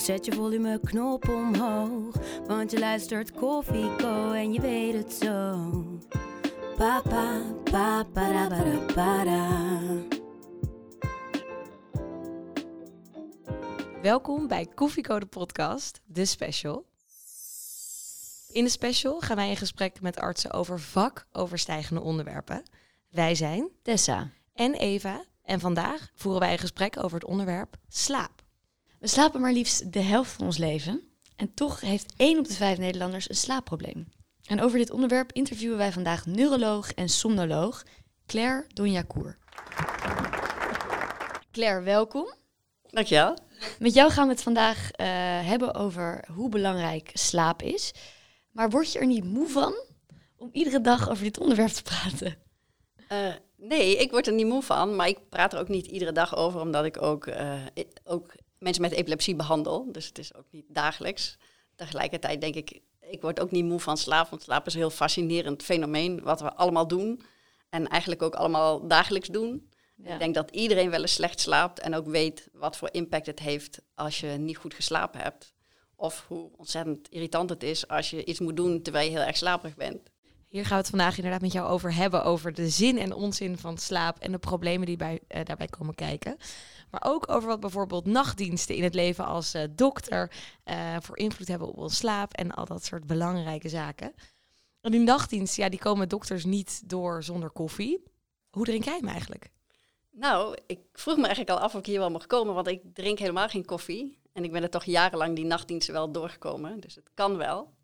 Dus 0.00 0.08
zet 0.08 0.24
je 0.24 0.32
volumeknop 0.32 1.28
omhoog. 1.28 2.16
Want 2.46 2.70
je 2.70 2.78
luistert 2.78 3.32
Koffie 3.32 3.96
Co 3.96 4.32
en 4.32 4.52
je 4.52 4.60
weet 4.60 4.94
het 4.94 5.12
zo. 5.12 5.70
Papa, 6.76 7.42
papa, 7.64 8.04
para, 8.04 8.48
para, 8.48 8.78
para. 8.94 9.48
Welkom 14.02 14.48
bij 14.48 14.66
Koffieko 14.74 15.18
de 15.18 15.26
podcast, 15.26 16.00
de 16.04 16.24
special. 16.24 16.86
In 18.52 18.64
de 18.64 18.70
special 18.70 19.20
gaan 19.20 19.36
wij 19.36 19.48
in 19.48 19.56
gesprek 19.56 20.00
met 20.00 20.18
artsen 20.18 20.50
over 20.50 20.80
vakoverstijgende 20.80 22.00
onderwerpen. 22.00 22.62
Wij 23.10 23.34
zijn 23.34 23.68
Tessa. 23.82 24.30
en 24.54 24.74
Eva 24.74 25.24
en 25.42 25.60
vandaag 25.60 26.10
voeren 26.14 26.40
wij 26.40 26.52
een 26.52 26.58
gesprek 26.58 27.02
over 27.04 27.18
het 27.18 27.28
onderwerp 27.28 27.76
slaap. 27.88 28.39
We 29.00 29.06
slapen 29.06 29.40
maar 29.40 29.52
liefst 29.52 29.92
de 29.92 30.00
helft 30.00 30.30
van 30.30 30.46
ons 30.46 30.56
leven. 30.56 31.00
En 31.36 31.54
toch 31.54 31.80
heeft 31.80 32.12
één 32.16 32.38
op 32.38 32.48
de 32.48 32.54
vijf 32.54 32.78
Nederlanders 32.78 33.28
een 33.28 33.36
slaapprobleem. 33.36 34.06
En 34.44 34.60
over 34.60 34.78
dit 34.78 34.90
onderwerp 34.90 35.32
interviewen 35.32 35.76
wij 35.76 35.92
vandaag 35.92 36.26
neuroloog 36.26 36.92
en 36.92 37.08
somnoloog 37.08 37.84
Claire 38.26 38.66
Donjacour. 38.72 39.38
Claire, 41.50 41.82
welkom. 41.82 42.34
Dankjewel. 42.90 43.38
Met 43.78 43.94
jou 43.94 44.10
gaan 44.10 44.26
we 44.26 44.32
het 44.32 44.42
vandaag 44.42 44.90
eh, 44.90 45.06
hebben 45.46 45.74
over 45.74 46.24
hoe 46.32 46.48
belangrijk 46.48 47.10
slaap 47.12 47.62
is. 47.62 47.92
Maar 48.50 48.70
word 48.70 48.92
je 48.92 48.98
er 48.98 49.06
niet 49.06 49.24
moe 49.24 49.48
van 49.48 49.74
om 50.36 50.48
iedere 50.52 50.80
dag 50.80 51.10
over 51.10 51.24
dit 51.24 51.38
onderwerp 51.38 51.70
te 51.70 51.82
praten? 51.82 52.36
Uh, 53.12 53.34
nee, 53.56 53.96
ik 53.96 54.10
word 54.10 54.26
er 54.26 54.32
niet 54.32 54.46
moe 54.46 54.62
van, 54.62 54.96
maar 54.96 55.08
ik 55.08 55.28
praat 55.28 55.52
er 55.52 55.58
ook 55.58 55.68
niet 55.68 55.86
iedere 55.86 56.12
dag 56.12 56.36
over, 56.36 56.60
omdat 56.60 56.84
ik 56.84 57.02
ook, 57.02 57.26
uh, 57.26 57.62
ook 58.04 58.34
mensen 58.60 58.82
met 58.82 58.92
epilepsie 58.92 59.36
behandel. 59.36 59.92
Dus 59.92 60.06
het 60.06 60.18
is 60.18 60.34
ook 60.34 60.46
niet 60.50 60.64
dagelijks. 60.68 61.36
Tegelijkertijd 61.76 62.40
denk 62.40 62.54
ik, 62.54 62.80
ik 63.00 63.22
word 63.22 63.40
ook 63.40 63.50
niet 63.50 63.64
moe 63.64 63.80
van 63.80 63.96
slaap, 63.96 64.30
want 64.30 64.42
slaap 64.42 64.66
is 64.66 64.74
een 64.74 64.80
heel 64.80 64.90
fascinerend 64.90 65.62
fenomeen, 65.62 66.22
wat 66.22 66.40
we 66.40 66.54
allemaal 66.54 66.88
doen. 66.88 67.22
En 67.70 67.88
eigenlijk 67.88 68.22
ook 68.22 68.34
allemaal 68.34 68.86
dagelijks 68.86 69.28
doen. 69.28 69.70
Ja. 69.96 70.12
Ik 70.12 70.18
denk 70.18 70.34
dat 70.34 70.50
iedereen 70.50 70.90
wel 70.90 71.00
eens 71.00 71.12
slecht 71.12 71.40
slaapt 71.40 71.80
en 71.80 71.94
ook 71.94 72.06
weet 72.06 72.48
wat 72.52 72.76
voor 72.76 72.88
impact 72.92 73.26
het 73.26 73.38
heeft 73.38 73.80
als 73.94 74.20
je 74.20 74.26
niet 74.26 74.56
goed 74.56 74.74
geslapen 74.74 75.20
hebt. 75.20 75.52
Of 75.96 76.24
hoe 76.28 76.50
ontzettend 76.56 77.08
irritant 77.08 77.50
het 77.50 77.62
is 77.62 77.88
als 77.88 78.10
je 78.10 78.24
iets 78.24 78.40
moet 78.40 78.56
doen 78.56 78.82
terwijl 78.82 79.10
je 79.10 79.16
heel 79.16 79.26
erg 79.26 79.36
slaperig 79.36 79.76
bent. 79.76 80.10
Hier 80.48 80.62
gaan 80.62 80.76
we 80.76 80.82
het 80.82 80.90
vandaag 80.90 81.16
inderdaad 81.16 81.40
met 81.40 81.52
jou 81.52 81.68
over 81.68 81.94
hebben, 81.94 82.24
over 82.24 82.54
de 82.54 82.68
zin 82.68 82.98
en 82.98 83.12
onzin 83.12 83.58
van 83.58 83.78
slaap 83.78 84.18
en 84.18 84.32
de 84.32 84.38
problemen 84.38 84.86
die 84.86 84.96
bij, 84.96 85.20
uh, 85.28 85.44
daarbij 85.44 85.66
komen 85.66 85.94
kijken. 85.94 86.36
Maar 86.90 87.02
ook 87.04 87.30
over 87.30 87.48
wat 87.48 87.60
bijvoorbeeld 87.60 88.06
nachtdiensten 88.06 88.74
in 88.74 88.82
het 88.82 88.94
leven 88.94 89.24
als 89.24 89.54
uh, 89.54 89.62
dokter 89.70 90.32
uh, 90.64 90.96
voor 91.00 91.18
invloed 91.18 91.48
hebben 91.48 91.68
op 91.68 91.76
ons 91.76 91.96
slaap 91.96 92.32
en 92.32 92.50
al 92.50 92.64
dat 92.64 92.84
soort 92.84 93.06
belangrijke 93.06 93.68
zaken. 93.68 94.14
En 94.80 94.90
die 94.90 95.00
nachtdiensten, 95.00 95.62
ja, 95.62 95.68
die 95.68 95.78
komen 95.78 96.08
dokters 96.08 96.44
niet 96.44 96.88
door 96.88 97.22
zonder 97.22 97.50
koffie. 97.50 98.02
Hoe 98.50 98.64
drink 98.64 98.84
jij 98.84 98.96
hem 98.96 99.08
eigenlijk? 99.08 99.50
Nou, 100.10 100.56
ik 100.66 100.80
vroeg 100.92 101.16
me 101.16 101.26
eigenlijk 101.26 101.50
al 101.50 101.64
af 101.64 101.74
of 101.74 101.80
ik 101.80 101.86
hier 101.86 101.98
wel 101.98 102.10
mag 102.10 102.26
komen, 102.26 102.54
want 102.54 102.66
ik 102.66 102.80
drink 102.92 103.18
helemaal 103.18 103.48
geen 103.48 103.64
koffie. 103.64 104.18
En 104.32 104.44
ik 104.44 104.52
ben 104.52 104.62
er 104.62 104.70
toch 104.70 104.84
jarenlang 104.84 105.36
die 105.36 105.44
nachtdiensten 105.44 105.94
wel 105.94 106.12
doorgekomen, 106.12 106.80
dus 106.80 106.94
het 106.94 107.10
kan 107.14 107.36
wel. 107.36 107.74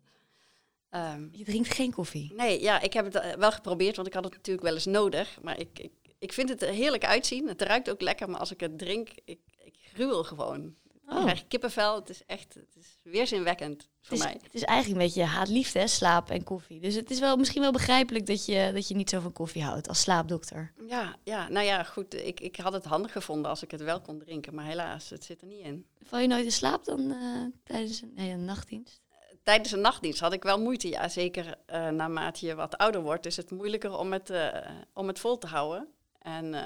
Um, 0.91 1.29
je 1.31 1.43
drinkt 1.43 1.73
geen 1.73 1.93
koffie? 1.93 2.33
Nee, 2.35 2.61
ja, 2.61 2.79
ik 2.81 2.93
heb 2.93 3.13
het 3.13 3.35
wel 3.37 3.51
geprobeerd, 3.51 3.95
want 3.95 4.07
ik 4.07 4.13
had 4.13 4.23
het 4.23 4.33
natuurlijk 4.33 4.65
wel 4.65 4.75
eens 4.75 4.85
nodig. 4.85 5.41
Maar 5.41 5.59
ik, 5.59 5.79
ik, 5.79 5.91
ik 6.19 6.33
vind 6.33 6.49
het 6.49 6.61
er 6.61 6.73
heerlijk 6.73 7.05
uitzien. 7.05 7.47
Het 7.47 7.61
ruikt 7.61 7.89
ook 7.89 8.01
lekker, 8.01 8.29
maar 8.29 8.39
als 8.39 8.51
ik 8.51 8.59
het 8.59 8.77
drink, 8.77 9.09
ik, 9.25 9.39
ik 9.57 9.75
gruwel 9.93 10.23
gewoon. 10.23 10.75
Oh. 11.07 11.17
Ik 11.17 11.21
krijg 11.21 11.47
kippenvel. 11.47 11.95
Het 11.95 12.09
is 12.09 12.25
echt 12.25 12.53
het 12.53 12.75
is 12.79 12.97
weerzinwekkend 13.03 13.89
voor 14.01 14.17
het 14.17 14.19
is, 14.19 14.23
mij. 14.23 14.39
Het 14.43 14.53
is 14.53 14.63
eigenlijk 14.63 15.01
een 15.01 15.07
beetje 15.07 15.23
haat-liefde, 15.23 15.87
slaap 15.87 16.29
en 16.29 16.43
koffie. 16.43 16.79
Dus 16.79 16.95
het 16.95 17.11
is 17.11 17.19
wel 17.19 17.37
misschien 17.37 17.61
wel 17.61 17.71
begrijpelijk 17.71 18.25
dat 18.25 18.45
je, 18.45 18.71
dat 18.73 18.87
je 18.87 18.95
niet 18.95 19.09
zo 19.09 19.19
van 19.19 19.33
koffie 19.33 19.63
houdt 19.63 19.87
als 19.87 20.01
slaapdokter. 20.01 20.73
Ja, 20.87 21.15
ja 21.23 21.49
nou 21.49 21.65
ja, 21.65 21.83
goed. 21.83 22.13
Ik, 22.13 22.39
ik 22.39 22.55
had 22.55 22.73
het 22.73 22.85
handig 22.85 23.11
gevonden 23.11 23.49
als 23.49 23.63
ik 23.63 23.71
het 23.71 23.81
wel 23.81 24.01
kon 24.01 24.19
drinken. 24.19 24.55
Maar 24.55 24.65
helaas, 24.65 25.09
het 25.09 25.23
zit 25.23 25.41
er 25.41 25.47
niet 25.47 25.65
in. 25.65 25.85
Val 26.01 26.19
je 26.19 26.27
nooit 26.27 26.45
in 26.45 26.51
slaap 26.51 26.85
dan 26.85 26.99
uh, 26.99 27.45
tijdens 27.63 28.01
een, 28.01 28.11
nee, 28.15 28.31
een 28.31 28.45
nachtdienst? 28.45 29.01
tijdens 29.43 29.71
een 29.71 29.81
nachtdienst 29.81 30.19
had 30.19 30.33
ik 30.33 30.43
wel 30.43 30.59
moeite. 30.59 30.89
Ja, 30.89 31.07
zeker 31.07 31.45
uh, 31.45 31.89
naarmate 31.89 32.45
je 32.45 32.55
wat 32.55 32.77
ouder 32.77 33.01
wordt, 33.01 33.25
is 33.25 33.37
het 33.37 33.51
moeilijker 33.51 33.97
om 33.97 34.13
het, 34.13 34.29
uh, 34.29 34.47
om 34.93 35.07
het 35.07 35.19
vol 35.19 35.37
te 35.37 35.47
houden. 35.47 35.87
En 36.27 36.53
uh, 36.53 36.65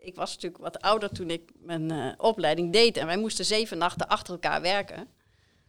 ik 0.00 0.14
was 0.14 0.34
natuurlijk 0.34 0.62
wat 0.62 0.80
ouder 0.80 1.10
toen 1.10 1.30
ik 1.30 1.50
mijn 1.54 2.14
opleiding 2.20 2.72
deed. 2.72 2.96
En 2.96 3.06
wij 3.06 3.18
moesten 3.18 3.44
zeven 3.44 3.78
nachten 3.78 4.08
achter 4.08 4.32
elkaar 4.32 4.60
werken. 4.60 5.08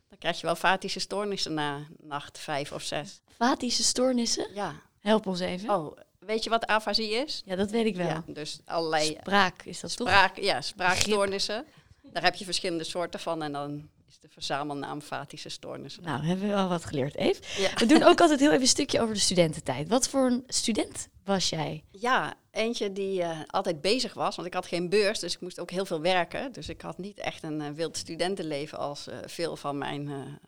Dan 0.09 0.17
krijg 0.17 0.39
je 0.39 0.45
wel 0.45 0.55
fatische 0.55 0.99
stoornissen 0.99 1.53
na 1.53 1.87
nacht 1.97 2.39
vijf 2.39 2.71
of 2.71 2.83
zes. 2.83 3.21
Fatische 3.35 3.83
stoornissen? 3.83 4.47
Ja. 4.53 4.73
Help 4.99 5.27
ons 5.27 5.39
even. 5.39 5.69
Oh, 5.69 5.97
weet 6.19 6.43
je 6.43 6.49
wat 6.49 6.67
afasie 6.67 7.09
is? 7.09 7.41
Ja, 7.45 7.55
dat 7.55 7.71
weet 7.71 7.85
ik 7.85 7.95
wel. 7.95 8.07
Ja, 8.07 8.23
dus 8.27 8.59
allerlei... 8.65 9.17
Spraak 9.19 9.63
is 9.63 9.79
dat 9.79 9.91
spraak, 9.91 10.35
toch? 10.35 10.45
Ja, 10.45 10.61
spraakstoornissen. 10.61 11.65
Daar 12.03 12.23
heb 12.23 12.35
je 12.35 12.45
verschillende 12.45 12.83
soorten 12.83 13.19
van 13.19 13.43
en 13.43 13.51
dan 13.51 13.89
is 14.19 14.27
de 14.27 14.33
verzamelnaam 14.33 15.01
fatische 15.01 15.49
stoornissen. 15.49 16.03
Nou, 16.03 16.23
hebben 16.23 16.47
we 16.47 16.55
al 16.55 16.67
wat 16.67 16.85
geleerd, 16.85 17.15
Eve. 17.15 17.61
Ja. 17.61 17.73
We 17.73 17.85
doen 17.85 18.03
ook 18.03 18.21
altijd 18.21 18.39
heel 18.39 18.49
even 18.49 18.61
een 18.61 18.67
stukje 18.67 19.01
over 19.01 19.13
de 19.13 19.19
studententijd. 19.19 19.87
Wat 19.87 20.09
voor 20.09 20.25
een 20.25 20.43
student 20.47 21.09
was 21.23 21.49
jij? 21.49 21.83
Ja, 21.91 22.33
eentje 22.51 22.93
die 22.93 23.21
uh, 23.21 23.39
altijd 23.47 23.81
bezig 23.81 24.13
was, 24.13 24.35
want 24.35 24.47
ik 24.47 24.53
had 24.53 24.65
geen 24.65 24.89
beurs, 24.89 25.19
dus 25.19 25.33
ik 25.33 25.41
moest 25.41 25.59
ook 25.59 25.71
heel 25.71 25.85
veel 25.85 26.01
werken. 26.01 26.51
Dus 26.51 26.69
ik 26.69 26.81
had 26.81 26.97
niet 26.97 27.19
echt 27.19 27.43
een 27.43 27.61
uh, 27.61 27.69
wild 27.69 27.97
studentenleven 27.97 28.77
als 28.77 29.07
uh, 29.07 29.15
veel 29.25 29.55
van 29.55 29.77
mijn 29.77 30.39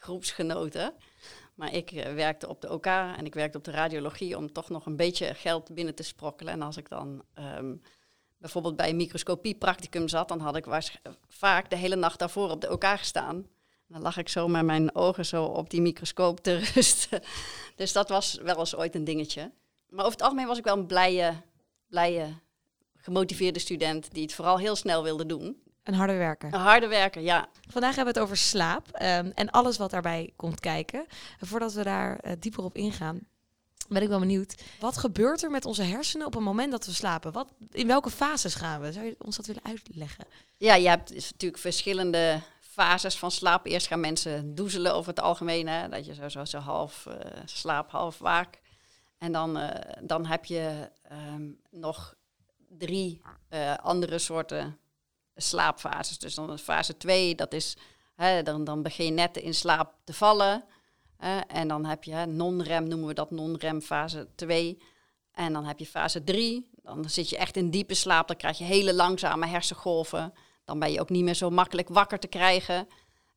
groepsgenoten. 0.00 0.92
Maar 1.54 1.74
ik 1.74 1.90
werkte 2.14 2.48
op 2.48 2.60
de 2.60 2.70
OK 2.70 2.86
en 2.86 3.24
ik 3.24 3.34
werkte 3.34 3.58
op 3.58 3.64
de 3.64 3.70
radiologie 3.70 4.36
om 4.36 4.52
toch 4.52 4.68
nog 4.68 4.86
een 4.86 4.96
beetje 4.96 5.34
geld 5.34 5.74
binnen 5.74 5.94
te 5.94 6.02
sprokkelen. 6.02 6.52
En 6.52 6.62
als 6.62 6.76
ik 6.76 6.88
dan... 6.88 7.24
Um, 7.58 7.82
bijvoorbeeld 8.44 8.76
bij 8.76 8.88
een 8.88 8.96
microscopiepracticum 8.96 10.08
zat, 10.08 10.28
dan 10.28 10.40
had 10.40 10.56
ik 10.56 10.66
vaak 11.28 11.70
de 11.70 11.76
hele 11.76 11.96
nacht 11.96 12.18
daarvoor 12.18 12.50
op 12.50 12.60
de 12.60 12.66
elkaar 12.66 12.98
gestaan. 12.98 13.46
Dan 13.86 14.02
lag 14.02 14.16
ik 14.16 14.28
zo 14.28 14.48
met 14.48 14.64
mijn 14.64 14.94
ogen 14.94 15.26
zo 15.26 15.44
op 15.44 15.70
die 15.70 15.80
microscoop 15.80 16.40
te 16.40 16.54
rusten. 16.74 17.22
Dus 17.76 17.92
dat 17.92 18.08
was 18.08 18.38
wel 18.42 18.58
eens 18.58 18.76
ooit 18.76 18.94
een 18.94 19.04
dingetje. 19.04 19.52
Maar 19.88 20.04
over 20.04 20.16
het 20.16 20.22
algemeen 20.22 20.46
was 20.46 20.58
ik 20.58 20.64
wel 20.64 20.76
een 20.76 20.86
blije, 20.86 21.34
blije 21.88 22.34
gemotiveerde 22.96 23.58
student 23.58 24.12
die 24.12 24.22
het 24.22 24.34
vooral 24.34 24.58
heel 24.58 24.76
snel 24.76 25.02
wilde 25.02 25.26
doen. 25.26 25.62
Een 25.82 25.94
harde 25.94 26.16
werker. 26.16 26.54
Een 26.54 26.60
harde 26.60 26.86
werker, 26.86 27.22
ja. 27.22 27.48
Vandaag 27.70 27.94
hebben 27.94 28.14
we 28.14 28.20
het 28.20 28.28
over 28.28 28.42
slaap 28.42 28.86
um, 28.86 29.32
en 29.34 29.50
alles 29.50 29.76
wat 29.76 29.90
daarbij 29.90 30.32
komt 30.36 30.60
kijken. 30.60 31.06
En 31.40 31.46
voordat 31.46 31.72
we 31.72 31.82
daar 31.82 32.20
uh, 32.24 32.32
dieper 32.38 32.64
op 32.64 32.76
ingaan, 32.76 33.20
ben 33.88 34.02
ik 34.02 34.08
wel 34.08 34.18
benieuwd. 34.18 34.62
Wat 34.80 34.96
gebeurt 34.96 35.42
er 35.42 35.50
met 35.50 35.64
onze 35.64 35.82
hersenen 35.82 36.26
op 36.26 36.34
het 36.34 36.42
moment 36.42 36.70
dat 36.70 36.86
we 36.86 36.92
slapen? 36.92 37.32
Wat, 37.32 37.48
in 37.70 37.86
welke 37.86 38.10
fases 38.10 38.54
gaan 38.54 38.80
we? 38.80 38.92
Zou 38.92 39.04
je 39.04 39.16
ons 39.18 39.36
dat 39.36 39.46
willen 39.46 39.64
uitleggen? 39.64 40.24
Ja, 40.56 40.74
je 40.74 40.88
hebt 40.88 41.14
natuurlijk 41.14 41.60
verschillende 41.60 42.40
fases 42.60 43.18
van 43.18 43.30
slaap. 43.30 43.66
Eerst 43.66 43.86
gaan 43.86 44.00
mensen 44.00 44.54
doezelen 44.54 44.94
over 44.94 45.08
het 45.08 45.20
algemeen. 45.20 45.68
Hè? 45.68 45.88
Dat 45.88 46.06
je 46.06 46.14
zo, 46.14 46.28
zo, 46.28 46.44
zo 46.44 46.58
half 46.58 47.06
uh, 47.08 47.14
slaap, 47.44 47.90
half 47.90 48.18
waak. 48.18 48.60
En 49.18 49.32
dan, 49.32 49.58
uh, 49.58 49.68
dan 50.00 50.26
heb 50.26 50.44
je 50.44 50.90
um, 51.12 51.60
nog 51.70 52.14
drie 52.68 53.20
uh, 53.50 53.74
andere 53.74 54.18
soorten 54.18 54.78
slaapfases. 55.36 56.18
Dus 56.18 56.34
dan 56.34 56.58
fase 56.58 56.96
2, 56.96 57.34
dat 57.34 57.52
is, 57.52 57.76
hè, 58.14 58.42
dan, 58.42 58.64
dan 58.64 58.82
begin 58.82 59.04
je 59.04 59.10
net 59.10 59.36
in 59.36 59.54
slaap 59.54 59.94
te 60.04 60.12
vallen. 60.12 60.64
En 61.46 61.68
dan 61.68 61.84
heb 61.84 62.04
je 62.04 62.26
non-rem, 62.26 62.88
noemen 62.88 63.08
we 63.08 63.14
dat 63.14 63.30
non-rem 63.30 63.80
fase 63.80 64.28
2. 64.34 64.78
En 65.32 65.52
dan 65.52 65.64
heb 65.64 65.78
je 65.78 65.86
fase 65.86 66.24
3. 66.24 66.70
Dan 66.82 67.10
zit 67.10 67.28
je 67.30 67.36
echt 67.36 67.56
in 67.56 67.70
diepe 67.70 67.94
slaap. 67.94 68.26
Dan 68.26 68.36
krijg 68.36 68.58
je 68.58 68.64
hele 68.64 68.94
langzame 68.94 69.46
hersengolven. 69.46 70.32
Dan 70.64 70.78
ben 70.78 70.92
je 70.92 71.00
ook 71.00 71.10
niet 71.10 71.24
meer 71.24 71.34
zo 71.34 71.50
makkelijk 71.50 71.88
wakker 71.88 72.18
te 72.18 72.26
krijgen. 72.26 72.88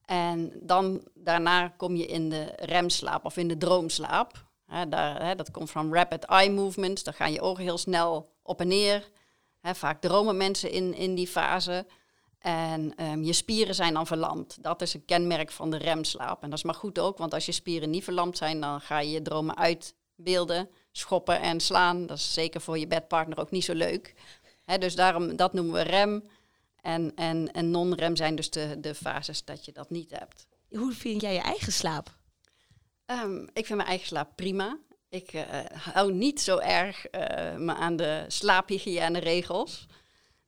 En 0.06 0.52
dan 0.62 1.08
daarna 1.14 1.68
kom 1.68 1.96
je 1.96 2.06
in 2.06 2.30
de 2.30 2.54
remslaap 2.56 3.26
of 3.26 3.38
in 3.38 3.48
de 3.48 3.58
droomslaap. 3.58 4.46
Daar, 4.90 5.36
dat 5.36 5.52
komt 5.52 5.72
van 5.72 5.94
rapid 5.94 6.24
eye 6.24 6.52
movements. 6.52 7.04
Dan 7.04 7.14
gaan 7.14 7.32
je 7.32 7.42
ogen 7.42 7.64
heel 7.64 7.78
snel 7.78 8.32
op 8.44 8.62
en 8.62 8.68
neer. 8.68 9.10
Vaak 9.62 10.02
dromen 10.02 10.38
mensen 10.38 10.72
in, 10.72 10.94
in 10.94 11.16
die 11.16 11.28
fase. 11.28 11.86
En 12.48 12.96
ehm, 12.96 13.24
je 13.24 13.34
spieren 13.34 13.76
zijn 13.76 13.94
dan 13.94 14.08
verlamd. 14.08 14.58
Dat 14.64 14.82
is 14.82 14.94
een 14.94 15.06
kenmerk 15.06 15.52
van 15.52 15.72
de 15.72 15.78
remslaap. 15.78 16.44
En 16.44 16.50
dat 16.50 16.58
is 16.58 16.64
maar 16.64 16.76
goed 16.76 17.00
ook, 17.00 17.18
want 17.18 17.34
als 17.34 17.46
je 17.46 17.52
spieren 17.52 17.90
niet 17.90 18.04
verlamd 18.04 18.38
zijn, 18.38 18.62
dan 18.62 18.82
ga 18.82 19.00
je 19.00 19.12
je 19.12 19.22
dromen 19.22 19.58
uitbeelden, 19.58 20.70
schoppen 20.92 21.42
en 21.42 21.60
slaan. 21.60 22.06
Dat 22.06 22.18
is 22.18 22.34
zeker 22.34 22.62
voor 22.62 22.78
je 22.78 22.88
bedpartner 22.88 23.40
ook 23.40 23.52
niet 23.52 23.64
zo 23.64 23.74
leuk. 23.74 24.14
Dus 24.80 24.96
daarom, 24.96 25.36
dat 25.36 25.54
noemen 25.54 25.74
we 25.74 25.82
rem. 25.82 26.30
En, 26.82 27.12
en, 27.16 27.52
en 27.52 27.72
non-rem 27.72 28.16
zijn 28.16 28.36
dus 28.36 28.50
de, 28.50 28.80
de 28.80 28.96
fases 28.96 29.44
dat 29.44 29.66
je 29.66 29.72
dat 29.72 29.90
niet 29.90 30.12
hebt. 30.12 30.48
Hoe 30.70 30.94
vind 30.94 31.22
jij 31.22 31.34
je 31.34 31.42
eigen 31.42 31.72
slaap? 31.72 32.16
Ehm, 33.06 33.42
ik 33.42 33.66
vind 33.66 33.76
mijn 33.76 33.90
eigen 33.90 34.08
slaap 34.08 34.36
prima. 34.36 34.78
Ik 35.10 35.34
uh, 35.34 35.44
hou 35.94 36.14
niet 36.14 36.42
zo 36.42 36.58
erg 36.58 37.06
uh, 37.12 37.22
me 37.56 37.74
aan 37.74 37.96
de 37.96 38.26
slaaphygiëne 38.28 39.20
regels. 39.20 39.88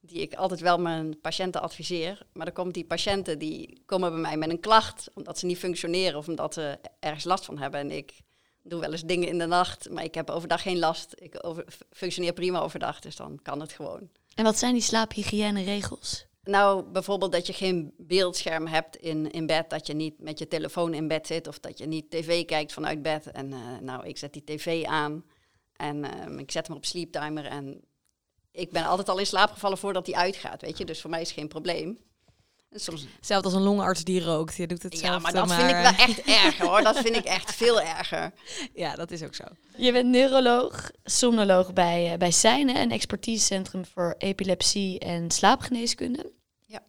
Die 0.00 0.20
ik 0.20 0.34
altijd 0.34 0.60
wel 0.60 0.78
mijn 0.78 1.20
patiënten 1.20 1.62
adviseer. 1.62 2.26
Maar 2.32 2.44
dan 2.44 2.54
komen 2.54 2.72
die 2.72 2.84
patiënten 2.84 3.38
die 3.38 3.82
komen 3.86 4.10
bij 4.10 4.20
mij 4.20 4.36
met 4.36 4.50
een 4.50 4.60
klacht. 4.60 5.10
Omdat 5.14 5.38
ze 5.38 5.46
niet 5.46 5.58
functioneren 5.58 6.18
of 6.18 6.28
omdat 6.28 6.54
ze 6.54 6.78
ergens 7.00 7.24
last 7.24 7.44
van 7.44 7.58
hebben. 7.58 7.80
En 7.80 7.90
ik 7.90 8.20
doe 8.62 8.80
wel 8.80 8.92
eens 8.92 9.04
dingen 9.04 9.28
in 9.28 9.38
de 9.38 9.46
nacht. 9.46 9.90
Maar 9.90 10.04
ik 10.04 10.14
heb 10.14 10.30
overdag 10.30 10.62
geen 10.62 10.78
last. 10.78 11.14
Ik 11.18 11.46
over, 11.46 11.64
functioneer 11.90 12.32
prima 12.32 12.60
overdag. 12.60 13.00
Dus 13.00 13.16
dan 13.16 13.38
kan 13.42 13.60
het 13.60 13.72
gewoon. 13.72 14.08
En 14.34 14.44
wat 14.44 14.58
zijn 14.58 14.72
die 14.72 14.82
slaaphygiëne 14.82 15.64
regels? 15.64 16.28
Nou, 16.44 16.82
bijvoorbeeld 16.82 17.32
dat 17.32 17.46
je 17.46 17.52
geen 17.52 17.94
beeldscherm 17.96 18.66
hebt 18.66 18.96
in, 18.96 19.30
in 19.30 19.46
bed, 19.46 19.70
dat 19.70 19.86
je 19.86 19.94
niet 19.94 20.14
met 20.18 20.38
je 20.38 20.48
telefoon 20.48 20.94
in 20.94 21.08
bed 21.08 21.26
zit 21.26 21.48
of 21.48 21.58
dat 21.58 21.78
je 21.78 21.86
niet 21.86 22.10
tv 22.10 22.44
kijkt 22.44 22.72
vanuit 22.72 23.02
bed. 23.02 23.26
En 23.26 23.50
uh, 23.50 23.78
nou, 23.80 24.06
ik 24.06 24.18
zet 24.18 24.32
die 24.32 24.44
tv 24.44 24.84
aan 24.84 25.24
en 25.76 25.96
uh, 25.96 26.38
ik 26.38 26.50
zet 26.50 26.66
hem 26.66 26.76
op 26.76 26.84
sleeptimer 26.84 27.44
en 27.44 27.80
ik 28.52 28.70
ben 28.70 28.84
altijd 28.84 29.08
al 29.08 29.18
in 29.18 29.26
slaap 29.26 29.50
gevallen 29.50 29.78
voordat 29.78 30.06
hij 30.06 30.14
uitgaat, 30.14 30.60
weet 30.60 30.78
je. 30.78 30.84
Dus 30.84 31.00
voor 31.00 31.10
mij 31.10 31.20
is 31.20 31.28
het 31.28 31.38
geen 31.38 31.48
probleem. 31.48 31.98
En 32.70 32.80
soms... 32.80 33.06
Hetzelfde 33.16 33.48
als 33.48 33.56
een 33.56 33.62
longarts 33.62 34.04
die 34.04 34.22
rookt, 34.22 34.56
je 34.56 34.66
doet 34.66 34.82
het 34.82 35.00
Ja, 35.00 35.18
maar 35.18 35.32
dat 35.32 35.52
vind 35.52 35.70
ik 35.70 35.76
wel 35.76 36.06
echt 36.06 36.22
erger 36.22 36.66
hoor, 36.66 36.82
dat 36.82 36.98
vind 36.98 37.16
ik 37.16 37.24
echt 37.24 37.54
veel 37.54 37.80
erger. 37.80 38.32
Ja, 38.74 38.94
dat 38.94 39.10
is 39.10 39.22
ook 39.22 39.34
zo. 39.34 39.44
Je 39.76 39.92
bent 39.92 40.08
neuroloog, 40.08 40.90
somnoloog 41.04 41.72
bij, 41.72 42.12
uh, 42.12 42.18
bij 42.18 42.30
Seine, 42.30 42.80
een 42.80 42.90
expertisecentrum 42.90 43.84
voor 43.84 44.14
epilepsie 44.18 44.98
en 44.98 45.30
slaapgeneeskunde. 45.30 46.32
Ja. 46.66 46.82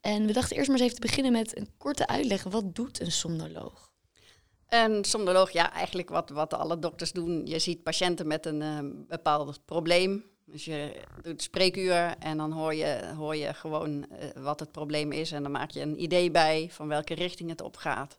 En 0.00 0.26
we 0.26 0.32
dachten 0.32 0.56
eerst 0.56 0.68
maar 0.68 0.78
eens 0.78 0.86
even 0.86 1.00
te 1.00 1.06
beginnen 1.06 1.32
met 1.32 1.56
een 1.56 1.74
korte 1.78 2.06
uitleg. 2.06 2.42
Wat 2.42 2.74
doet 2.74 3.00
een 3.00 3.12
somnoloog? 3.12 3.90
Een 4.68 5.04
somnoloog, 5.04 5.50
ja, 5.50 5.72
eigenlijk 5.72 6.08
wat, 6.08 6.30
wat 6.30 6.54
alle 6.54 6.78
dokters 6.78 7.12
doen. 7.12 7.46
Je 7.46 7.58
ziet 7.58 7.82
patiënten 7.82 8.26
met 8.26 8.46
een 8.46 8.60
uh, 8.60 8.78
bepaald 9.08 9.64
probleem. 9.64 10.31
Dus 10.44 10.64
je 10.64 11.02
doet 11.22 11.42
spreekuur 11.42 12.14
en 12.18 12.36
dan 12.36 12.52
hoor 12.52 12.74
je, 12.74 13.12
hoor 13.16 13.36
je 13.36 13.54
gewoon 13.54 14.06
uh, 14.10 14.42
wat 14.42 14.60
het 14.60 14.72
probleem 14.72 15.12
is. 15.12 15.32
En 15.32 15.42
dan 15.42 15.52
maak 15.52 15.70
je 15.70 15.80
een 15.80 16.02
idee 16.02 16.30
bij 16.30 16.68
van 16.70 16.88
welke 16.88 17.14
richting 17.14 17.50
het 17.50 17.60
op 17.60 17.76
gaat. 17.76 18.18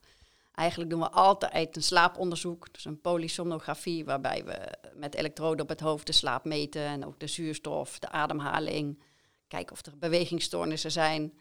Eigenlijk 0.55 0.89
doen 0.89 0.99
we 0.99 1.09
altijd 1.09 1.75
een 1.75 1.83
slaaponderzoek, 1.83 2.73
dus 2.73 2.85
een 2.85 3.01
polysomnografie, 3.01 4.05
waarbij 4.05 4.45
we 4.45 4.57
met 4.95 5.15
elektroden 5.15 5.61
op 5.61 5.69
het 5.69 5.79
hoofd 5.79 6.05
de 6.05 6.11
slaap 6.11 6.45
meten 6.45 6.81
en 6.81 7.05
ook 7.05 7.19
de 7.19 7.27
zuurstof, 7.27 7.99
de 7.99 8.09
ademhaling, 8.09 8.99
kijken 9.47 9.73
of 9.73 9.85
er 9.85 9.97
bewegingsstoornissen 9.97 10.91
zijn. 10.91 11.33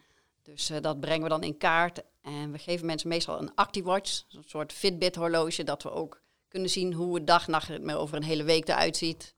Dus 0.43 0.71
uh, 0.71 0.81
dat 0.81 1.01
brengen 1.01 1.23
we 1.23 1.29
dan 1.29 1.43
in 1.43 1.59
kaart 1.59 2.03
en 2.23 2.53
we 2.53 2.59
geven 2.59 2.87
mensen 2.87 3.09
meestal 3.09 3.39
een 3.39 3.55
ActiWatch, 3.55 4.25
een 4.31 4.45
soort 4.47 4.73
Fitbit-horloge, 4.73 5.65
dat 5.65 5.83
we 5.83 5.91
ook 5.91 6.21
kunnen 6.49 6.71
zien 6.71 6.93
hoe 6.93 7.15
het 7.15 7.27
dag-nachtritme 7.27 7.97
over 7.97 8.17
een 8.17 8.23
hele 8.23 8.45
week 8.45 8.69
eruit 8.69 8.97
ziet. 8.97 9.35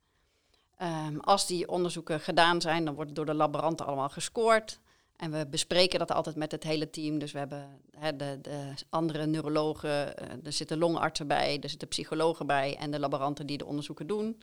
Um, 0.84 1.20
als 1.20 1.46
die 1.46 1.68
onderzoeken 1.68 2.20
gedaan 2.20 2.60
zijn, 2.60 2.84
dan 2.84 2.94
wordt 2.94 3.08
het 3.08 3.16
door 3.16 3.26
de 3.26 3.34
laboranten 3.34 3.86
allemaal 3.86 4.08
gescoord. 4.08 4.80
En 5.16 5.30
we 5.30 5.46
bespreken 5.46 5.98
dat 5.98 6.12
altijd 6.12 6.36
met 6.36 6.52
het 6.52 6.62
hele 6.62 6.90
team. 6.90 7.18
Dus 7.18 7.32
we 7.32 7.38
hebben 7.38 7.80
de, 8.16 8.38
de, 8.42 8.74
andere 8.88 9.26
neurologen, 9.26 9.90
uh, 9.90 10.46
er 10.46 10.52
zitten 10.52 10.78
longartsen 10.78 11.26
bij, 11.26 11.58
er 11.60 11.68
zitten 11.68 11.88
psychologen 11.88 12.46
bij 12.46 12.76
en 12.76 12.90
de 12.90 12.98
laboranten 12.98 13.46
die 13.46 13.58
de 13.58 13.64
onderzoeken 13.64 14.06
doen. 14.06 14.42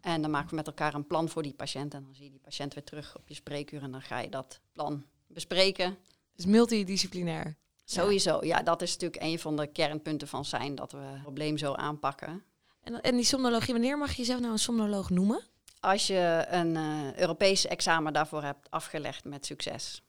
En 0.00 0.22
dan 0.22 0.30
maken 0.30 0.50
we 0.50 0.56
met 0.56 0.66
elkaar 0.66 0.94
een 0.94 1.06
plan 1.06 1.28
voor 1.28 1.42
die 1.42 1.54
patiënt. 1.54 1.94
En 1.94 2.02
dan 2.02 2.14
zie 2.14 2.24
je 2.24 2.30
die 2.30 2.40
patiënt 2.40 2.74
weer 2.74 2.84
terug 2.84 3.16
op 3.16 3.28
je 3.28 3.34
spreekuur 3.34 3.82
en 3.82 3.90
dan 3.90 4.02
ga 4.02 4.18
je 4.18 4.28
dat 4.28 4.60
plan 4.72 5.04
bespreken. 5.26 5.96
Dus 6.36 6.46
multidisciplinair. 6.46 7.56
Sowieso, 7.84 8.44
ja, 8.44 8.62
dat 8.62 8.82
is 8.82 8.92
natuurlijk 8.92 9.22
een 9.22 9.38
van 9.38 9.56
de 9.56 9.66
kernpunten 9.66 10.28
van 10.28 10.44
zijn, 10.44 10.74
dat 10.74 10.92
we 10.92 10.98
het 10.98 11.22
probleem 11.22 11.58
zo 11.58 11.72
aanpakken. 11.72 12.42
En, 12.80 13.00
en 13.00 13.16
die 13.16 13.24
somnologie, 13.24 13.72
wanneer 13.72 13.98
mag 13.98 14.10
je 14.10 14.16
jezelf 14.16 14.40
nou 14.40 14.52
een 14.52 14.58
somnoloog 14.58 15.10
noemen? 15.10 15.42
Als 15.80 16.06
je 16.06 16.46
een 16.48 16.74
uh, 16.74 17.14
Europees 17.14 17.66
examen 17.66 18.12
daarvoor 18.12 18.42
hebt 18.42 18.70
afgelegd 18.70 19.24
met 19.24 19.46
succes. 19.46 20.02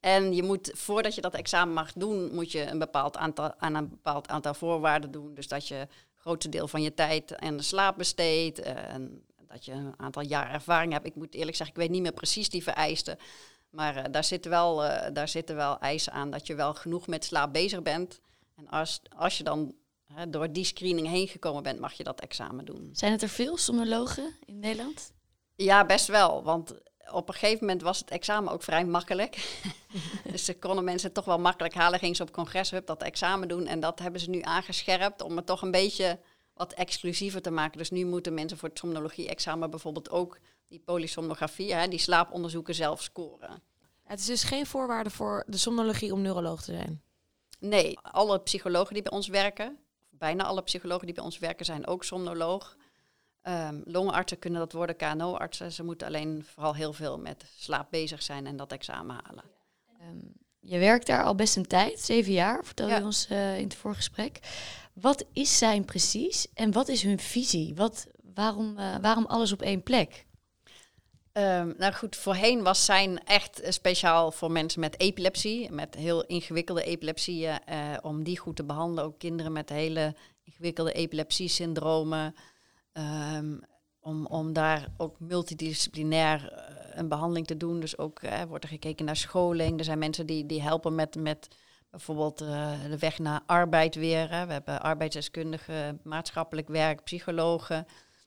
En 0.00 0.34
je 0.34 0.42
moet, 0.42 0.70
voordat 0.74 1.14
je 1.14 1.20
dat 1.20 1.34
examen 1.34 1.74
mag 1.74 1.92
doen, 1.92 2.34
moet 2.34 2.52
je 2.52 2.66
een 2.66 2.78
bepaald 2.78 3.16
aantal, 3.16 3.54
aan 3.58 3.74
een 3.74 3.88
bepaald 3.88 4.28
aantal 4.28 4.54
voorwaarden 4.54 5.10
doen. 5.10 5.34
Dus 5.34 5.48
dat 5.48 5.68
je 5.68 5.74
het 5.74 5.90
grootste 6.16 6.48
deel 6.48 6.68
van 6.68 6.82
je 6.82 6.94
tijd 6.94 7.38
aan 7.38 7.56
de 7.56 7.62
slaap 7.62 7.96
besteedt. 7.96 8.60
Uh, 8.60 8.92
en 8.92 9.24
dat 9.48 9.64
je 9.64 9.72
een 9.72 9.94
aantal 9.96 10.22
jaar 10.22 10.50
ervaring 10.52 10.92
hebt. 10.92 11.06
Ik 11.06 11.14
moet 11.14 11.34
eerlijk 11.34 11.56
zeggen, 11.56 11.76
ik 11.76 11.82
weet 11.82 11.90
niet 11.90 12.02
meer 12.02 12.12
precies 12.12 12.50
die 12.50 12.62
vereisten. 12.62 13.18
Maar 13.70 13.96
uh, 13.96 14.04
daar, 14.10 14.24
zitten 14.24 14.50
wel, 14.50 14.76
daar 15.12 15.28
zitten 15.28 15.56
wel 15.56 15.78
eisen 15.78 16.12
aan 16.12 16.30
dat 16.30 16.46
je 16.46 16.54
wel 16.54 16.74
genoeg 16.74 17.06
met 17.06 17.24
slaap 17.24 17.52
bezig 17.52 17.82
bent. 17.82 18.20
En 18.56 18.68
als, 18.68 19.00
als 19.16 19.38
je 19.38 19.44
dan 19.44 19.74
Door 20.28 20.52
die 20.52 20.64
screening 20.64 21.08
heen 21.08 21.28
gekomen 21.28 21.62
bent, 21.62 21.80
mag 21.80 21.92
je 21.92 22.04
dat 22.04 22.20
examen 22.20 22.64
doen. 22.64 22.90
Zijn 22.92 23.12
het 23.12 23.22
er 23.22 23.28
veel 23.28 23.56
somnologen 23.56 24.34
in 24.44 24.58
Nederland? 24.58 25.12
Ja, 25.54 25.86
best 25.86 26.06
wel. 26.06 26.42
Want 26.42 26.74
op 27.10 27.28
een 27.28 27.34
gegeven 27.34 27.66
moment 27.66 27.82
was 27.82 27.98
het 27.98 28.10
examen 28.10 28.52
ook 28.52 28.62
vrij 28.62 28.84
makkelijk. 28.84 29.60
dus 30.32 30.44
ze 30.44 30.58
konden 30.58 30.84
mensen 30.84 31.12
toch 31.12 31.24
wel 31.24 31.38
makkelijk 31.38 31.74
halen. 31.74 31.98
Gingen 31.98 32.16
ze 32.16 32.22
op 32.22 32.32
congreshub 32.32 32.86
dat 32.86 33.02
examen 33.02 33.48
doen. 33.48 33.66
En 33.66 33.80
dat 33.80 33.98
hebben 33.98 34.20
ze 34.20 34.30
nu 34.30 34.40
aangescherpt 34.42 35.22
om 35.22 35.36
het 35.36 35.46
toch 35.46 35.62
een 35.62 35.70
beetje 35.70 36.18
wat 36.54 36.72
exclusiever 36.72 37.42
te 37.42 37.50
maken. 37.50 37.78
Dus 37.78 37.90
nu 37.90 38.04
moeten 38.04 38.34
mensen 38.34 38.58
voor 38.58 38.68
het 38.68 38.78
somnologie-examen 38.78 39.70
bijvoorbeeld 39.70 40.10
ook 40.10 40.38
die 40.68 40.78
polysomnografie, 40.78 41.74
hè, 41.74 41.88
die 41.88 41.98
slaaponderzoeken 41.98 42.74
zelf 42.74 43.02
scoren. 43.02 43.62
Het 44.02 44.18
is 44.18 44.26
dus 44.26 44.42
geen 44.42 44.66
voorwaarde 44.66 45.10
voor 45.10 45.44
de 45.46 45.56
somnologie 45.56 46.12
om 46.12 46.20
neuroloog 46.20 46.62
te 46.62 46.72
zijn? 46.72 47.02
Nee, 47.58 47.98
alle 48.02 48.40
psychologen 48.40 48.94
die 48.94 49.02
bij 49.02 49.12
ons 49.12 49.28
werken, 49.28 49.78
bijna 50.18 50.44
alle 50.44 50.62
psychologen 50.62 51.06
die 51.06 51.14
bij 51.14 51.24
ons 51.24 51.38
werken 51.38 51.64
zijn 51.64 51.86
ook 51.86 52.04
somnoloog. 52.04 52.76
Um, 53.42 53.82
longartsen 53.84 54.38
kunnen 54.38 54.60
dat 54.60 54.72
worden, 54.72 54.96
KNO-artsen. 54.96 55.72
Ze 55.72 55.84
moeten 55.84 56.06
alleen 56.06 56.44
vooral 56.44 56.74
heel 56.74 56.92
veel 56.92 57.18
met 57.18 57.44
slaap 57.56 57.90
bezig 57.90 58.22
zijn 58.22 58.46
en 58.46 58.56
dat 58.56 58.72
examen 58.72 59.20
halen. 59.24 59.44
Um, 60.00 60.32
je 60.60 60.78
werkt 60.78 61.06
daar 61.06 61.24
al 61.24 61.34
best 61.34 61.56
een 61.56 61.66
tijd, 61.66 62.00
zeven 62.00 62.32
jaar, 62.32 62.64
vertelde 62.64 62.92
ja. 62.92 62.98
je 62.98 63.04
ons 63.04 63.30
uh, 63.30 63.58
in 63.58 63.64
het 63.64 63.74
voorgesprek. 63.74 64.38
Wat 64.92 65.24
is 65.32 65.58
zijn 65.58 65.84
precies 65.84 66.52
en 66.54 66.72
wat 66.72 66.88
is 66.88 67.02
hun 67.02 67.18
visie? 67.18 67.74
Wat, 67.74 68.06
waarom, 68.34 68.78
uh, 68.78 68.96
waarom 69.00 69.26
alles 69.26 69.52
op 69.52 69.62
één 69.62 69.82
plek? 69.82 70.25
Um, 71.38 71.74
nou 71.78 71.92
goed, 71.92 72.16
voorheen 72.16 72.62
was 72.62 72.84
zijn 72.84 73.24
echt 73.24 73.62
speciaal 73.68 74.32
voor 74.32 74.50
mensen 74.50 74.80
met 74.80 75.00
epilepsie, 75.00 75.72
met 75.72 75.94
heel 75.94 76.24
ingewikkelde 76.24 76.82
epilepsieën, 76.82 77.58
uh, 77.68 77.96
om 78.02 78.22
die 78.22 78.38
goed 78.38 78.56
te 78.56 78.64
behandelen. 78.64 79.04
Ook 79.04 79.18
kinderen 79.18 79.52
met 79.52 79.68
hele 79.68 80.14
ingewikkelde 80.44 80.92
epilepsiesyndromen. 80.92 82.34
Um, 82.92 83.60
om, 84.00 84.26
om 84.26 84.52
daar 84.52 84.88
ook 84.96 85.20
multidisciplinair 85.20 86.52
een 86.94 87.08
behandeling 87.08 87.46
te 87.46 87.56
doen. 87.56 87.80
Dus 87.80 87.98
ook 87.98 88.20
wordt 88.48 88.64
er 88.64 88.70
gekeken 88.70 89.04
naar 89.04 89.16
scholing. 89.16 89.78
Er 89.78 89.84
zijn 89.84 89.98
mensen 89.98 90.26
die, 90.26 90.46
die 90.46 90.62
helpen 90.62 90.94
met, 90.94 91.14
met 91.14 91.48
bijvoorbeeld 91.90 92.38
de 92.38 92.96
weg 92.98 93.18
naar 93.18 93.40
arbeid 93.46 93.94
weer. 93.94 94.28
We 94.28 94.52
hebben 94.52 94.82
arbeidsdeskundigen, 94.82 96.00
maatschappelijk 96.02 96.68
werk, 96.68 97.02
psychologen. 97.02 97.86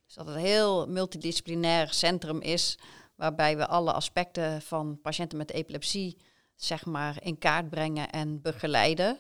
Dus 0.10 0.18
dat 0.18 0.28
het 0.28 0.36
een 0.36 0.42
heel 0.42 0.88
multidisciplinair 0.88 1.94
centrum 1.94 2.42
is, 2.42 2.78
waarbij 3.16 3.58
we 3.58 3.68
alle 3.68 3.94
aspecten 3.94 4.62
van 4.62 5.00
patiënten 5.02 5.38
met 5.38 5.52
epilepsie 5.52 6.18
zeg 6.56 6.86
maar 6.86 7.18
in 7.24 7.38
kaart 7.38 7.70
brengen 7.70 8.10
en 8.10 8.42
begeleiden. 8.42 9.20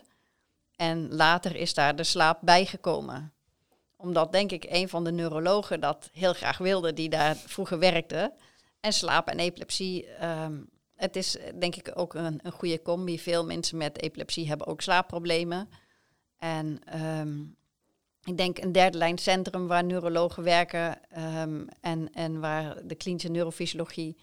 En 0.75 1.13
later 1.15 1.55
is 1.55 1.73
daar 1.73 1.95
de 1.95 2.03
slaap 2.03 2.39
bijgekomen. 2.41 3.33
Omdat 3.95 4.31
denk 4.31 4.51
ik 4.51 4.65
een 4.69 4.89
van 4.89 5.03
de 5.03 5.11
neurologen 5.11 5.79
dat 5.79 6.09
heel 6.13 6.33
graag 6.33 6.57
wilde, 6.57 6.93
die 6.93 7.09
daar 7.09 7.35
vroeger 7.35 7.79
werkte. 7.79 8.33
En 8.79 8.93
slaap 8.93 9.27
en 9.27 9.39
epilepsie, 9.39 10.25
um, 10.25 10.69
het 10.95 11.15
is 11.15 11.37
denk 11.59 11.75
ik 11.75 11.91
ook 11.93 12.13
een, 12.13 12.39
een 12.43 12.51
goede 12.51 12.81
combi. 12.81 13.19
Veel 13.19 13.45
mensen 13.45 13.77
met 13.77 14.01
epilepsie 14.01 14.47
hebben 14.47 14.67
ook 14.67 14.81
slaapproblemen. 14.81 15.69
En 16.37 16.81
um, 17.01 17.57
ik 18.23 18.37
denk 18.37 18.57
een 18.57 18.71
derde 18.71 18.97
lijn 18.97 19.17
centrum 19.17 19.67
waar 19.67 19.83
neurologen 19.83 20.43
werken 20.43 20.99
um, 21.17 21.67
en, 21.81 22.13
en 22.13 22.39
waar 22.39 22.87
de 22.87 22.95
klinische 22.95 23.29
neurofysiologie 23.29 24.17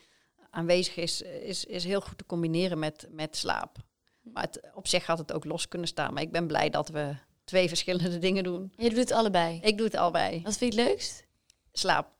aanwezig 0.50 0.96
is, 0.96 1.22
is, 1.22 1.64
is 1.64 1.84
heel 1.84 2.00
goed 2.00 2.18
te 2.18 2.26
combineren 2.26 2.78
met, 2.78 3.06
met 3.10 3.36
slaap. 3.36 3.76
Maar 4.20 4.42
het, 4.42 4.60
op 4.74 4.86
zich 4.86 5.06
had 5.06 5.18
het 5.18 5.32
ook 5.32 5.44
los 5.44 5.68
kunnen 5.68 5.88
staan. 5.88 6.14
Maar 6.14 6.22
ik 6.22 6.32
ben 6.32 6.46
blij 6.46 6.70
dat 6.70 6.88
we 6.88 7.14
twee 7.44 7.68
verschillende 7.68 8.18
dingen 8.26 8.44
doen. 8.44 8.72
Je 8.76 8.88
doet 8.88 8.98
het 8.98 9.12
allebei? 9.12 9.60
Ik 9.62 9.76
doe 9.76 9.86
het 9.86 9.96
allebei. 9.96 10.42
Wat 10.42 10.56
vind 10.56 10.74
je 10.74 10.80
het 10.80 10.88
leukst? 10.88 11.24
Slaap. 11.72 12.14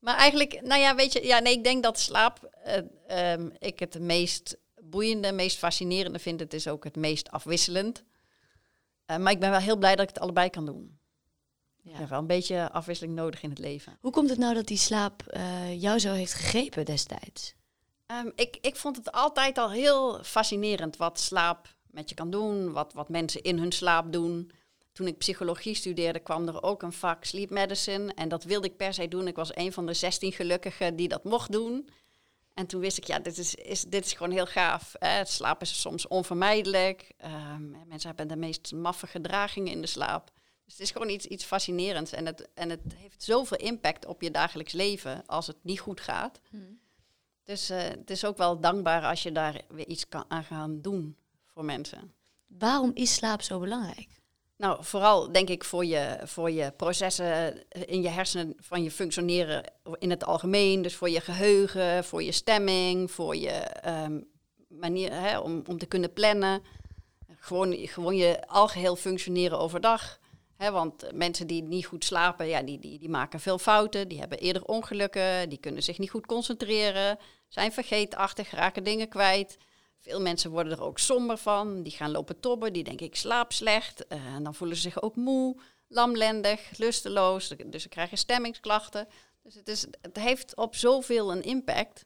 Maar 0.00 0.16
eigenlijk, 0.16 0.60
nou 0.62 0.80
ja, 0.80 0.94
weet 0.94 1.12
je, 1.12 1.26
ja, 1.26 1.38
nee, 1.38 1.52
ik 1.52 1.64
denk 1.64 1.82
dat 1.82 1.98
slaap 1.98 2.50
uh, 3.08 3.32
um, 3.32 3.52
ik 3.58 3.78
het 3.78 4.00
meest 4.00 4.56
boeiende, 4.82 5.32
meest 5.32 5.58
fascinerende 5.58 6.18
vind. 6.18 6.40
Het 6.40 6.54
is 6.54 6.68
ook 6.68 6.84
het 6.84 6.96
meest 6.96 7.30
afwisselend. 7.30 8.04
Uh, 9.10 9.16
maar 9.16 9.32
ik 9.32 9.40
ben 9.40 9.50
wel 9.50 9.60
heel 9.60 9.76
blij 9.76 9.96
dat 9.96 10.08
ik 10.08 10.14
het 10.14 10.22
allebei 10.22 10.50
kan 10.50 10.66
doen. 10.66 10.98
Ja. 11.82 11.92
Ik 11.92 11.98
heb 11.98 12.08
wel 12.08 12.18
een 12.18 12.26
beetje 12.26 12.72
afwisseling 12.72 13.14
nodig 13.14 13.42
in 13.42 13.50
het 13.50 13.58
leven. 13.58 13.98
Hoe 14.00 14.10
komt 14.10 14.30
het 14.30 14.38
nou 14.38 14.54
dat 14.54 14.66
die 14.66 14.78
slaap 14.78 15.22
uh, 15.36 15.80
jou 15.80 15.98
zo 15.98 16.12
heeft 16.12 16.34
gegrepen 16.34 16.84
destijds? 16.84 17.54
Um, 18.06 18.32
ik, 18.34 18.58
ik 18.60 18.76
vond 18.76 18.96
het 18.96 19.12
altijd 19.12 19.58
al 19.58 19.70
heel 19.70 20.22
fascinerend 20.22 20.96
wat 20.96 21.20
slaap 21.20 21.76
met 21.90 22.08
je 22.08 22.14
kan 22.14 22.30
doen, 22.30 22.72
wat, 22.72 22.92
wat 22.92 23.08
mensen 23.08 23.42
in 23.42 23.58
hun 23.58 23.72
slaap 23.72 24.12
doen. 24.12 24.50
Toen 24.92 25.06
ik 25.06 25.18
psychologie 25.18 25.74
studeerde, 25.74 26.18
kwam 26.18 26.48
er 26.48 26.62
ook 26.62 26.82
een 26.82 26.92
vak 26.92 27.24
sleep 27.24 27.50
medicine. 27.50 28.12
En 28.14 28.28
dat 28.28 28.44
wilde 28.44 28.66
ik 28.66 28.76
per 28.76 28.94
se 28.94 29.08
doen. 29.08 29.26
Ik 29.26 29.36
was 29.36 29.56
een 29.56 29.72
van 29.72 29.86
de 29.86 29.94
16 29.94 30.32
gelukkigen 30.32 30.96
die 30.96 31.08
dat 31.08 31.24
mocht 31.24 31.52
doen. 31.52 31.88
En 32.56 32.66
toen 32.66 32.80
wist 32.80 32.98
ik, 32.98 33.04
ja, 33.04 33.18
dit 33.18 33.38
is, 33.38 33.54
is, 33.54 33.82
dit 33.82 34.04
is 34.04 34.12
gewoon 34.12 34.32
heel 34.32 34.46
gaaf. 34.46 34.94
Hè. 34.98 35.24
Slaap 35.24 35.60
is 35.60 35.80
soms 35.80 36.08
onvermijdelijk. 36.08 37.12
Um, 37.24 37.76
mensen 37.86 38.08
hebben 38.08 38.28
de 38.28 38.36
meest 38.36 38.72
maffe 38.72 39.06
gedragingen 39.06 39.72
in 39.72 39.80
de 39.80 39.86
slaap. 39.86 40.30
Dus 40.64 40.72
het 40.72 40.82
is 40.82 40.90
gewoon 40.90 41.08
iets, 41.08 41.26
iets 41.26 41.44
fascinerends. 41.44 42.12
En 42.12 42.26
het, 42.26 42.48
en 42.54 42.70
het 42.70 42.80
heeft 42.96 43.22
zoveel 43.22 43.56
impact 43.56 44.06
op 44.06 44.22
je 44.22 44.30
dagelijks 44.30 44.72
leven 44.72 45.26
als 45.26 45.46
het 45.46 45.56
niet 45.62 45.80
goed 45.80 46.00
gaat. 46.00 46.40
Hmm. 46.50 46.80
Dus 47.44 47.70
uh, 47.70 47.78
het 47.78 48.10
is 48.10 48.24
ook 48.24 48.36
wel 48.36 48.60
dankbaar 48.60 49.04
als 49.04 49.22
je 49.22 49.32
daar 49.32 49.60
weer 49.68 49.86
iets 49.86 50.08
kan 50.08 50.24
aan 50.28 50.44
gaan 50.44 50.80
doen 50.80 51.16
voor 51.46 51.64
mensen. 51.64 52.14
Waarom 52.46 52.90
is 52.94 53.14
slaap 53.14 53.42
zo 53.42 53.58
belangrijk? 53.58 54.08
Nou, 54.56 54.84
vooral 54.84 55.32
denk 55.32 55.48
ik 55.48 55.64
voor 55.64 55.84
je, 55.84 56.18
voor 56.24 56.50
je 56.50 56.72
processen 56.76 57.62
in 57.86 58.02
je 58.02 58.08
hersenen 58.08 58.54
van 58.58 58.82
je 58.82 58.90
functioneren 58.90 59.72
in 59.98 60.10
het 60.10 60.24
algemeen. 60.24 60.82
Dus 60.82 60.94
voor 60.94 61.10
je 61.10 61.20
geheugen, 61.20 62.04
voor 62.04 62.22
je 62.22 62.32
stemming, 62.32 63.10
voor 63.10 63.36
je 63.36 63.66
um, 63.86 64.28
manier 64.68 65.12
hè, 65.12 65.38
om, 65.38 65.62
om 65.66 65.78
te 65.78 65.86
kunnen 65.86 66.12
plannen. 66.12 66.62
Gewoon, 67.38 67.74
gewoon 67.76 68.16
je 68.16 68.46
algeheel 68.46 68.96
functioneren 68.96 69.58
overdag. 69.58 70.18
Hè, 70.56 70.70
want 70.70 71.12
mensen 71.12 71.46
die 71.46 71.62
niet 71.62 71.86
goed 71.86 72.04
slapen, 72.04 72.46
ja, 72.46 72.62
die, 72.62 72.78
die, 72.78 72.98
die 72.98 73.08
maken 73.08 73.40
veel 73.40 73.58
fouten. 73.58 74.08
Die 74.08 74.18
hebben 74.18 74.38
eerder 74.38 74.64
ongelukken, 74.64 75.48
die 75.48 75.58
kunnen 75.58 75.82
zich 75.82 75.98
niet 75.98 76.10
goed 76.10 76.26
concentreren, 76.26 77.18
zijn 77.48 77.72
vergeetachtig, 77.72 78.50
raken 78.50 78.84
dingen 78.84 79.08
kwijt. 79.08 79.56
Veel 80.06 80.20
mensen 80.20 80.50
worden 80.50 80.72
er 80.72 80.82
ook 80.82 80.98
somber 80.98 81.38
van. 81.38 81.82
Die 81.82 81.92
gaan 81.92 82.10
lopen 82.10 82.40
tobben, 82.40 82.72
die 82.72 82.84
denken 82.84 83.06
ik 83.06 83.16
slaap 83.16 83.52
slecht. 83.52 84.04
Uh, 84.08 84.34
en 84.34 84.42
dan 84.42 84.54
voelen 84.54 84.76
ze 84.76 84.82
zich 84.82 85.02
ook 85.02 85.16
moe, 85.16 85.56
lamlendig, 85.88 86.78
lusteloos. 86.78 87.54
Dus 87.66 87.82
ze 87.82 87.88
krijgen 87.88 88.18
stemmingsklachten. 88.18 89.08
Dus 89.42 89.54
het, 89.54 89.68
is, 89.68 89.86
het 90.00 90.16
heeft 90.16 90.56
op 90.56 90.76
zoveel 90.76 91.32
een 91.32 91.42
impact. 91.42 92.04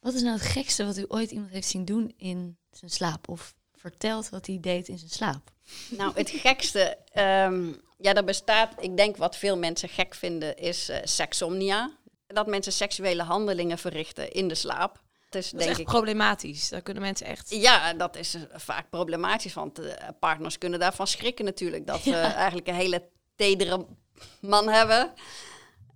Wat 0.00 0.14
is 0.14 0.22
nou 0.22 0.34
het 0.34 0.46
gekste 0.46 0.86
wat 0.86 0.96
u 0.96 1.04
ooit 1.08 1.30
iemand 1.30 1.50
heeft 1.50 1.68
zien 1.68 1.84
doen 1.84 2.14
in 2.16 2.58
zijn 2.70 2.90
slaap? 2.90 3.28
Of 3.28 3.54
vertelt 3.74 4.28
wat 4.28 4.46
hij 4.46 4.58
deed 4.60 4.88
in 4.88 4.98
zijn 4.98 5.10
slaap? 5.10 5.50
Nou, 5.90 6.12
het 6.14 6.30
gekste, 6.30 6.98
um, 7.14 7.80
ja, 7.98 8.14
er 8.14 8.24
bestaat, 8.24 8.82
ik 8.82 8.96
denk 8.96 9.16
wat 9.16 9.36
veel 9.36 9.58
mensen 9.58 9.88
gek 9.88 10.14
vinden, 10.14 10.56
is 10.56 10.90
uh, 10.90 10.96
seksomnia. 11.02 11.90
Dat 12.26 12.46
mensen 12.46 12.72
seksuele 12.72 13.22
handelingen 13.22 13.78
verrichten 13.78 14.30
in 14.32 14.48
de 14.48 14.54
slaap 14.54 15.04
is, 15.36 15.50
dat 15.50 15.60
denk 15.60 15.62
is 15.62 15.76
echt 15.78 15.78
ik, 15.78 15.94
problematisch. 15.94 16.68
Daar 16.68 16.82
kunnen 16.82 17.02
mensen 17.02 17.26
echt. 17.26 17.50
Ja, 17.50 17.92
dat 17.92 18.16
is 18.16 18.34
eh, 18.34 18.42
vaak 18.52 18.90
problematisch, 18.90 19.54
want 19.54 19.80
uh, 19.80 19.92
partners 20.20 20.58
kunnen 20.58 20.78
daarvan 20.78 21.06
schrikken 21.06 21.44
natuurlijk. 21.44 21.86
Dat 21.86 22.00
ze 22.00 22.16
eigenlijk 22.44 22.68
een 22.68 22.74
hele 22.74 23.08
tedere 23.36 23.86
man 24.40 24.68
hebben. 24.68 25.12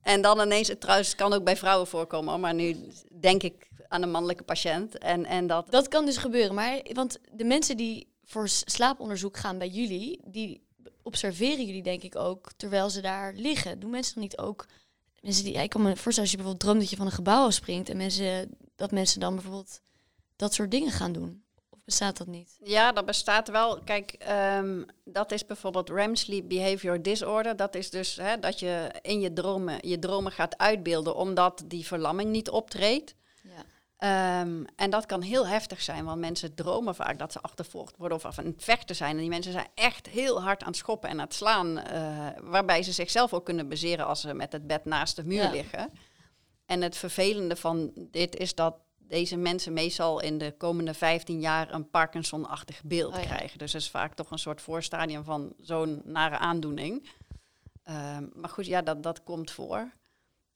En 0.02 0.22
dan 0.22 0.40
ineens, 0.40 0.68
het 0.68 0.80
trouwens 0.80 1.14
kan 1.14 1.32
ook 1.32 1.44
bij 1.44 1.56
vrouwen 1.56 1.86
voorkomen, 1.86 2.40
maar 2.40 2.54
nu 2.54 2.76
denk 3.20 3.42
ik 3.42 3.68
aan 3.88 4.02
een 4.02 4.10
mannelijke 4.10 4.42
patiënt. 4.42 4.98
En, 4.98 5.24
en 5.26 5.46
dat... 5.46 5.70
dat 5.70 5.88
kan 5.88 6.04
dus 6.04 6.16
gebeuren, 6.16 6.54
maar 6.54 6.80
want 6.92 7.18
de 7.32 7.44
mensen 7.44 7.76
die 7.76 8.08
voor 8.24 8.48
slaaponderzoek 8.48 9.36
gaan 9.36 9.58
bij 9.58 9.68
jullie, 9.68 10.20
die 10.24 10.62
observeren 11.02 11.66
jullie 11.66 11.82
denk 11.82 12.02
ik 12.02 12.16
ook 12.16 12.50
terwijl 12.56 12.90
ze 12.90 13.00
daar 13.00 13.32
liggen. 13.34 13.80
Doen 13.80 13.90
mensen 13.90 14.14
dan 14.14 14.22
niet 14.22 14.38
ook 14.38 14.66
mensen 15.20 15.44
die, 15.44 15.52
ja, 15.52 15.60
ik 15.60 15.70
kan 15.70 15.82
me 15.82 15.88
voorstellen 15.88 16.20
als 16.20 16.30
je 16.30 16.36
bijvoorbeeld 16.36 16.64
droomt 16.64 16.80
dat 16.80 16.90
je 16.90 16.96
van 16.96 17.06
een 17.06 17.12
gebouw 17.12 17.50
springt 17.50 17.88
en 17.88 17.96
mensen 17.96 18.50
dat 18.76 18.90
mensen 18.90 19.20
dan 19.20 19.34
bijvoorbeeld 19.34 19.80
dat 20.36 20.54
soort 20.54 20.70
dingen 20.70 20.90
gaan 20.90 21.12
doen? 21.12 21.44
Of 21.70 21.78
bestaat 21.84 22.16
dat 22.16 22.26
niet? 22.26 22.58
Ja, 22.62 22.92
dat 22.92 23.06
bestaat 23.06 23.48
wel. 23.48 23.80
Kijk, 23.84 24.16
um, 24.58 24.86
dat 25.04 25.32
is 25.32 25.46
bijvoorbeeld 25.46 25.90
REM 25.90 26.16
Sleep 26.16 26.48
Behavior 26.48 27.02
Disorder. 27.02 27.56
Dat 27.56 27.74
is 27.74 27.90
dus 27.90 28.16
hè, 28.16 28.38
dat 28.38 28.58
je 28.58 28.94
in 29.02 29.20
je 29.20 29.32
dromen 29.32 29.78
je 29.80 29.98
dromen 29.98 30.32
gaat 30.32 30.58
uitbeelden 30.58 31.16
omdat 31.16 31.62
die 31.66 31.86
verlamming 31.86 32.30
niet 32.30 32.50
optreedt. 32.50 33.14
Um, 34.04 34.64
en 34.76 34.90
dat 34.90 35.06
kan 35.06 35.22
heel 35.22 35.46
heftig 35.46 35.82
zijn, 35.82 36.04
want 36.04 36.20
mensen 36.20 36.54
dromen 36.54 36.94
vaak 36.94 37.18
dat 37.18 37.32
ze 37.32 37.40
achtervolgd 37.40 37.96
worden 37.96 38.18
of 38.18 38.38
aan 38.38 38.44
het 38.44 38.64
vechten 38.64 38.96
zijn. 38.96 39.14
En 39.14 39.20
die 39.20 39.28
mensen 39.28 39.52
zijn 39.52 39.68
echt 39.74 40.08
heel 40.08 40.42
hard 40.42 40.62
aan 40.62 40.68
het 40.68 40.76
schoppen 40.76 41.08
en 41.08 41.18
aan 41.18 41.24
het 41.24 41.34
slaan, 41.34 41.78
uh, 41.78 42.26
waarbij 42.42 42.82
ze 42.82 42.92
zichzelf 42.92 43.34
ook 43.34 43.44
kunnen 43.44 43.68
bezeren 43.68 44.06
als 44.06 44.20
ze 44.20 44.34
met 44.34 44.52
het 44.52 44.66
bed 44.66 44.84
naast 44.84 45.16
de 45.16 45.24
muur 45.24 45.42
ja. 45.42 45.50
liggen. 45.50 45.90
En 46.66 46.82
het 46.82 46.96
vervelende 46.96 47.56
van 47.56 47.92
dit 47.94 48.36
is 48.36 48.54
dat 48.54 48.74
deze 48.96 49.36
mensen 49.36 49.72
meestal 49.72 50.20
in 50.20 50.38
de 50.38 50.54
komende 50.58 50.94
15 50.94 51.40
jaar 51.40 51.74
een 51.74 51.90
Parkinson-achtig 51.90 52.82
beeld 52.84 53.14
oh 53.14 53.22
krijgen. 53.22 53.58
Dus 53.58 53.72
dat 53.72 53.80
is 53.80 53.90
vaak 53.90 54.14
toch 54.14 54.30
een 54.30 54.38
soort 54.38 54.60
voorstadium 54.60 55.24
van 55.24 55.52
zo'n 55.60 56.02
nare 56.04 56.38
aandoening. 56.38 57.08
Um, 57.84 58.30
maar 58.34 58.50
goed, 58.50 58.66
ja, 58.66 58.82
dat, 58.82 59.02
dat 59.02 59.22
komt 59.22 59.50
voor. 59.50 59.90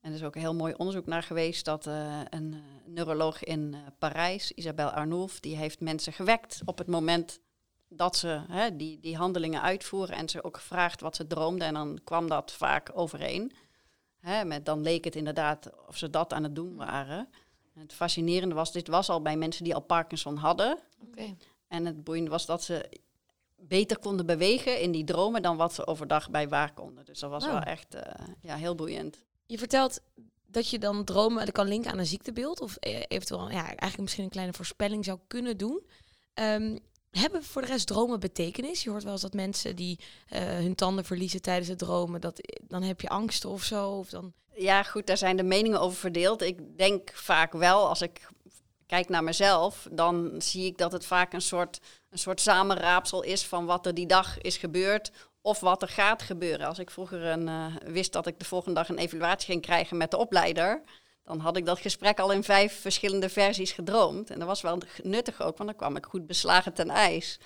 En 0.04 0.10
er 0.10 0.16
is 0.16 0.22
ook 0.22 0.34
een 0.34 0.40
heel 0.40 0.54
mooi 0.54 0.74
onderzoek 0.76 1.06
naar 1.06 1.22
geweest 1.22 1.64
dat 1.64 1.86
uh, 1.86 2.20
een 2.30 2.62
neuroloog 2.86 3.44
in 3.44 3.72
uh, 3.74 3.80
Parijs, 3.98 4.52
Isabelle 4.52 4.90
Arnoulf, 4.90 5.40
die 5.40 5.56
heeft 5.56 5.80
mensen 5.80 6.12
gewekt 6.12 6.60
op 6.64 6.78
het 6.78 6.86
moment 6.86 7.40
dat 7.88 8.16
ze 8.16 8.40
hè, 8.48 8.76
die, 8.76 9.00
die 9.00 9.16
handelingen 9.16 9.62
uitvoeren 9.62 10.16
en 10.16 10.28
ze 10.28 10.44
ook 10.44 10.56
gevraagd 10.56 11.00
wat 11.00 11.16
ze 11.16 11.26
droomden. 11.26 11.66
En 11.66 11.74
dan 11.74 12.00
kwam 12.04 12.28
dat 12.28 12.52
vaak 12.52 12.90
overeen. 12.94 13.52
Hè, 14.18 14.44
met, 14.44 14.64
dan 14.64 14.82
leek 14.82 15.04
het 15.04 15.16
inderdaad 15.16 15.70
of 15.86 15.96
ze 15.96 16.10
dat 16.10 16.32
aan 16.32 16.42
het 16.42 16.54
doen 16.54 16.76
waren. 16.76 17.28
het 17.74 17.92
fascinerende 17.92 18.54
was, 18.54 18.72
dit 18.72 18.88
was 18.88 19.08
al 19.08 19.22
bij 19.22 19.36
mensen 19.36 19.64
die 19.64 19.74
al 19.74 19.82
Parkinson 19.82 20.36
hadden. 20.36 20.78
Okay. 21.08 21.36
En 21.68 21.86
het 21.86 22.04
boeiende 22.04 22.30
was 22.30 22.46
dat 22.46 22.62
ze 22.62 22.98
beter 23.56 23.98
konden 23.98 24.26
bewegen 24.26 24.80
in 24.80 24.92
die 24.92 25.04
dromen 25.04 25.42
dan 25.42 25.56
wat 25.56 25.74
ze 25.74 25.86
overdag 25.86 26.30
bij 26.30 26.48
waar 26.48 26.72
konden. 26.74 27.04
Dus 27.04 27.18
dat 27.18 27.30
was 27.30 27.46
wel 27.46 27.60
echt 27.60 27.94
uh, 27.94 28.00
ja, 28.40 28.56
heel 28.56 28.74
boeiend. 28.74 29.24
Je 29.46 29.58
vertelt 29.58 30.00
dat 30.46 30.68
je 30.70 30.78
dan 30.78 31.04
dromen 31.04 31.52
kan 31.52 31.68
linken 31.68 31.90
aan 31.90 31.98
een 31.98 32.06
ziektebeeld. 32.06 32.60
Of 32.60 32.76
e-, 32.80 33.04
eventueel 33.08 33.50
ja, 33.50 33.64
eigenlijk 33.64 33.98
misschien 33.98 34.24
een 34.24 34.30
kleine 34.30 34.52
voorspelling 34.52 35.04
zou 35.04 35.18
kunnen 35.26 35.56
doen. 35.56 35.86
Um, 36.34 36.78
hebben 37.10 37.44
voor 37.44 37.62
de 37.62 37.68
rest 37.68 37.86
dromen 37.86 38.20
betekenis? 38.20 38.82
Je 38.82 38.90
hoort 38.90 39.02
wel 39.02 39.12
eens 39.12 39.22
dat 39.22 39.34
mensen 39.34 39.76
die 39.76 39.98
uh, 40.32 40.40
hun 40.40 40.74
tanden 40.74 41.04
verliezen 41.04 41.42
tijdens 41.42 41.68
het 41.68 41.78
dromen, 41.78 42.20
dat, 42.20 42.40
dan 42.62 42.82
heb 42.82 43.00
je 43.00 43.08
angst 43.08 43.44
of 43.44 43.62
zo. 43.62 43.90
Of 43.90 44.08
dan... 44.08 44.32
Ja, 44.56 44.82
goed, 44.82 45.06
daar 45.06 45.16
zijn 45.16 45.36
de 45.36 45.42
meningen 45.42 45.80
over 45.80 45.98
verdeeld. 45.98 46.42
Ik 46.42 46.78
denk 46.78 47.12
vaak 47.12 47.52
wel, 47.52 47.88
als 47.88 48.02
ik 48.02 48.28
kijk 48.86 49.08
naar 49.08 49.24
mezelf, 49.24 49.88
dan 49.90 50.34
zie 50.38 50.66
ik 50.66 50.78
dat 50.78 50.92
het 50.92 51.06
vaak 51.06 51.32
een 51.32 51.42
soort, 51.42 51.80
een 52.10 52.18
soort 52.18 52.40
samenraapsel 52.40 53.22
is 53.22 53.46
van 53.46 53.66
wat 53.66 53.86
er 53.86 53.94
die 53.94 54.06
dag 54.06 54.40
is 54.40 54.56
gebeurd 54.56 55.10
of 55.44 55.60
wat 55.60 55.82
er 55.82 55.88
gaat 55.88 56.22
gebeuren. 56.22 56.66
Als 56.66 56.78
ik 56.78 56.90
vroeger 56.90 57.24
een, 57.24 57.48
uh, 57.48 57.74
wist 57.84 58.12
dat 58.12 58.26
ik 58.26 58.38
de 58.38 58.44
volgende 58.44 58.74
dag 58.74 58.88
een 58.88 58.98
evaluatie 58.98 59.46
ging 59.46 59.62
krijgen 59.62 59.96
met 59.96 60.10
de 60.10 60.16
opleider, 60.16 60.82
dan 61.22 61.38
had 61.38 61.56
ik 61.56 61.66
dat 61.66 61.78
gesprek 61.78 62.20
al 62.20 62.32
in 62.32 62.42
vijf 62.42 62.80
verschillende 62.80 63.28
versies 63.28 63.72
gedroomd. 63.72 64.30
En 64.30 64.38
dat 64.38 64.48
was 64.48 64.60
wel 64.60 64.78
nuttig 65.02 65.42
ook, 65.42 65.56
want 65.56 65.68
dan 65.68 65.78
kwam 65.78 65.96
ik 65.96 66.06
goed 66.06 66.26
beslagen 66.26 66.72
ten 66.72 66.90
ijs. 66.90 67.38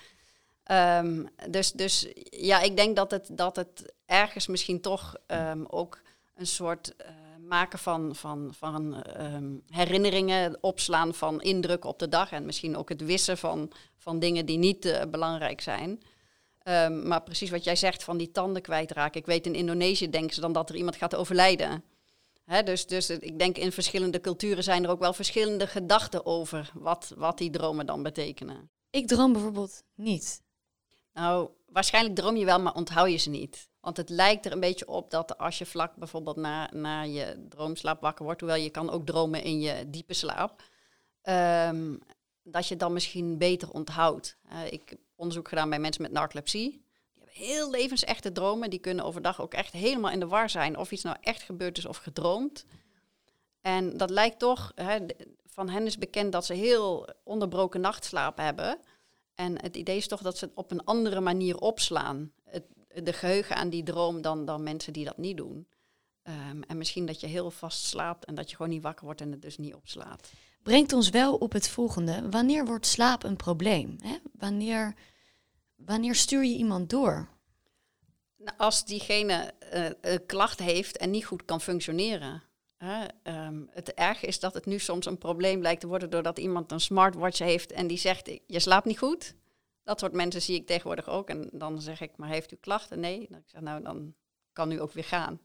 Um, 0.71 1.29
dus, 1.49 1.71
dus 1.71 2.07
ja, 2.29 2.61
ik 2.61 2.77
denk 2.77 2.95
dat 2.95 3.11
het, 3.11 3.27
dat 3.31 3.55
het 3.55 3.93
ergens 4.05 4.47
misschien 4.47 4.81
toch 4.81 5.15
um, 5.27 5.65
ook 5.69 6.01
een 6.35 6.47
soort 6.47 6.93
uh, 7.01 7.07
maken 7.47 7.79
van, 7.79 8.15
van, 8.15 8.53
van 8.57 9.03
um, 9.19 9.63
herinneringen, 9.69 10.57
opslaan 10.61 11.13
van 11.13 11.41
indruk 11.41 11.85
op 11.85 11.99
de 11.99 12.09
dag 12.09 12.31
en 12.31 12.45
misschien 12.45 12.77
ook 12.77 12.89
het 12.89 13.05
wissen 13.05 13.37
van, 13.37 13.71
van 13.97 14.19
dingen 14.19 14.45
die 14.45 14.57
niet 14.57 14.85
uh, 14.85 15.01
belangrijk 15.11 15.61
zijn. 15.61 16.01
Maar 17.03 17.23
precies 17.23 17.49
wat 17.49 17.63
jij 17.63 17.75
zegt 17.75 18.03
van 18.03 18.17
die 18.17 18.31
tanden 18.31 18.61
kwijtraken. 18.61 19.19
Ik 19.19 19.25
weet 19.25 19.45
in 19.45 19.55
Indonesië 19.55 20.09
denken 20.09 20.33
ze 20.33 20.41
dan 20.41 20.53
dat 20.53 20.69
er 20.69 20.75
iemand 20.75 20.95
gaat 20.95 21.15
overlijden 21.15 21.83
dus, 22.65 22.85
dus 22.85 23.09
ik 23.09 23.39
denk 23.39 23.57
in 23.57 23.71
verschillende 23.71 24.21
culturen 24.21 24.63
zijn 24.63 24.83
er 24.83 24.89
ook 24.89 24.99
wel 24.99 25.13
verschillende 25.13 25.67
gedachten 25.67 26.25
over 26.25 26.71
wat, 26.73 27.13
wat 27.17 27.37
die 27.37 27.49
dromen 27.49 27.85
dan 27.85 28.03
betekenen. 28.03 28.69
Ik 28.89 29.07
droom 29.07 29.33
bijvoorbeeld 29.33 29.83
niet. 29.95 30.41
Nou, 31.13 31.49
waarschijnlijk 31.65 32.15
droom 32.15 32.35
je 32.35 32.45
wel, 32.45 32.59
maar 32.59 32.75
onthoud 32.75 33.11
je 33.11 33.17
ze 33.17 33.29
niet. 33.29 33.69
Want 33.79 33.97
het 33.97 34.09
lijkt 34.09 34.45
er 34.45 34.51
een 34.51 34.59
beetje 34.59 34.87
op 34.87 35.11
dat 35.11 35.37
als 35.37 35.57
je 35.57 35.65
vlak 35.65 35.95
bijvoorbeeld 35.95 36.35
na, 36.35 36.69
na 36.73 37.01
je 37.01 37.45
droomslaap 37.49 38.01
wakker 38.01 38.25
wordt, 38.25 38.39
hoewel 38.39 38.59
je 38.59 38.69
kan 38.69 38.89
ook 38.89 39.05
dromen 39.05 39.43
in 39.43 39.61
je 39.61 39.89
diepe 39.89 40.13
slaap, 40.13 40.63
um, 41.23 41.99
dat 42.43 42.67
je 42.67 42.77
dan 42.77 42.93
misschien 42.93 43.37
beter 43.37 43.71
onthoudt. 43.71 44.37
Uh, 44.51 44.71
ik 44.71 44.95
onderzoek 45.19 45.47
gedaan 45.47 45.69
bij 45.69 45.79
mensen 45.79 46.01
met 46.01 46.11
narcolepsie 46.11 46.87
heel 47.39 47.69
levensechte 47.69 48.31
dromen. 48.31 48.69
Die 48.69 48.79
kunnen 48.79 49.05
overdag 49.05 49.41
ook 49.41 49.53
echt 49.53 49.73
helemaal 49.73 50.11
in 50.11 50.19
de 50.19 50.27
war 50.27 50.49
zijn. 50.49 50.77
Of 50.77 50.91
iets 50.91 51.03
nou 51.03 51.17
echt 51.21 51.41
gebeurd 51.41 51.77
is 51.77 51.85
of 51.85 51.97
gedroomd. 51.97 52.65
En 53.61 53.97
dat 53.97 54.09
lijkt 54.09 54.39
toch, 54.39 54.71
hè, 54.75 54.97
van 55.45 55.69
hen 55.69 55.85
is 55.85 55.97
bekend 55.97 56.31
dat 56.31 56.45
ze 56.45 56.53
heel 56.53 57.07
onderbroken 57.23 57.81
nachtslaap 57.81 58.37
hebben. 58.37 58.79
En 59.35 59.61
het 59.61 59.75
idee 59.75 59.97
is 59.97 60.07
toch 60.07 60.21
dat 60.21 60.37
ze 60.37 60.45
het 60.45 60.53
op 60.55 60.71
een 60.71 60.83
andere 60.83 61.19
manier 61.19 61.57
opslaan. 61.57 62.31
Het, 62.43 62.65
de 63.03 63.13
geheugen 63.13 63.55
aan 63.55 63.69
die 63.69 63.83
droom 63.83 64.21
dan, 64.21 64.45
dan 64.45 64.63
mensen 64.63 64.93
die 64.93 65.05
dat 65.05 65.17
niet 65.17 65.37
doen. 65.37 65.67
Ehm, 66.21 66.61
en 66.61 66.77
misschien 66.77 67.05
dat 67.05 67.19
je 67.19 67.27
heel 67.27 67.51
vast 67.51 67.83
slaapt 67.83 68.25
en 68.25 68.35
dat 68.35 68.49
je 68.49 68.55
gewoon 68.55 68.71
niet 68.71 68.83
wakker 68.83 69.05
wordt 69.05 69.21
en 69.21 69.31
het 69.31 69.41
dus 69.41 69.57
niet 69.57 69.75
opslaat. 69.75 70.31
Brengt 70.63 70.93
ons 70.93 71.09
wel 71.09 71.35
op 71.35 71.51
het 71.51 71.69
volgende. 71.69 72.29
Wanneer 72.29 72.65
wordt 72.65 72.85
slaap 72.85 73.23
een 73.23 73.35
probleem? 73.35 73.95
Hè? 74.01 74.17
Wanneer, 74.31 74.93
wanneer 75.75 76.15
stuur 76.15 76.43
je 76.43 76.55
iemand 76.55 76.89
door? 76.89 77.27
Nou, 78.37 78.57
als 78.57 78.85
diegene 78.85 79.53
eh, 79.59 79.89
een 80.01 80.25
klacht 80.25 80.59
heeft 80.59 80.97
en 80.97 81.09
niet 81.09 81.25
goed 81.25 81.45
kan 81.45 81.61
functioneren. 81.61 82.43
Hè, 82.77 83.05
ehm, 83.23 83.63
het 83.69 83.93
erge 83.93 84.25
is 84.25 84.39
dat 84.39 84.53
het 84.53 84.65
nu 84.65 84.79
soms 84.79 85.05
een 85.05 85.17
probleem 85.17 85.61
lijkt 85.61 85.81
te 85.81 85.87
worden 85.87 86.09
doordat 86.09 86.39
iemand 86.39 86.71
een 86.71 86.79
smartwatch 86.79 87.39
heeft 87.39 87.71
en 87.71 87.87
die 87.87 87.97
zegt, 87.97 88.31
je 88.45 88.59
slaapt 88.59 88.85
niet 88.85 88.97
goed. 88.97 89.35
Dat 89.83 89.99
soort 89.99 90.13
mensen 90.13 90.41
zie 90.41 90.55
ik 90.55 90.67
tegenwoordig 90.67 91.07
ook. 91.07 91.29
En 91.29 91.49
dan 91.53 91.81
zeg 91.81 92.01
ik, 92.01 92.17
maar 92.17 92.29
heeft 92.29 92.51
u 92.51 92.55
klachten? 92.55 92.99
Nee. 92.99 93.27
Dan 93.29 93.39
ik 93.39 93.49
zeg, 93.49 93.61
nou, 93.61 93.83
dan 93.83 94.13
kan 94.53 94.71
u 94.71 94.81
ook 94.81 94.91
weer 94.91 95.03
gaan. 95.03 95.39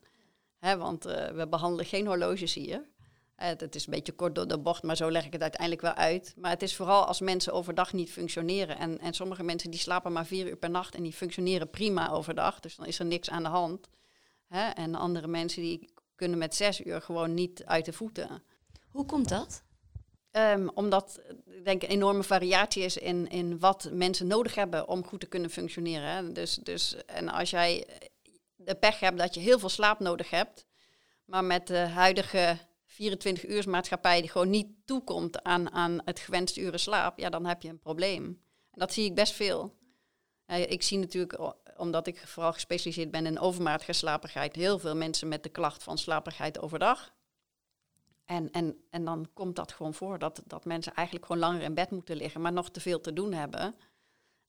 Hè, 0.59 0.77
want 0.77 1.07
eh, 1.07 1.31
we 1.31 1.49
behandelen 1.49 1.87
geen 1.87 2.07
horloges 2.07 2.55
hier. 2.55 2.89
Eh, 3.35 3.49
het, 3.49 3.61
het 3.61 3.75
is 3.75 3.87
een 3.87 3.93
beetje 3.93 4.13
kort 4.13 4.35
door 4.35 4.49
de 4.49 4.59
bocht, 4.59 4.83
maar 4.83 4.97
zo 4.97 5.11
leg 5.11 5.27
ik 5.27 5.33
het 5.33 5.43
uiteindelijk 5.43 5.81
wel 5.81 5.95
uit. 5.95 6.35
Maar 6.37 6.51
het 6.51 6.63
is 6.63 6.77
vooral 6.77 7.05
als 7.05 7.21
mensen 7.21 7.53
overdag 7.53 7.93
niet 7.93 8.13
functioneren. 8.13 8.79
En, 8.79 8.99
en 9.01 9.15
sommige 9.15 9.43
mensen 9.43 9.71
die 9.71 9.81
slapen 9.81 10.13
maar 10.13 10.27
vier 10.27 10.47
uur 10.47 10.57
per 10.57 10.71
nacht 10.71 10.95
en 10.95 11.03
die 11.03 11.13
functioneren 11.13 11.71
prima 11.71 12.11
overdag. 12.11 12.61
Dus 12.61 12.77
dan 12.77 12.87
is 12.87 12.99
er 12.99 13.05
niks 13.05 13.31
aan 13.31 13.43
de 13.43 13.49
hand. 13.49 13.89
Hè? 14.49 14.69
En 14.71 14.95
andere 14.95 15.27
mensen 15.27 15.63
die 15.63 15.93
kunnen 16.15 16.39
met 16.39 16.55
zes 16.55 16.85
uur 16.85 17.03
gewoon 17.03 17.35
niet 17.35 17.65
uit 17.65 17.85
de 17.85 17.93
voeten. 17.93 18.43
Hoe 18.91 19.07
komt 19.07 19.29
dat? 19.29 19.63
Ehm, 20.31 20.69
omdat 20.75 21.21
eh, 21.29 21.57
ik 21.57 21.65
denk 21.65 21.83
een 21.83 21.89
enorme 21.89 22.23
variatie 22.23 22.83
is 22.83 22.97
in, 22.97 23.29
in 23.29 23.59
wat 23.59 23.89
mensen 23.93 24.27
nodig 24.27 24.55
hebben 24.55 24.89
om 24.89 25.07
goed 25.07 25.21
te 25.21 25.27
kunnen 25.27 25.51
functioneren. 25.51 26.09
Hè. 26.09 26.33
Dus, 26.33 26.55
dus, 26.55 27.05
en 27.07 27.29
als 27.29 27.51
jij 27.51 27.87
de 28.57 28.75
pech 28.75 29.01
hebt 29.01 29.19
dat 29.19 29.35
je 29.35 29.41
heel 29.41 29.59
veel 29.59 29.69
slaap 29.69 29.99
nodig 29.99 30.31
hebt, 30.31 30.67
maar 31.25 31.45
met 31.45 31.67
de 31.67 31.79
huidige 31.79 32.59
24-uursmaatschappij 32.95 34.21
die 34.21 34.31
gewoon 34.31 34.51
niet 34.51 34.69
toekomt 34.85 35.43
aan, 35.43 35.71
aan 35.73 36.01
het 36.05 36.19
gewenste 36.19 36.61
uren 36.61 36.81
slaap, 36.81 37.19
ja, 37.19 37.31
dan 37.31 37.47
heb 37.47 37.63
je 37.63 37.69
een 37.69 37.79
probleem. 37.79 38.25
En 38.71 38.79
dat 38.79 38.93
zie 38.93 39.05
ik 39.05 39.15
best 39.15 39.33
veel. 39.33 39.75
Eh, 40.47 40.71
ik 40.71 40.83
zie 40.83 40.99
natuurlijk, 40.99 41.55
omdat 41.77 42.07
ik 42.07 42.19
vooral 42.27 42.53
gespecialiseerd 42.53 43.11
ben 43.11 43.27
in 43.27 43.39
overmatige 43.39 43.93
slaperigheid, 43.93 44.57
heel 44.57 44.79
veel 44.79 44.97
mensen 44.97 45.29
met 45.29 45.43
de 45.43 45.49
klacht 45.49 45.83
van 45.83 45.99
slaperigheid 45.99 46.61
overdag. 46.61 47.15
En, 48.25 48.51
en, 48.51 48.77
en 48.91 49.05
dan 49.05 49.29
komt 49.33 49.57
dat 49.57 49.73
gewoon 49.73 49.95
voor, 49.95 50.19
dat, 50.19 50.43
dat 50.47 50.65
mensen 50.65 50.95
eigenlijk 50.95 51.27
gewoon 51.27 51.41
langer 51.43 51.63
in 51.63 51.75
bed 51.75 51.91
moeten 51.91 52.17
liggen, 52.17 52.41
maar 52.41 52.53
nog 52.53 52.71
te 52.71 52.81
veel 52.81 53.01
te 53.01 53.13
doen 53.13 53.33
hebben. 53.33 53.61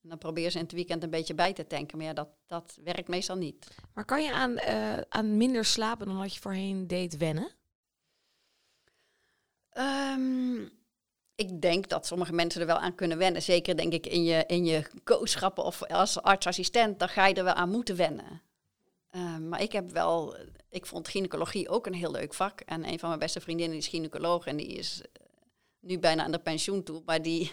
En 0.01 0.09
dan 0.09 0.17
proberen 0.17 0.51
ze 0.51 0.57
in 0.57 0.63
het 0.63 0.73
weekend 0.73 1.03
een 1.03 1.09
beetje 1.09 1.35
bij 1.35 1.53
te 1.53 1.67
tanken, 1.67 1.97
maar 1.97 2.07
ja, 2.07 2.13
dat, 2.13 2.29
dat 2.45 2.79
werkt 2.83 3.07
meestal 3.07 3.35
niet. 3.35 3.67
Maar 3.93 4.05
kan 4.05 4.23
je 4.23 4.33
aan, 4.33 4.57
eh, 4.57 4.97
aan 5.09 5.37
minder 5.37 5.65
slapen 5.65 6.05
dan 6.05 6.17
wat 6.17 6.33
je 6.33 6.39
voorheen 6.39 6.87
deed 6.87 7.17
wennen? 7.17 7.51
Ehm, 9.75 10.61
ik 11.35 11.61
denk 11.61 11.89
dat 11.89 12.05
sommige 12.05 12.33
mensen 12.33 12.61
er 12.61 12.67
wel 12.67 12.77
aan 12.77 12.95
kunnen 12.95 13.17
wennen. 13.17 13.41
Zeker 13.41 13.77
denk 13.77 13.93
ik 13.93 14.07
in 14.07 14.23
je, 14.23 14.43
in 14.47 14.65
je 14.65 14.83
coachschappen 15.03 15.63
of 15.63 15.83
als 15.83 16.21
artsassistent, 16.21 16.99
dan 16.99 17.09
ga 17.09 17.27
je 17.27 17.33
er 17.33 17.43
wel 17.43 17.53
aan 17.53 17.69
moeten 17.69 17.95
wennen. 17.95 18.41
Ehm, 19.09 19.49
maar 19.49 19.61
ik 19.61 19.71
heb 19.71 19.91
wel, 19.91 20.35
ik 20.69 20.85
vond 20.85 21.07
gynaecologie 21.07 21.69
ook 21.69 21.85
een 21.85 21.93
heel 21.93 22.11
leuk 22.11 22.33
vak. 22.33 22.61
En 22.61 22.87
een 22.87 22.99
van 22.99 23.07
mijn 23.07 23.19
beste 23.19 23.41
vriendinnen 23.41 23.77
is 23.77 23.87
gynaecoloog 23.87 24.45
en 24.45 24.57
die 24.57 24.67
is 24.67 25.01
eh, 25.01 25.07
nu 25.79 25.99
bijna 25.99 26.23
aan 26.23 26.31
de 26.31 26.39
pensioen 26.39 26.83
toe. 26.83 27.01
Maar 27.05 27.21
die, 27.21 27.51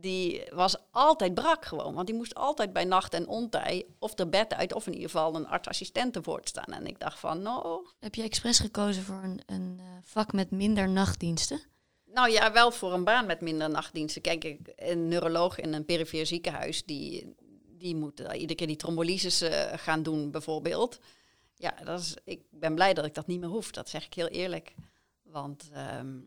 die 0.00 0.42
was 0.54 0.76
altijd 0.90 1.34
brak 1.34 1.64
gewoon. 1.64 1.94
Want 1.94 2.06
die 2.06 2.16
moest 2.16 2.34
altijd 2.34 2.72
bij 2.72 2.84
nacht 2.84 3.14
en 3.14 3.26
ontij 3.26 3.86
of 3.98 4.14
de 4.14 4.26
bed 4.26 4.54
uit 4.54 4.72
of 4.74 4.86
in 4.86 4.92
ieder 4.92 5.10
geval 5.10 5.34
een 5.34 5.46
artsassistent 5.46 6.12
te 6.12 6.20
woord 6.20 6.48
staan. 6.48 6.72
En 6.72 6.86
ik 6.86 6.98
dacht 6.98 7.18
van, 7.18 7.42
nou, 7.42 7.86
Heb 7.98 8.14
je 8.14 8.22
expres 8.22 8.58
gekozen 8.58 9.02
voor 9.02 9.22
een, 9.22 9.40
een 9.46 9.76
eh, 9.78 9.86
vak 10.02 10.32
met 10.32 10.50
minder 10.50 10.88
nachtdiensten? 10.88 11.60
Nou 12.04 12.30
ja, 12.30 12.52
wel 12.52 12.70
voor 12.70 12.92
een 12.92 13.04
baan 13.04 13.26
met 13.26 13.40
minder 13.40 13.70
nachtdiensten. 13.70 14.22
Kijk, 14.22 14.58
een 14.76 15.08
neuroloog 15.08 15.58
in 15.58 15.72
een 15.72 15.84
perifeer 15.84 16.26
ziekenhuis, 16.26 16.84
die, 16.84 17.34
die 17.78 17.96
moet 17.96 18.20
eh, 18.20 18.40
iedere 18.40 18.54
keer 18.54 18.66
die 18.66 18.76
trombolyses 18.76 19.40
eh, 19.40 19.72
gaan 19.76 20.02
doen, 20.02 20.30
bijvoorbeeld. 20.30 20.98
Ja, 21.54 21.74
dat 21.84 22.00
is, 22.00 22.14
ik 22.24 22.40
ben 22.50 22.74
blij 22.74 22.94
dat 22.94 23.04
ik 23.04 23.14
dat 23.14 23.26
niet 23.26 23.40
meer 23.40 23.48
hoef, 23.48 23.70
dat 23.70 23.88
zeg 23.88 24.04
ik 24.04 24.14
heel 24.14 24.28
eerlijk. 24.28 24.74
Want 25.22 25.70
ehm, 25.72 26.18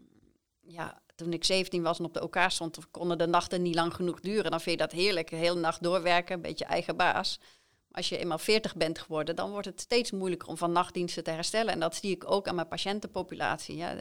ja, 0.61 1.00
toen 1.15 1.33
ik 1.33 1.43
17 1.43 1.83
was 1.83 1.99
en 1.99 2.05
op 2.05 2.13
de 2.13 2.23
OK 2.23 2.37
stond, 2.47 2.77
konden 2.91 3.17
de 3.17 3.27
nachten 3.27 3.61
niet 3.61 3.75
lang 3.75 3.93
genoeg 3.93 4.19
duren. 4.19 4.51
Dan 4.51 4.61
vind 4.61 4.79
je 4.79 4.87
dat 4.87 4.91
heerlijk, 4.91 5.29
de 5.29 5.35
hele 5.35 5.59
nacht 5.59 5.83
doorwerken, 5.83 6.35
een 6.35 6.41
beetje 6.41 6.65
eigen 6.65 6.97
baas. 6.97 7.37
Maar 7.39 8.01
als 8.01 8.09
je 8.09 8.17
eenmaal 8.17 8.37
40 8.37 8.75
bent 8.75 8.99
geworden, 8.99 9.35
dan 9.35 9.51
wordt 9.51 9.65
het 9.65 9.81
steeds 9.81 10.11
moeilijker 10.11 10.47
om 10.47 10.57
van 10.57 10.71
nachtdiensten 10.71 11.23
te 11.23 11.31
herstellen. 11.31 11.73
En 11.73 11.79
dat 11.79 11.95
zie 11.95 12.11
ik 12.11 12.31
ook 12.31 12.47
aan 12.47 12.55
mijn 12.55 12.67
patiëntenpopulatie. 12.67 13.75
Ja, 13.75 13.95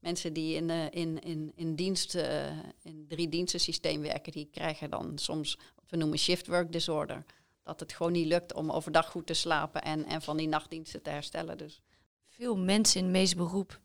Mensen 0.00 0.32
die 0.32 0.54
in, 0.54 0.70
eh, 0.70 0.84
in, 0.90 1.20
in, 1.20 1.52
in 1.54 1.74
dienst, 1.74 2.14
eh, 2.14 2.50
in 2.82 3.04
drie 3.08 3.28
diensten 3.28 3.60
systeem 3.60 4.00
werken, 4.00 4.32
die 4.32 4.48
krijgen 4.52 4.90
dan 4.90 5.18
soms 5.18 5.58
wat 5.74 5.90
we 5.90 5.96
noemen 5.96 6.18
shift 6.18 6.46
work 6.46 6.72
disorder. 6.72 7.24
Dat 7.62 7.80
het 7.80 7.92
gewoon 7.92 8.12
niet 8.12 8.26
lukt 8.26 8.54
om 8.54 8.70
overdag 8.70 9.10
goed 9.10 9.26
te 9.26 9.34
slapen 9.34 9.82
en, 9.82 10.04
en 10.04 10.22
van 10.22 10.36
die 10.36 10.48
nachtdiensten 10.48 11.02
te 11.02 11.10
herstellen. 11.10 11.58
Dus 11.58 11.80
Veel 12.28 12.56
mensen 12.56 12.98
in 12.98 13.06
het 13.06 13.14
meeste 13.14 13.36
beroep 13.36 13.80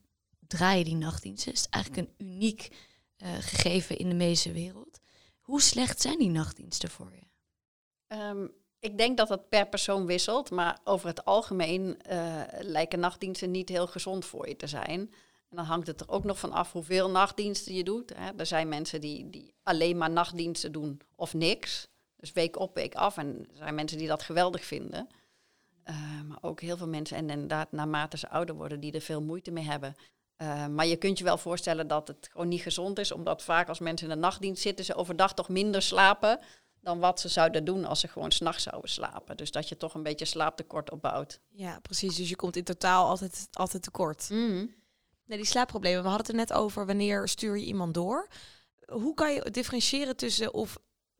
draaien 0.58 0.86
die 0.86 0.96
nachtdiensten. 0.96 1.52
Het 1.52 1.60
is 1.60 1.68
eigenlijk 1.70 2.08
een 2.08 2.28
uniek 2.28 2.70
eh, 3.18 3.34
gegeven 3.40 3.98
in 3.98 4.10
de 4.10 4.16
meeste 4.16 4.52
wereld. 4.52 5.00
Hoe 5.40 5.62
slecht 5.62 6.02
zijn 6.02 6.18
die 6.20 6.30
nachtdiensten 6.30 6.90
voor 6.90 7.14
je? 7.16 7.28
Ehm, 8.08 8.48
ik 8.80 8.98
denk 8.98 9.18
dat 9.18 9.28
dat 9.28 9.50
per 9.50 9.68
persoon 9.68 10.06
wisselt, 10.06 10.52
maar 10.52 10.80
over 10.84 11.08
het 11.08 11.26
algemeen 11.26 12.02
eh, 12.02 12.42
lijken 12.60 13.00
nachtdiensten 13.00 13.52
niet 13.52 13.70
heel 13.70 13.88
gezond 13.88 14.26
voor 14.26 14.48
je 14.48 14.56
te 14.56 14.68
zijn. 14.68 15.00
En 15.50 15.56
dan 15.56 15.66
hangt 15.66 15.88
het 15.88 16.02
er 16.02 16.10
ook 16.10 16.24
nog 16.24 16.40
van 16.40 16.52
af 16.52 16.72
hoeveel 16.72 17.10
nachtdiensten 17.10 17.74
je 17.74 17.84
doet. 17.84 18.14
Hè. 18.16 18.32
Er 18.38 18.46
zijn 18.46 18.68
mensen 18.68 19.02
die, 19.02 19.30
die 19.30 19.54
alleen 19.64 19.98
maar 19.98 20.12
nachtdiensten 20.12 20.72
doen 20.72 21.02
of 21.16 21.34
niks. 21.34 21.88
Dus 22.16 22.32
week 22.32 22.60
op, 22.60 22.76
week 22.76 22.96
af. 22.96 23.18
En 23.18 23.48
er 23.50 23.58
zijn 23.58 23.76
mensen 23.76 23.98
die 23.98 24.08
dat 24.08 24.24
geweldig 24.24 24.66
vinden. 24.66 25.08
Eh, 25.84 26.22
maar 26.28 26.38
ook 26.42 26.62
heel 26.62 26.78
veel 26.78 26.88
mensen, 26.88 27.18
en 27.18 27.30
inderdaad 27.30 27.72
naarmate 27.72 28.18
ze 28.18 28.30
ouder 28.30 28.56
worden, 28.56 28.80
die 28.80 28.92
er 28.92 29.02
veel 29.02 29.22
moeite 29.22 29.52
mee 29.52 29.64
hebben. 29.64 29.96
Eh, 30.36 30.68
maar 30.68 30.86
je 30.86 30.96
kunt 30.96 31.18
je 31.18 31.24
wel 31.24 31.38
voorstellen 31.38 31.88
dat 31.88 32.08
het 32.08 32.30
gewoon 32.32 32.48
niet 32.48 32.62
gezond 32.62 33.00
is, 33.00 33.12
omdat 33.12 33.44
vaak 33.44 33.68
als 33.68 33.80
mensen 33.80 34.08
in 34.08 34.14
de 34.14 34.20
nachtdienst 34.20 34.62
zitten, 34.62 34.86
ze 34.86 34.96
overdag 34.96 35.34
toch 35.34 35.50
minder 35.50 35.82
slapen 35.82 36.40
dan 36.82 37.00
wat 37.00 37.20
ze 37.20 37.28
zouden 37.28 37.66
doen 37.66 37.86
als 37.86 38.00
ze 38.00 38.08
gewoon 38.08 38.32
s'nachts 38.32 38.64
zouden 38.64 38.90
slapen. 38.90 39.38
Dus 39.38 39.52
dat 39.52 39.70
je 39.70 39.78
toch 39.78 39.94
een 39.94 40.04
beetje 40.04 40.26
slaaptekort 40.26 40.92
opbouwt. 40.92 41.40
Ja, 41.50 41.80
precies. 41.80 42.16
Dus 42.16 42.30
je 42.30 42.36
komt 42.36 42.56
in 42.56 42.64
totaal 42.64 43.08
altijd, 43.08 43.48
altijd 43.52 43.84
tekort. 43.84 44.30
Nee, 45.26 45.38
die 45.38 45.46
slaapproblemen. 45.46 46.02
We 46.04 46.08
hadden 46.08 46.26
het 46.26 46.36
er 46.36 46.42
net 46.42 46.54
over 46.54 46.86
wanneer 46.86 47.28
stuur 47.28 47.58
je 47.58 47.66
iemand 47.66 47.94
door. 47.94 48.28
Hoe 48.86 49.14
kan 49.14 49.34
je 49.34 49.52
differentiëren 49.52 50.16
tussen 50.16 50.54
of 50.54 50.78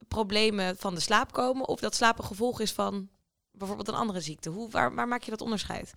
problemen 0.08 0.78
van 0.78 0.96
de 0.96 1.02
slaap 1.02 1.32
komen 1.32 1.68
of 1.68 1.80
dat 1.80 1.96
slaap 1.96 2.18
een 2.18 2.26
gevolg 2.26 2.60
is 2.60 2.72
van 2.72 3.10
bijvoorbeeld 3.52 3.88
een 3.88 3.94
andere 3.94 4.22
ziekte? 4.22 4.50
Hoe, 4.50 4.70
waar, 4.70 4.96
waar 4.96 5.08
maak 5.08 5.24
je 5.24 5.32
dat 5.32 5.42
onderscheid? 5.42 5.94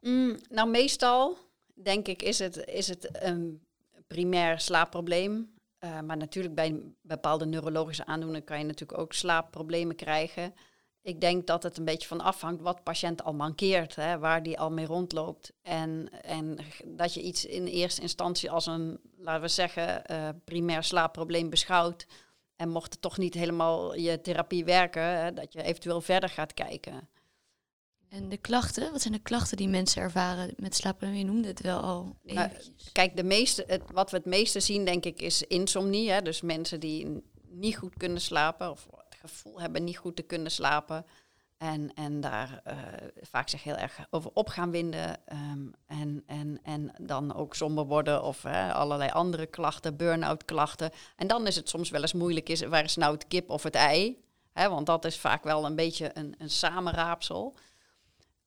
Mm, 0.00 0.38
nou, 0.48 0.68
meestal 0.68 1.38
denk 1.82 2.08
ik 2.08 2.22
is 2.22 2.38
het, 2.38 2.64
is 2.66 2.88
het 2.88 3.08
een 3.12 3.60
primair 4.06 4.60
slaapprobleem. 4.60 5.58
Uh, 5.84 6.00
maar 6.00 6.16
natuurlijk 6.16 6.54
bij 6.54 6.82
bepaalde 7.02 7.46
neurologische 7.46 8.06
aandoeningen 8.06 8.44
kan 8.44 8.58
je 8.58 8.64
natuurlijk 8.64 9.00
ook 9.00 9.12
slaapproblemen 9.12 9.96
krijgen. 9.96 10.54
Ik 11.02 11.20
denk 11.20 11.46
dat 11.46 11.62
het 11.62 11.78
een 11.78 11.84
beetje 11.84 12.08
van 12.08 12.20
afhangt 12.20 12.62
wat 12.62 12.82
patiënt 12.82 13.24
al 13.24 13.34
mankeert, 13.34 13.96
hè, 13.96 14.18
waar 14.18 14.42
die 14.42 14.58
al 14.58 14.70
mee 14.70 14.86
rondloopt. 14.86 15.52
En, 15.62 16.08
en 16.22 16.58
dat 16.86 17.14
je 17.14 17.22
iets 17.22 17.44
in 17.44 17.66
eerste 17.66 18.00
instantie 18.00 18.50
als 18.50 18.66
een, 18.66 19.00
laten 19.16 19.42
we 19.42 19.48
zeggen, 19.48 20.02
uh, 20.10 20.28
primair 20.44 20.82
slaapprobleem 20.82 21.50
beschouwt. 21.50 22.06
En 22.56 22.68
mocht 22.68 22.92
het 22.92 23.02
toch 23.02 23.18
niet 23.18 23.34
helemaal 23.34 23.94
je 23.94 24.20
therapie 24.20 24.64
werken, 24.64 25.02
hè, 25.02 25.32
dat 25.32 25.52
je 25.52 25.62
eventueel 25.62 26.00
verder 26.00 26.28
gaat 26.28 26.54
kijken. 26.54 27.08
En 28.10 28.28
de 28.28 28.36
klachten, 28.36 28.92
wat 28.92 29.00
zijn 29.00 29.14
de 29.14 29.20
klachten 29.20 29.56
die 29.56 29.68
mensen 29.68 30.02
ervaren 30.02 30.54
met 30.56 30.74
slaapproblemen? 30.74 31.26
Je 31.26 31.32
noemde 31.32 31.48
het 31.48 31.60
wel 31.60 31.80
al 31.80 32.16
nou, 32.22 32.50
Kijk, 32.92 33.16
de 33.16 33.24
meeste, 33.24 33.64
het, 33.66 33.82
wat 33.92 34.10
we 34.10 34.16
het 34.16 34.26
meeste 34.26 34.60
zien, 34.60 34.84
denk 34.84 35.04
ik, 35.04 35.20
is 35.20 35.42
insomnie. 35.42 36.10
Hè? 36.10 36.22
Dus 36.22 36.40
mensen 36.40 36.80
die 36.80 37.22
niet 37.48 37.76
goed 37.76 37.96
kunnen 37.96 38.20
slapen 38.20 38.70
of 38.70 38.86
het 39.08 39.18
gevoel 39.20 39.60
hebben 39.60 39.84
niet 39.84 39.96
goed 39.96 40.16
te 40.16 40.22
kunnen 40.22 40.50
slapen. 40.50 41.06
En, 41.58 41.94
en 41.94 42.20
daar 42.20 42.62
uh, 42.66 42.76
vaak 43.20 43.48
zich 43.48 43.62
heel 43.62 43.76
erg 43.76 43.98
over 44.10 44.30
op 44.34 44.48
gaan 44.48 44.70
winden. 44.70 45.20
Um, 45.32 45.74
en, 45.86 46.22
en, 46.26 46.60
en 46.62 46.92
dan 47.00 47.34
ook 47.34 47.54
somber 47.54 47.84
worden 47.84 48.22
of 48.22 48.42
hè, 48.42 48.72
allerlei 48.72 49.10
andere 49.10 49.46
klachten, 49.46 49.96
burn-out 49.96 50.44
klachten. 50.44 50.90
En 51.16 51.26
dan 51.26 51.46
is 51.46 51.56
het 51.56 51.68
soms 51.68 51.90
wel 51.90 52.00
eens 52.00 52.12
moeilijk, 52.12 52.48
is, 52.48 52.60
waar 52.62 52.84
is 52.84 52.96
nou 52.96 53.14
het 53.14 53.26
kip 53.26 53.50
of 53.50 53.62
het 53.62 53.74
ei? 53.74 54.22
Hè, 54.52 54.68
want 54.68 54.86
dat 54.86 55.04
is 55.04 55.18
vaak 55.18 55.44
wel 55.44 55.64
een 55.64 55.76
beetje 55.76 56.10
een, 56.14 56.34
een 56.38 56.50
samenraapsel. 56.50 57.54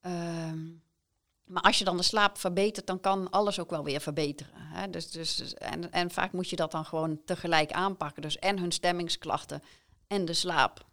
Um, 0.05 0.81
Maar 1.43 1.61
als 1.63 1.77
je 1.77 1.83
dan 1.83 1.97
de 1.97 2.03
slaap 2.03 2.37
verbetert, 2.37 2.87
dan 2.87 2.99
kan 2.99 3.29
alles 3.29 3.59
ook 3.59 3.69
wel 3.69 3.83
weer 3.83 4.01
verbeteren. 4.01 4.53
Hè? 4.55 4.89
Dus, 4.89 5.11
dus, 5.11 5.53
en, 5.53 5.91
en 5.91 6.11
vaak 6.11 6.31
moet 6.31 6.49
je 6.49 6.55
dat 6.55 6.71
dan 6.71 6.85
gewoon 6.85 7.21
tegelijk 7.25 7.71
aanpakken. 7.71 8.21
Dus 8.21 8.39
en 8.39 8.59
hun 8.59 8.71
stemmingsklachten 8.71 9.63
en 10.07 10.25
de 10.25 10.33
slaap. 10.33 10.85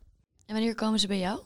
En 0.46 0.55
wanneer 0.55 0.75
komen 0.75 1.01
ze 1.01 1.07
bij 1.07 1.18
jou? 1.18 1.40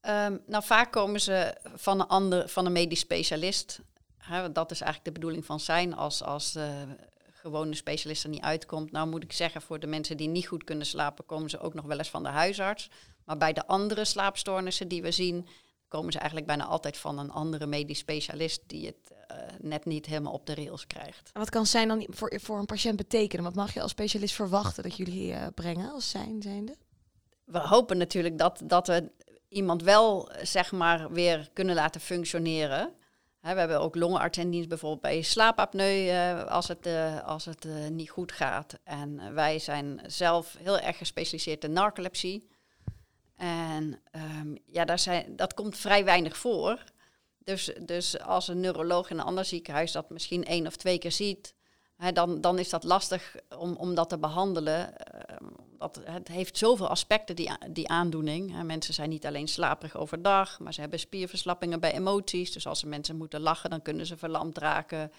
Um, 0.00 0.42
nou, 0.46 0.64
vaak 0.64 0.92
komen 0.92 1.20
ze 1.20 1.58
van 1.74 2.00
een, 2.00 2.06
ander, 2.06 2.48
van 2.48 2.66
een 2.66 2.72
medisch 2.72 3.00
specialist. 3.00 3.80
Hè, 4.18 4.52
dat 4.52 4.70
is 4.70 4.80
eigenlijk 4.80 5.14
de 5.14 5.20
bedoeling 5.20 5.44
van 5.46 5.60
zijn 5.60 5.94
als, 5.94 6.22
als 6.22 6.52
de 6.52 6.86
gewone 7.30 7.74
specialist 7.74 8.22
er 8.22 8.30
niet 8.30 8.42
uitkomt. 8.42 8.92
Nou 8.92 9.08
moet 9.08 9.22
ik 9.22 9.32
zeggen, 9.32 9.62
voor 9.62 9.80
de 9.80 9.86
mensen 9.86 10.16
die 10.16 10.28
niet 10.28 10.46
goed 10.46 10.64
kunnen 10.64 10.86
slapen, 10.86 11.26
komen 11.26 11.50
ze 11.50 11.58
ook 11.58 11.74
nog 11.74 11.84
wel 11.84 11.98
eens 11.98 12.10
van 12.10 12.22
de 12.22 12.28
huisarts. 12.28 12.90
Maar 13.24 13.36
bij 13.36 13.52
de 13.52 13.66
andere 13.66 14.04
slaapstoornissen 14.04 14.88
die 14.88 15.02
we 15.02 15.10
zien, 15.10 15.46
komen 15.88 16.12
ze 16.12 16.18
eigenlijk 16.18 16.48
bijna 16.48 16.64
altijd 16.64 16.96
van 16.96 17.18
een 17.18 17.30
andere 17.30 17.66
medisch 17.66 17.98
specialist 17.98 18.62
die 18.66 18.86
het 18.86 19.12
uh, 19.30 19.36
net 19.60 19.84
niet 19.84 20.06
helemaal 20.06 20.32
op 20.32 20.46
de 20.46 20.54
rails 20.54 20.86
krijgt. 20.86 21.30
En 21.32 21.40
wat 21.40 21.50
kan 21.50 21.66
zijn 21.66 21.88
dan 21.88 22.06
voor, 22.08 22.40
voor 22.42 22.58
een 22.58 22.66
patiënt 22.66 22.96
betekenen? 22.96 23.44
Wat 23.44 23.54
mag 23.54 23.74
je 23.74 23.80
als 23.82 23.90
specialist 23.90 24.34
verwachten 24.34 24.82
dat 24.82 24.96
jullie 24.96 25.32
uh, 25.32 25.46
brengen 25.54 25.92
als 25.92 26.10
zijn 26.10 26.42
zijnde? 26.42 26.76
We 27.44 27.58
hopen 27.58 27.98
natuurlijk 27.98 28.38
dat, 28.38 28.60
dat 28.64 28.86
we 28.86 29.10
iemand 29.48 29.82
wel 29.82 30.30
zeg 30.42 30.72
maar 30.72 31.12
weer 31.12 31.48
kunnen 31.52 31.74
laten 31.74 32.00
functioneren. 32.00 32.92
we 33.40 33.48
hebben 33.48 33.80
ook 33.80 33.94
longenarts 33.94 34.38
in 34.38 34.50
dienst 34.50 34.68
bijvoorbeeld 34.68 35.02
bij 35.02 35.22
slaapapneu 35.22 36.06
uh, 36.06 36.44
als 36.44 36.68
het, 36.68 36.88
als 37.24 37.44
het 37.44 37.66
niet 37.90 38.10
goed 38.10 38.32
gaat. 38.32 38.78
En 38.84 39.34
wij 39.34 39.58
zijn 39.58 40.00
zelf 40.06 40.56
heel 40.58 40.78
erg 40.78 40.96
gespecialiseerd 40.96 41.64
in 41.64 41.72
narcolepsie. 41.72 42.48
En 43.36 44.00
um, 44.40 44.58
ja, 44.66 44.84
daar 44.84 44.98
zijn, 44.98 45.36
dat 45.36 45.54
komt 45.54 45.76
vrij 45.76 46.04
weinig 46.04 46.36
voor. 46.36 46.84
Dus, 47.38 47.70
dus 47.80 48.20
als 48.20 48.48
een 48.48 48.60
neuroloog 48.60 49.10
in 49.10 49.18
een 49.18 49.24
ander 49.24 49.44
ziekenhuis 49.44 49.92
dat 49.92 50.10
misschien 50.10 50.44
één 50.44 50.66
of 50.66 50.76
twee 50.76 50.98
keer 50.98 51.12
ziet, 51.12 51.54
hè, 51.96 52.12
dan, 52.12 52.40
dan 52.40 52.58
is 52.58 52.68
dat 52.68 52.84
lastig 52.84 53.36
om, 53.58 53.76
om 53.76 53.94
dat 53.94 54.08
te 54.08 54.18
behandelen. 54.18 54.94
Uh, 55.14 55.48
dat, 55.78 56.00
het 56.04 56.28
heeft 56.28 56.58
zoveel 56.58 56.88
aspecten, 56.88 57.36
die, 57.36 57.50
die 57.70 57.88
aandoening. 57.88 58.52
Hè. 58.52 58.64
Mensen 58.64 58.94
zijn 58.94 59.08
niet 59.08 59.26
alleen 59.26 59.48
slaperig 59.48 59.96
overdag, 59.96 60.58
maar 60.58 60.74
ze 60.74 60.80
hebben 60.80 60.98
spierverslappingen 60.98 61.80
bij 61.80 61.92
emoties. 61.92 62.52
Dus 62.52 62.66
als 62.66 62.78
ze 62.78 62.86
mensen 62.86 63.16
moeten 63.16 63.40
lachen, 63.40 63.70
dan 63.70 63.82
kunnen 63.82 64.06
ze 64.06 64.16
verlamd 64.16 64.58
raken. 64.58 65.12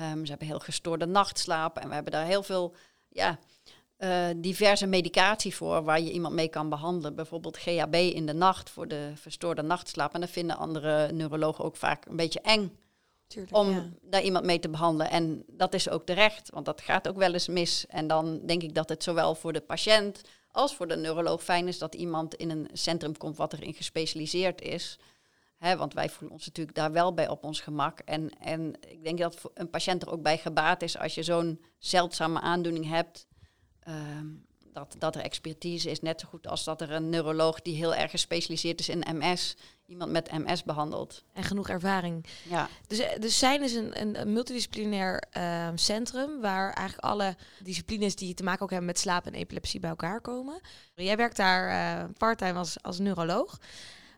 Um, 0.00 0.24
ze 0.24 0.30
hebben 0.30 0.48
heel 0.48 0.58
gestoorde 0.58 1.06
nachtslaap. 1.06 1.78
En 1.78 1.88
we 1.88 1.94
hebben 1.94 2.12
daar 2.12 2.26
heel 2.26 2.42
veel 2.42 2.74
ja, 3.08 3.38
uh, 4.00 4.26
diverse 4.36 4.86
medicatie 4.86 5.54
voor 5.54 5.82
waar 5.82 6.00
je 6.00 6.12
iemand 6.12 6.34
mee 6.34 6.48
kan 6.48 6.68
behandelen. 6.68 7.14
Bijvoorbeeld 7.14 7.56
GHB 7.56 7.94
in 7.94 8.26
de 8.26 8.32
nacht 8.32 8.70
voor 8.70 8.88
de 8.88 9.12
verstoorde 9.14 9.62
nachtslaap. 9.62 10.14
En 10.14 10.20
dat 10.20 10.30
vinden 10.30 10.56
andere 10.56 11.12
neurologen 11.12 11.64
ook 11.64 11.76
vaak 11.76 12.06
een 12.06 12.16
beetje 12.16 12.40
eng. 12.40 12.78
Tuurlijk, 13.26 13.56
om 13.56 13.70
ja. 13.70 13.88
daar 14.02 14.22
iemand 14.22 14.44
mee 14.44 14.60
te 14.60 14.68
behandelen. 14.68 15.10
En 15.10 15.44
dat 15.46 15.74
is 15.74 15.88
ook 15.88 16.06
terecht, 16.06 16.50
want 16.50 16.66
dat 16.66 16.80
gaat 16.80 17.08
ook 17.08 17.16
wel 17.16 17.32
eens 17.32 17.48
mis. 17.48 17.86
En 17.86 18.06
dan 18.06 18.40
denk 18.46 18.62
ik 18.62 18.74
dat 18.74 18.88
het 18.88 19.02
zowel 19.02 19.34
voor 19.34 19.52
de 19.52 19.60
patiënt 19.60 20.20
als 20.50 20.74
voor 20.74 20.88
de 20.88 20.96
neuroloog 20.96 21.42
fijn 21.42 21.68
is 21.68 21.78
dat 21.78 21.94
iemand 21.94 22.34
in 22.34 22.50
een 22.50 22.68
centrum 22.72 23.16
komt 23.16 23.36
wat 23.36 23.52
erin 23.52 23.74
gespecialiseerd 23.74 24.60
is. 24.60 24.98
He, 25.56 25.76
want 25.76 25.94
wij 25.94 26.08
voelen 26.08 26.36
ons 26.36 26.46
natuurlijk 26.46 26.76
daar 26.76 26.92
wel 26.92 27.14
bij 27.14 27.28
op 27.28 27.44
ons 27.44 27.60
gemak. 27.60 27.98
En, 27.98 28.30
en 28.40 28.74
ik 28.88 29.04
denk 29.04 29.18
dat 29.18 29.50
een 29.54 29.70
patiënt 29.70 30.02
er 30.02 30.10
ook 30.10 30.22
bij 30.22 30.38
gebaat 30.38 30.82
is 30.82 30.98
als 30.98 31.14
je 31.14 31.22
zo'n 31.22 31.60
zeldzame 31.78 32.40
aandoening 32.40 32.88
hebt 32.88 33.26
Ehm, 33.84 34.26
dat, 34.72 34.96
dat 34.98 35.14
er 35.14 35.22
expertise 35.22 35.90
is, 35.90 36.00
net 36.00 36.20
zo 36.20 36.28
goed 36.28 36.46
als 36.46 36.64
dat 36.64 36.80
er 36.80 36.90
een 36.90 37.08
neuroloog 37.08 37.62
die 37.62 37.76
heel 37.76 37.94
erg 37.94 38.10
gespecialiseerd 38.10 38.80
is 38.80 38.88
in 38.88 39.16
MS, 39.16 39.56
iemand 39.86 40.10
met 40.10 40.32
MS 40.32 40.62
behandelt. 40.62 41.24
En 41.32 41.42
genoeg 41.42 41.68
ervaring. 41.68 42.26
Ja. 42.48 42.68
Dus, 42.86 42.98
eh, 42.98 43.20
dus 43.20 43.38
zijn 43.38 43.62
is 43.62 43.74
een, 43.74 44.00
een, 44.00 44.20
een 44.20 44.32
multidisciplinair 44.32 45.24
uh, 45.36 45.68
centrum 45.74 46.40
waar 46.40 46.72
eigenlijk 46.72 47.06
alle 47.06 47.36
disciplines 47.62 48.16
die 48.16 48.34
te 48.34 48.42
maken 48.42 48.62
ook 48.62 48.70
hebben 48.70 48.88
met 48.88 48.98
slaap 48.98 49.26
en 49.26 49.34
epilepsie 49.34 49.80
bij 49.80 49.90
elkaar 49.90 50.20
komen. 50.20 50.60
Jij 50.94 51.16
werkt 51.16 51.36
daar 51.36 51.68
uh, 51.70 52.08
parttime 52.18 52.58
als, 52.58 52.82
als 52.82 52.98
neuroloog. 52.98 53.58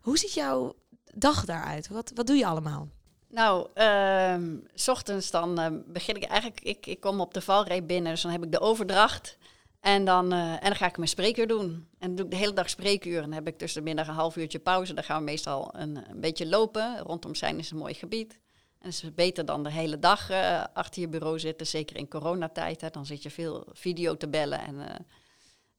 Hoe 0.01 0.18
ziet 0.18 0.35
jouw 0.35 0.75
dag 1.14 1.44
daaruit? 1.44 1.88
Wat, 1.88 2.12
wat 2.14 2.27
doe 2.27 2.37
je 2.37 2.46
allemaal? 2.46 2.88
Nou, 3.33 3.68
uh, 3.75 4.37
s 4.75 4.88
ochtends 4.88 5.31
dan 5.31 5.61
uh, 5.61 5.66
begin 5.87 6.16
ik 6.16 6.25
eigenlijk, 6.25 6.61
ik, 6.61 6.87
ik 6.87 7.01
kom 7.01 7.21
op 7.21 7.35
de 7.35 7.40
valreep 7.40 7.87
binnen, 7.87 8.12
dus 8.12 8.23
dan 8.23 8.31
heb 8.31 8.45
ik 8.45 8.53
de 8.53 8.61
overdracht. 8.61 9.38
En 9.81 10.05
dan, 10.05 10.33
uh, 10.33 10.53
en 10.53 10.61
dan 10.62 10.77
ga 10.77 10.87
ik 10.87 10.97
mijn 10.97 11.09
spreekuur 11.09 11.47
doen. 11.47 11.88
En 11.99 12.07
dan 12.07 12.14
doe 12.14 12.25
ik 12.25 12.31
de 12.31 12.37
hele 12.37 12.53
dag 12.53 12.71
spreekuur. 12.71 13.16
En 13.16 13.23
dan 13.23 13.33
heb 13.33 13.47
ik 13.47 13.59
tussen 13.59 13.81
de 13.81 13.88
middag 13.88 14.09
een 14.09 14.14
half 14.14 14.37
uurtje 14.37 14.59
pauze. 14.59 14.95
Dan 14.95 15.05
gaan 15.05 15.18
we 15.18 15.25
meestal 15.25 15.71
een, 15.75 16.11
een 16.11 16.21
beetje 16.21 16.47
lopen. 16.47 16.99
Rondom 16.99 17.35
zijn 17.35 17.59
is 17.59 17.71
een 17.71 17.77
mooi 17.77 17.95
gebied. 17.95 18.38
En 18.79 18.88
is 18.88 19.14
beter 19.14 19.45
dan 19.45 19.62
de 19.62 19.71
hele 19.71 19.99
dag 19.99 20.31
uh, 20.31 20.64
achter 20.73 21.01
je 21.01 21.09
bureau 21.09 21.38
zitten. 21.38 21.66
Zeker 21.66 21.97
in 21.97 22.09
coronatijd. 22.09 22.81
Hè. 22.81 22.90
Dan 22.90 23.07
zit 23.07 23.23
je 23.23 23.31
veel 23.31 23.66
video 23.73 24.16
te 24.16 24.29
bellen. 24.29 24.61
En, 24.61 24.75
uh, 24.75 24.85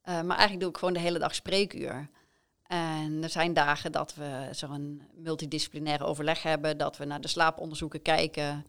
maar 0.03 0.37
eigenlijk 0.37 0.59
doe 0.59 0.69
ik 0.69 0.77
gewoon 0.77 0.93
de 0.93 0.99
hele 0.99 1.19
dag 1.19 1.35
spreekuur. 1.35 2.09
En 2.73 3.23
er 3.23 3.29
zijn 3.29 3.53
dagen 3.53 3.91
dat 3.91 4.15
we 4.15 4.47
zo'n 4.51 5.01
multidisciplinaire 5.15 6.03
overleg 6.03 6.43
hebben. 6.43 6.77
Dat 6.77 6.97
we 6.97 7.05
naar 7.05 7.21
de 7.21 7.27
slaaponderzoeken 7.27 8.01
kijken. 8.01 8.65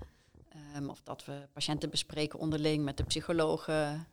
Um, 0.76 0.90
of 0.90 1.00
dat 1.02 1.24
we 1.24 1.48
patiënten 1.52 1.90
bespreken 1.90 2.38
onderling 2.38 2.84
met 2.84 2.96
de 2.96 3.04
psychologen 3.04 4.06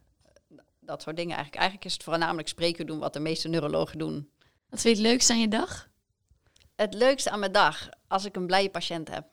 dat 0.80 1.02
soort 1.02 1.16
dingen. 1.16 1.36
Eigenlijk, 1.36 1.62
eigenlijk 1.62 1.86
is 1.86 1.94
het 1.94 2.04
voornamelijk 2.04 2.48
spreken 2.48 2.86
doen 2.86 3.00
wat 3.00 3.14
de 3.14 3.20
meeste 3.20 3.48
neurologen 3.48 3.98
doen. 3.98 4.30
Wat 4.70 4.82
vind 4.82 4.98
je 4.98 5.04
het 5.04 5.12
leukste 5.12 5.34
aan 5.34 5.40
je 5.40 5.48
dag? 5.48 5.90
Het 6.76 6.94
leukste 6.94 7.30
aan 7.30 7.40
mijn 7.40 7.52
dag, 7.52 7.90
als 8.08 8.26
ik 8.26 8.36
een 8.36 8.48
blije 8.48 8.70
patiënt 8.70 9.10
heb. 9.10 9.26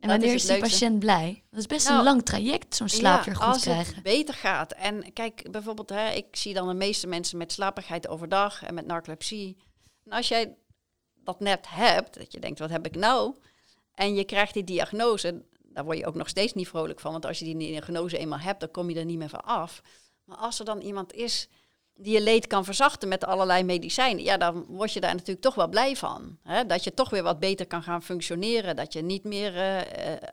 En 0.00 0.08
wanneer 0.08 0.34
is, 0.34 0.42
is 0.42 0.48
die 0.48 0.58
patiënt 0.58 0.98
blij? 0.98 1.42
Dat 1.50 1.60
is 1.60 1.66
best 1.66 1.86
nou, 1.86 1.98
een 1.98 2.04
lang 2.04 2.22
traject, 2.22 2.76
zo'n 2.76 2.88
slaap 2.88 3.24
weer 3.24 3.36
goed 3.36 3.44
als 3.46 3.62
krijgen. 3.62 3.94
het 3.94 4.02
beter 4.02 4.34
gaat. 4.34 4.72
En 4.72 5.12
kijk, 5.12 5.50
bijvoorbeeld, 5.50 5.90
hè, 5.90 6.10
ik 6.10 6.36
zie 6.36 6.54
dan 6.54 6.68
de 6.68 6.74
meeste 6.74 7.06
mensen 7.06 7.38
met 7.38 7.52
slaperigheid 7.52 8.08
overdag 8.08 8.62
en 8.62 8.74
met 8.74 8.86
narcolepsie. 8.86 9.56
En 10.04 10.12
als 10.12 10.28
jij 10.28 10.56
dat 11.14 11.40
net 11.40 11.66
hebt, 11.68 12.18
dat 12.18 12.32
je 12.32 12.40
denkt, 12.40 12.58
wat 12.58 12.70
heb 12.70 12.86
ik 12.86 12.96
nou? 12.96 13.34
En 13.94 14.14
je 14.14 14.24
krijgt 14.24 14.54
die 14.54 14.64
diagnose, 14.64 15.44
daar 15.62 15.84
word 15.84 15.98
je 15.98 16.06
ook 16.06 16.14
nog 16.14 16.28
steeds 16.28 16.52
niet 16.52 16.68
vrolijk 16.68 17.00
van. 17.00 17.12
Want 17.12 17.26
als 17.26 17.38
je 17.38 17.44
die 17.44 17.56
diagnose 17.56 18.18
eenmaal 18.18 18.38
hebt, 18.38 18.60
dan 18.60 18.70
kom 18.70 18.90
je 18.90 18.98
er 18.98 19.04
niet 19.04 19.18
meer 19.18 19.28
van 19.28 19.44
af. 19.44 19.82
Maar 20.24 20.36
als 20.36 20.58
er 20.58 20.64
dan 20.64 20.80
iemand 20.80 21.12
is 21.12 21.48
die 21.96 22.12
je 22.12 22.20
leed 22.20 22.46
kan 22.46 22.64
verzachten 22.64 23.08
met 23.08 23.24
allerlei 23.24 23.62
medicijnen, 23.62 24.24
ja, 24.24 24.36
dan 24.36 24.64
word 24.68 24.92
je 24.92 25.00
daar 25.00 25.12
natuurlijk 25.12 25.40
toch 25.40 25.54
wel 25.54 25.68
blij 25.68 25.96
van. 25.96 26.38
Hè? 26.42 26.66
Dat 26.66 26.84
je 26.84 26.94
toch 26.94 27.10
weer 27.10 27.22
wat 27.22 27.38
beter 27.38 27.66
kan 27.66 27.82
gaan 27.82 28.02
functioneren. 28.02 28.76
Dat 28.76 28.92
je 28.92 29.02
niet 29.02 29.24
meer 29.24 29.56
uh, 29.56 29.80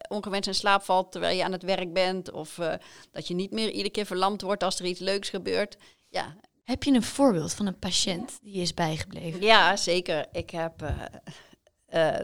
ongewenst 0.08 0.48
in 0.48 0.56
slaap 0.56 0.84
valt 0.84 1.12
terwijl 1.12 1.38
je 1.38 1.44
aan 1.44 1.52
het 1.52 1.64
werk 1.64 1.94
bent. 1.94 2.32
Of 2.32 2.58
uh, 2.58 2.74
dat 3.12 3.28
je 3.28 3.34
niet 3.34 3.52
meer 3.52 3.70
iedere 3.70 3.90
keer 3.90 4.06
verlamd 4.06 4.42
wordt 4.42 4.64
als 4.64 4.80
er 4.80 4.86
iets 4.86 5.00
leuks 5.00 5.30
gebeurt. 5.30 5.78
Ja. 6.10 6.36
Heb 6.64 6.84
je 6.84 6.92
een 6.92 7.04
voorbeeld 7.04 7.54
van 7.54 7.66
een 7.66 7.80
patiënt 7.80 8.40
die 8.42 8.62
is 8.62 8.74
bijgebleven? 8.74 9.42
Ja, 9.42 9.76
zeker. 9.76 10.26
Ik 10.32 10.50
heb 10.50 10.74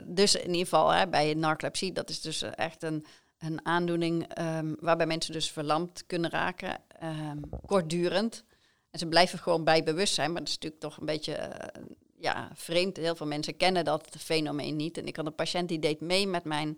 dus 0.06 0.36
in 0.36 0.48
ieder 0.48 0.62
geval 0.62 0.90
hè, 0.90 1.08
bij 1.08 1.34
narcolepsie, 1.34 1.92
dat 1.92 2.10
is 2.10 2.22
dus 2.22 2.42
echt 2.42 2.84
een 2.84 3.06
een 3.38 3.66
aandoening 3.66 4.40
um, 4.40 4.76
waarbij 4.80 5.06
mensen 5.06 5.34
dus 5.34 5.52
verlamd 5.52 6.04
kunnen 6.08 6.30
raken, 6.30 6.80
um, 7.04 7.42
kortdurend. 7.66 8.44
En 8.92 9.00
ze 9.00 9.08
blijven 9.08 9.40
gewoon 9.40 9.64
bij 9.64 9.84
bewustzijn, 9.84 10.32
maar 10.32 10.40
dat 10.40 10.48
is 10.48 10.54
natuurlijk 10.54 10.82
toch 10.82 10.98
een 10.98 11.06
beetje 11.06 11.38
uh, 11.38 11.84
ja, 12.20 12.52
vreemd. 12.54 12.98
Heel 12.98 13.16
veel 13.16 13.26
mensen 13.26 13.58
kennen 13.58 13.86
dat 13.86 14.08
fenomeen 14.20 14.76
niet. 14.76 14.98
En 14.98 15.08
ik 15.08 15.16
had 15.16 15.26
een 15.26 15.36
patiënt 15.36 15.70
die 15.70 15.80
deed 15.80 16.02
mee 16.02 16.28
met 16.28 16.44
mijn 16.44 16.78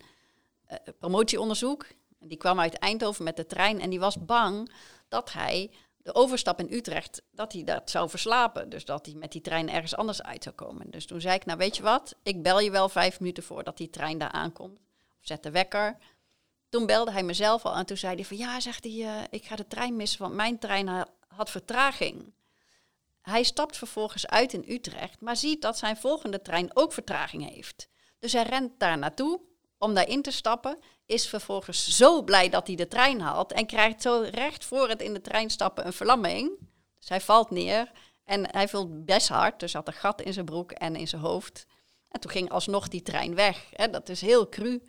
uh, 0.72 0.78
promotieonderzoek. 1.00 1.86
Die 2.20 2.38
kwam 2.38 2.60
uit 2.60 2.74
Eindhoven 2.74 3.24
met 3.24 3.36
de 3.36 3.46
trein 3.46 3.82
en 3.82 3.90
die 3.90 4.00
was 4.00 4.26
bang 4.26 4.72
dat 5.08 5.32
hij 5.32 5.72
de 5.98 6.16
overstap 6.16 6.60
in 6.60 6.74
Utrecht, 6.74 7.22
dat 7.32 7.54
hij 7.54 7.64
dat 7.64 7.90
zou 7.90 8.10
verslapen. 8.10 8.70
Dus 8.70 8.86
dat 8.86 9.06
hij 9.06 9.16
met 9.16 9.32
die 9.32 9.42
trein 9.42 9.70
ergens 9.70 9.96
anders 9.96 10.22
uit 10.22 10.44
zou 10.44 10.56
komen. 10.56 10.92
Dus 10.92 11.06
toen 11.06 11.22
zei 11.22 11.36
ik, 11.36 11.46
nou 11.46 11.58
weet 11.58 11.78
je 11.78 11.84
wat, 11.84 12.16
ik 12.24 12.44
bel 12.44 12.60
je 12.60 12.72
wel 12.72 12.90
vijf 12.90 13.20
minuten 13.20 13.44
voordat 13.44 13.78
die 13.78 13.90
trein 13.90 14.18
daar 14.18 14.32
aankomt. 14.32 14.80
Of 15.20 15.26
zet 15.26 15.44
de 15.44 15.52
wekker 15.52 15.98
toen 16.70 16.86
belde 16.86 17.12
hij 17.12 17.24
mezelf 17.24 17.66
al 17.66 17.76
en 17.76 17.86
toen 17.86 17.98
zei 17.98 18.16
hij 18.16 18.26
van 18.26 18.38
ja, 18.38 18.60
zegt 18.60 18.84
hij, 18.84 18.94
uh, 18.94 19.16
ik 19.30 19.46
ga 19.46 19.56
de 19.56 19.68
trein 19.68 19.96
missen, 19.96 20.22
want 20.22 20.34
mijn 20.34 20.60
trein 20.60 21.08
had 21.40 21.50
vertraging. 21.50 22.34
Hij 23.22 23.44
stapt 23.44 23.78
vervolgens 23.78 24.28
uit 24.28 24.54
in 24.54 24.66
Utrecht, 24.68 25.22
maar 25.22 25.38
ziet 25.38 25.62
dat 25.62 25.78
zijn 25.78 25.98
volgende 25.98 26.42
trein 26.42 26.70
ook 26.74 26.94
vertraging 26.94 27.50
heeft. 27.50 27.90
Dus 28.20 28.34
hij 28.34 28.44
rent 28.44 28.80
daar 28.80 28.98
naartoe 28.98 29.42
om 29.78 29.94
daarin 29.94 30.22
te 30.22 30.32
stappen, 30.32 30.80
is 31.06 31.28
vervolgens 31.28 31.98
zo 31.98 32.22
blij 32.24 32.50
dat 32.50 32.68
hij 32.68 32.76
de 32.76 32.88
trein 32.88 33.20
haalt 33.20 33.52
en 33.52 33.66
krijgt 33.66 34.02
zo 34.02 34.28
recht 34.32 34.66
voor 34.66 34.90
het 34.90 35.02
in 35.02 35.14
de 35.14 35.22
trein 35.22 35.50
stappen 35.50 35.86
een 35.86 35.94
verlamming. 35.94 36.52
Dus 37.00 37.10
hij 37.10 37.22
valt 37.22 37.50
neer 37.50 37.92
en 38.24 38.52
hij 38.52 38.68
voelt 38.68 39.06
best 39.06 39.28
hard, 39.28 39.60
dus 39.60 39.74
had 39.74 39.88
een 39.88 39.94
gat 39.94 40.22
in 40.22 40.34
zijn 40.34 40.46
broek 40.46 40.72
en 40.72 40.96
in 40.96 41.08
zijn 41.08 41.22
hoofd. 41.22 41.66
En 42.10 42.20
toen 42.20 42.32
ging 42.32 42.50
alsnog 42.50 42.88
die 42.88 43.02
trein 43.02 43.36
weg. 43.36 43.70
Hè. 43.72 43.90
Dat 43.90 44.10
is 44.10 44.22
heel 44.22 44.50
cru. 44.50 44.84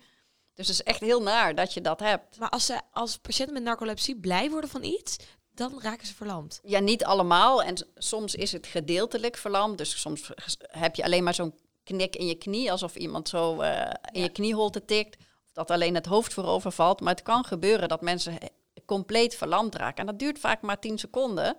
Dus 0.53 0.67
het 0.67 0.79
is 0.79 0.83
echt 0.83 0.99
heel 0.99 1.21
naar 1.21 1.55
dat 1.55 1.73
je 1.73 1.81
dat 1.81 1.99
hebt. 1.99 2.37
Maar 2.39 2.49
als, 2.49 2.65
ze, 2.65 2.81
als 2.91 3.17
patiënten 3.17 3.53
met 3.53 3.63
narcolepsie 3.63 4.19
blij 4.19 4.49
worden 4.49 4.69
van 4.69 4.83
iets, 4.83 5.17
dan 5.53 5.79
raken 5.81 6.07
ze 6.07 6.15
verlamd. 6.15 6.59
Ja, 6.63 6.79
niet 6.79 7.03
allemaal. 7.03 7.63
En 7.63 7.87
soms 7.95 8.35
is 8.35 8.51
het 8.51 8.67
gedeeltelijk 8.67 9.37
verlamd. 9.37 9.77
Dus 9.77 10.01
soms 10.01 10.31
heb 10.59 10.95
je 10.95 11.03
alleen 11.03 11.23
maar 11.23 11.33
zo'n 11.33 11.53
knik 11.83 12.15
in 12.15 12.27
je 12.27 12.35
knie, 12.35 12.71
alsof 12.71 12.95
iemand 12.95 13.29
zo 13.29 13.61
eh, 13.61 13.93
in 14.11 14.21
je 14.21 14.29
knieholte 14.29 14.85
tikt. 14.85 15.15
Of 15.17 15.53
dat 15.53 15.71
alleen 15.71 15.95
het 15.95 16.05
hoofd 16.05 16.33
voorover 16.33 16.71
valt. 16.71 17.01
Maar 17.01 17.13
het 17.13 17.23
kan 17.23 17.45
gebeuren 17.45 17.89
dat 17.89 18.01
mensen 18.01 18.37
compleet 18.85 19.35
verlamd 19.35 19.75
raken. 19.75 19.97
En 19.97 20.05
dat 20.05 20.19
duurt 20.19 20.39
vaak 20.39 20.61
maar 20.61 20.79
10 20.79 20.97
seconden. 20.97 21.57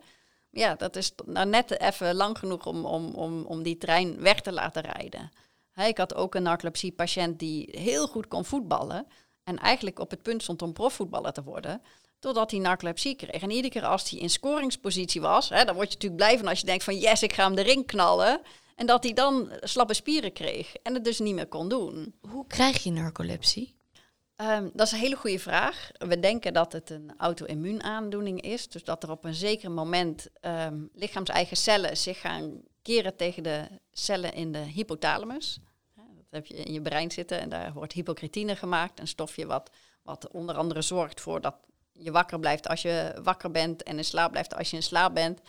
Ja, 0.50 0.74
dat 0.74 0.96
is 0.96 1.12
nou 1.24 1.46
net 1.46 1.81
even 1.81 2.14
lang 2.14 2.38
genoeg 2.38 2.66
om, 2.66 2.87
om, 2.87 3.14
om, 3.14 3.44
om 3.44 3.62
die 3.62 3.78
trein 3.78 4.20
weg 4.20 4.40
te 4.40 4.52
laten 4.52 4.83
rijden. 4.83 5.31
ik 5.74 5.98
had 5.98 6.14
ook 6.14 6.35
een 6.35 6.42
narcolepsie-patiënt 6.42 7.38
die 7.38 7.68
heel 7.78 8.07
goed 8.07 8.28
kon 8.28 8.44
voetballen. 8.44 9.07
En 9.44 9.59
eigenlijk 9.59 9.98
op 9.98 10.11
het 10.11 10.22
punt 10.22 10.42
stond 10.42 10.62
om 10.62 10.72
profvoetballer 10.72 11.33
te 11.33 11.42
worden. 11.42 11.83
Totdat 12.22 12.50
hij 12.50 12.61
narcolepsie 12.61 13.14
kreeg. 13.14 13.42
En 13.42 13.50
iedere 13.50 13.72
keer 13.72 13.85
als 13.85 14.11
hij 14.11 14.18
in 14.18 14.30
scoringspositie 14.30 15.20
was, 15.20 15.48
hè, 15.48 15.64
dan 15.64 15.74
word 15.74 15.88
je 15.88 15.94
natuurlijk 15.94 16.22
blij 16.22 16.38
van 16.38 16.48
als 16.48 16.61
je 16.61 16.66
denkt 16.66 16.85
van 16.85 16.98
yes, 16.98 17.22
ik 17.22 17.32
ga 17.32 17.44
hem 17.44 17.54
de 17.54 17.62
ring 17.62 17.87
knallen. 17.87 18.40
En 18.76 18.87
dat 18.87 19.02
hij 19.02 19.12
dan 19.12 19.52
slappe 19.61 19.94
spieren 19.94 20.32
kreeg 20.32 20.74
en 20.74 20.94
het 20.94 21.04
dus 21.04 21.18
niet 21.18 21.35
meer 21.35 21.46
kon 21.46 21.68
doen. 21.68 22.14
Hoe 22.20 22.46
krijg 22.46 22.82
je 22.82 22.90
narcolepsie? 22.90 23.74
Um, 24.37 24.70
dat 24.74 24.87
is 24.87 24.92
een 24.92 24.98
hele 24.98 25.16
goede 25.16 25.38
vraag. 25.38 25.90
We 25.98 26.20
denken 26.20 26.52
dat 26.52 26.72
het 26.72 26.90
een 26.90 27.12
auto-immuunaandoening 27.16 28.40
is. 28.40 28.68
Dus 28.68 28.85
dat 28.85 29.02
er 29.02 29.11
op 29.11 29.24
een 29.24 29.35
zeker 29.35 29.70
moment 29.70 30.28
um, 30.40 30.90
lichaams-eigen 30.94 31.56
cellen 31.56 31.96
zich 31.96 32.20
gaan 32.20 32.62
keren 32.82 33.16
tegen 33.16 33.42
de 33.42 33.66
cellen 33.92 34.32
in 34.32 34.52
de 34.52 34.58
hypothalamus. 34.58 35.58
Dat 35.94 36.04
heb 36.30 36.46
je 36.46 36.54
in 36.54 36.72
je 36.72 36.82
brein 36.82 37.11
zitten 37.11 37.40
en 37.40 37.48
daar 37.48 37.72
wordt 37.72 37.92
hypocretine 37.92 38.56
gemaakt. 38.56 39.00
Een 39.00 39.08
stofje 39.08 39.46
wat, 39.46 39.70
wat 40.02 40.28
onder 40.30 40.54
andere 40.56 40.82
zorgt 40.82 41.20
voor 41.20 41.40
dat 41.40 41.54
je 42.03 42.11
wakker 42.11 42.41
blijft 42.41 42.69
als 42.69 42.83
je 42.83 43.21
wakker 43.23 43.51
bent 43.51 43.83
en 43.83 43.97
in 43.97 44.05
slaap 44.05 44.31
blijft 44.31 44.55
als 44.55 44.71
je 44.71 44.77
in 44.77 44.83
slaap 44.83 45.15
bent. 45.15 45.41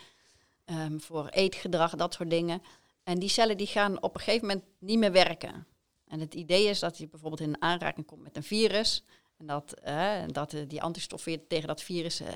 Um, 0.66 1.00
voor 1.00 1.28
eetgedrag, 1.28 1.94
dat 1.94 2.14
soort 2.14 2.30
dingen. 2.30 2.62
En 3.02 3.18
die 3.18 3.28
cellen 3.28 3.56
die 3.56 3.66
gaan 3.66 4.02
op 4.02 4.14
een 4.14 4.20
gegeven 4.20 4.46
moment 4.46 4.64
niet 4.78 4.98
meer 4.98 5.12
werken. 5.12 5.66
En 6.08 6.20
het 6.20 6.34
idee 6.34 6.68
is 6.68 6.78
dat 6.78 6.98
je 6.98 7.08
bijvoorbeeld 7.08 7.40
in 7.40 7.62
aanraking 7.62 8.06
komt 8.06 8.22
met 8.22 8.36
een 8.36 8.42
virus. 8.42 9.04
En 9.38 9.46
dat, 9.46 9.74
uh, 9.86 10.22
dat 10.26 10.56
die 10.68 10.82
antistoffen 10.82 11.46
tegen 11.46 11.68
dat 11.68 11.82
virus 11.82 12.20
uh, 12.20 12.28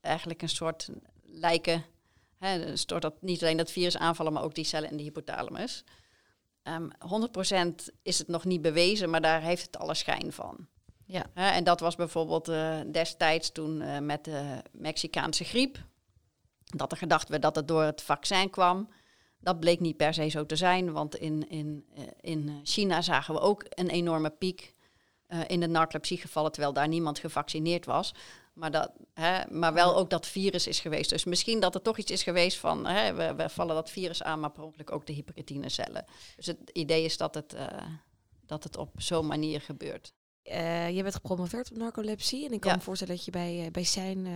eigenlijk 0.00 0.42
een 0.42 0.48
soort 0.48 0.88
lijken. 1.22 1.84
Hè, 2.38 2.66
dus 2.66 2.86
dat 2.86 3.22
niet 3.22 3.42
alleen 3.42 3.56
dat 3.56 3.70
virus 3.70 3.96
aanvallen, 3.96 4.32
maar 4.32 4.42
ook 4.42 4.54
die 4.54 4.64
cellen 4.64 4.90
in 4.90 4.96
de 4.96 5.02
hypothalamus. 5.02 5.84
Um, 6.62 6.90
ehm, 6.90 7.08
100% 7.08 7.88
is 8.02 8.18
het 8.18 8.28
nog 8.28 8.44
niet 8.44 8.62
bewezen, 8.62 9.10
maar 9.10 9.20
daar 9.20 9.42
heeft 9.42 9.66
het 9.66 9.78
alle 9.78 9.94
schijn 9.94 10.32
van. 10.32 10.66
Ja. 11.08 11.26
en 11.34 11.64
dat 11.64 11.80
was 11.80 11.96
bijvoorbeeld 11.96 12.48
uh, 12.48 12.80
destijds 12.92 13.52
toen 13.52 14.04
met 14.06 14.24
de 14.24 14.62
Mexicaanse 14.72 15.44
griep. 15.44 15.78
Dat 16.64 16.92
er 16.92 16.98
gedacht 16.98 17.28
werd 17.28 17.42
dat 17.42 17.56
het 17.56 17.68
door 17.68 17.82
het 17.82 18.02
vaccin 18.02 18.50
kwam. 18.50 18.88
Dat 19.40 19.60
bleek 19.60 19.80
niet 19.80 19.96
per 19.96 20.14
se 20.14 20.28
zo 20.28 20.46
te 20.46 20.56
zijn, 20.56 20.92
want 20.92 21.16
in, 21.16 21.48
in, 21.48 21.86
eh, 21.94 22.02
in 22.20 22.60
China 22.62 23.02
zagen 23.02 23.34
we 23.34 23.40
ook 23.40 23.64
een 23.68 23.88
enorme 23.88 24.30
piek 24.30 24.74
in 25.46 25.60
de 25.60 25.66
narcolepsiegevallen, 25.66 26.52
terwijl 26.52 26.72
daar 26.72 26.88
niemand 26.88 27.18
gevaccineerd 27.18 27.84
was. 27.84 28.14
Maar, 28.52 28.70
dat, 28.70 28.92
hè, 29.14 29.50
maar 29.50 29.72
wel 29.72 29.96
ook 29.96 30.10
dat 30.10 30.26
virus 30.26 30.66
is 30.66 30.80
geweest. 30.80 31.10
Dus 31.10 31.24
misschien 31.24 31.60
dat 31.60 31.74
er 31.74 31.82
toch 31.82 31.98
iets 31.98 32.10
is 32.10 32.22
geweest 32.22 32.58
van, 32.58 32.86
hè, 32.86 33.34
we, 33.34 33.48
vallen 33.48 33.74
dat 33.74 33.90
virus 33.90 34.22
aan, 34.22 34.40
maar 34.40 34.50
per 34.50 34.62
ongeluk 34.62 34.92
ook 34.92 35.06
de 35.06 35.12
hyperretinecellen. 35.12 36.04
Dus 36.36 36.46
het 36.46 36.70
idee 36.72 37.04
is 37.04 37.16
dat 37.16 37.34
het, 37.34 37.56
dat 38.46 38.64
het 38.64 38.76
op 38.76 38.90
zo'n 38.96 39.26
manier 39.26 39.60
gebeurt. 39.60 40.14
Uh, 40.50 40.90
je 40.90 41.02
bent 41.02 41.14
gepromoveerd 41.14 41.70
op 41.70 41.76
narcolepsie. 41.76 42.46
En 42.46 42.52
ik 42.52 42.60
kan 42.60 42.74
me 42.74 42.80
voorstellen 42.80 43.14
dat 43.16 43.24
je 43.24 43.30
bij, 43.30 43.64
uh, 43.64 43.70
bij 43.70 43.84
zijn 43.84 44.26
uh, 44.26 44.34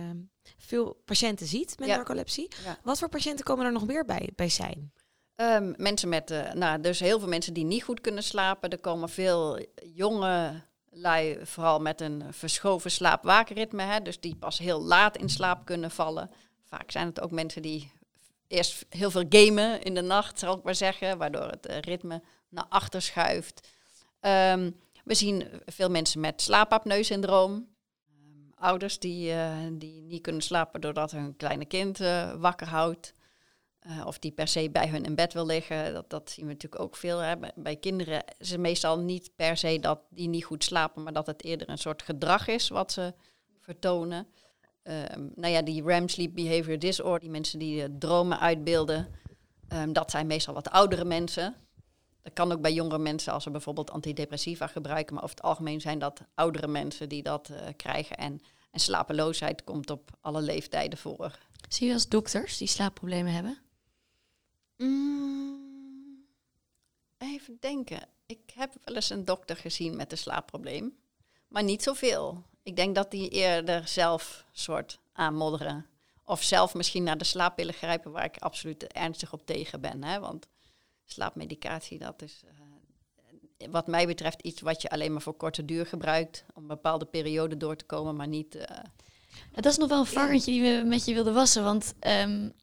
veel 0.57 1.01
patiënten 1.05 1.47
ziet 1.47 1.79
met 1.79 1.87
ja. 1.87 1.95
narcolepsie. 1.95 2.47
Ja. 2.63 2.77
Wat 2.83 2.99
voor 2.99 3.09
patiënten 3.09 3.45
komen 3.45 3.65
er 3.65 3.71
nog 3.71 3.85
meer 3.85 4.05
bij, 4.05 4.29
bij 4.35 4.49
zijn? 4.49 4.91
Um, 5.35 5.73
mensen 5.77 6.09
met, 6.09 6.53
nou, 6.53 6.81
dus 6.81 6.99
heel 6.99 7.19
veel 7.19 7.27
mensen 7.27 7.53
die 7.53 7.65
niet 7.65 7.83
goed 7.83 8.01
kunnen 8.01 8.23
slapen. 8.23 8.69
Er 8.69 8.79
komen 8.79 9.09
veel 9.09 9.65
jonge 9.93 10.61
lui, 10.89 11.45
vooral 11.45 11.79
met 11.79 12.01
een 12.01 12.23
verschoven 12.29 12.91
slaap-waakritme. 12.91 13.83
Hè, 13.83 14.01
dus 14.01 14.19
die 14.19 14.35
pas 14.35 14.57
heel 14.57 14.81
laat 14.81 15.17
in 15.17 15.29
slaap 15.29 15.65
kunnen 15.65 15.91
vallen. 15.91 16.31
Vaak 16.63 16.91
zijn 16.91 17.07
het 17.07 17.21
ook 17.21 17.31
mensen 17.31 17.61
die 17.61 17.91
eerst 18.47 18.85
heel 18.89 19.11
veel 19.11 19.25
gamen 19.29 19.81
in 19.81 19.95
de 19.95 20.01
nacht, 20.01 20.39
zal 20.39 20.57
ik 20.57 20.63
maar 20.63 20.75
zeggen. 20.75 21.17
Waardoor 21.17 21.47
het 21.47 21.85
ritme 21.85 22.21
naar 22.49 22.65
achter 22.69 23.01
schuift. 23.01 23.67
Um, 24.21 24.79
we 25.11 25.17
zien 25.17 25.43
veel 25.65 25.89
mensen 25.89 26.19
met 26.19 26.41
slaapapneu-syndroom. 26.41 27.51
Um, 27.51 28.51
ouders 28.55 28.99
die, 28.99 29.31
uh, 29.31 29.57
die 29.71 30.01
niet 30.01 30.21
kunnen 30.21 30.41
slapen 30.41 30.81
doordat 30.81 31.11
hun 31.11 31.35
kleine 31.35 31.65
kind 31.65 31.99
uh, 31.99 32.33
wakker 32.33 32.67
houdt. 32.67 33.13
Uh, 33.87 34.05
of 34.05 34.19
die 34.19 34.31
per 34.31 34.47
se 34.47 34.69
bij 34.69 34.87
hun 34.87 35.03
in 35.03 35.15
bed 35.15 35.33
wil 35.33 35.45
liggen. 35.45 35.93
Dat, 35.93 36.09
dat 36.09 36.31
zien 36.31 36.45
we 36.45 36.51
natuurlijk 36.51 36.81
ook 36.81 36.95
veel. 36.95 37.17
Hè. 37.17 37.35
Bij, 37.55 37.75
kinderen 37.75 38.23
is 38.37 38.57
meestal 38.57 38.99
niet 38.99 39.31
per 39.35 39.57
se 39.57 39.79
dat 39.79 39.99
die 40.09 40.27
niet 40.27 40.45
goed 40.45 40.63
slapen, 40.63 41.03
maar 41.03 41.13
dat 41.13 41.27
het 41.27 41.43
eerder 41.43 41.69
een 41.69 41.77
soort 41.77 42.01
gedrag 42.01 42.47
is 42.47 42.69
wat 42.69 42.91
ze 42.91 43.13
vertonen. 43.59 44.27
Um, 44.83 45.31
nou 45.35 45.53
ja, 45.53 45.61
die 45.61 45.83
REM 45.83 46.07
Sleep 46.07 46.35
Behavior 46.35 46.79
Disorder, 46.79 47.19
die 47.19 47.29
mensen 47.29 47.59
die 47.59 47.97
dromen 47.97 48.39
uitbeelden, 48.39 49.07
um, 49.73 49.93
dat 49.93 50.11
zijn 50.11 50.27
meestal 50.27 50.53
wat 50.53 50.69
oudere 50.69 51.05
mensen. 51.05 51.55
Dat 52.21 52.33
kan 52.33 52.51
ook 52.51 52.61
bij 52.61 52.73
jongere 52.73 52.97
mensen 52.97 53.33
als 53.33 53.43
ze 53.43 53.51
bijvoorbeeld 53.51 53.91
antidepressiva 53.91 54.67
gebruiken. 54.67 55.13
Maar 55.13 55.23
over 55.23 55.35
het 55.35 55.45
algemeen 55.45 55.81
zijn 55.81 55.99
dat 55.99 56.21
oudere 56.33 56.67
mensen 56.67 57.09
die 57.09 57.23
dat 57.23 57.49
uh, 57.49 57.57
krijgen. 57.75 58.17
En, 58.17 58.41
en 58.71 58.79
slapeloosheid 58.79 59.63
komt 59.63 59.89
op 59.89 60.11
alle 60.21 60.41
leeftijden 60.41 60.97
voor. 60.97 61.37
Zie 61.69 61.87
je 61.87 61.93
als 61.93 62.07
dokters 62.07 62.57
die 62.57 62.67
slaapproblemen 62.67 63.33
hebben? 63.33 63.57
Mm, 64.77 66.25
even 67.17 67.57
denken. 67.59 68.07
Ik 68.25 68.51
heb 68.53 68.73
wel 68.83 68.95
eens 68.95 69.09
een 69.09 69.25
dokter 69.25 69.55
gezien 69.55 69.95
met 69.95 70.11
een 70.11 70.17
slaapprobleem. 70.17 70.97
Maar 71.47 71.63
niet 71.63 71.83
zoveel. 71.83 72.43
Ik 72.63 72.75
denk 72.75 72.95
dat 72.95 73.11
die 73.11 73.29
eerder 73.29 73.87
zelf 73.87 74.45
soort 74.51 74.99
aanmodderen. 75.13 75.85
Of 76.23 76.43
zelf 76.43 76.73
misschien 76.73 77.03
naar 77.03 77.17
de 77.17 77.23
slaappillen 77.23 77.73
grijpen, 77.73 78.11
waar 78.11 78.25
ik 78.25 78.37
absoluut 78.37 78.87
ernstig 78.87 79.33
op 79.33 79.45
tegen 79.45 79.81
ben. 79.81 80.03
Hè? 80.03 80.19
Want 80.19 80.47
slaapmedicatie, 81.11 81.99
dat 81.99 82.21
is 82.21 82.41
uh, 82.45 83.67
wat 83.71 83.87
mij 83.87 84.07
betreft 84.07 84.41
iets 84.41 84.61
wat 84.61 84.81
je 84.81 84.89
alleen 84.89 85.11
maar 85.11 85.21
voor 85.21 85.33
korte 85.33 85.65
duur 85.65 85.85
gebruikt. 85.85 86.45
Om 86.53 86.61
een 86.61 86.67
bepaalde 86.67 87.05
periode 87.05 87.57
door 87.57 87.75
te 87.75 87.85
komen, 87.85 88.15
maar 88.15 88.27
niet... 88.27 88.55
Uh, 88.55 88.63
dat 89.51 89.65
is 89.65 89.77
nog 89.77 89.89
wel 89.89 89.99
een 89.99 90.05
varkentje 90.05 90.51
die 90.51 90.61
we 90.61 90.83
met 90.85 91.05
je 91.05 91.13
wilden 91.13 91.33
wassen. 91.33 91.63
Want 91.63 91.93
um, 92.07 92.53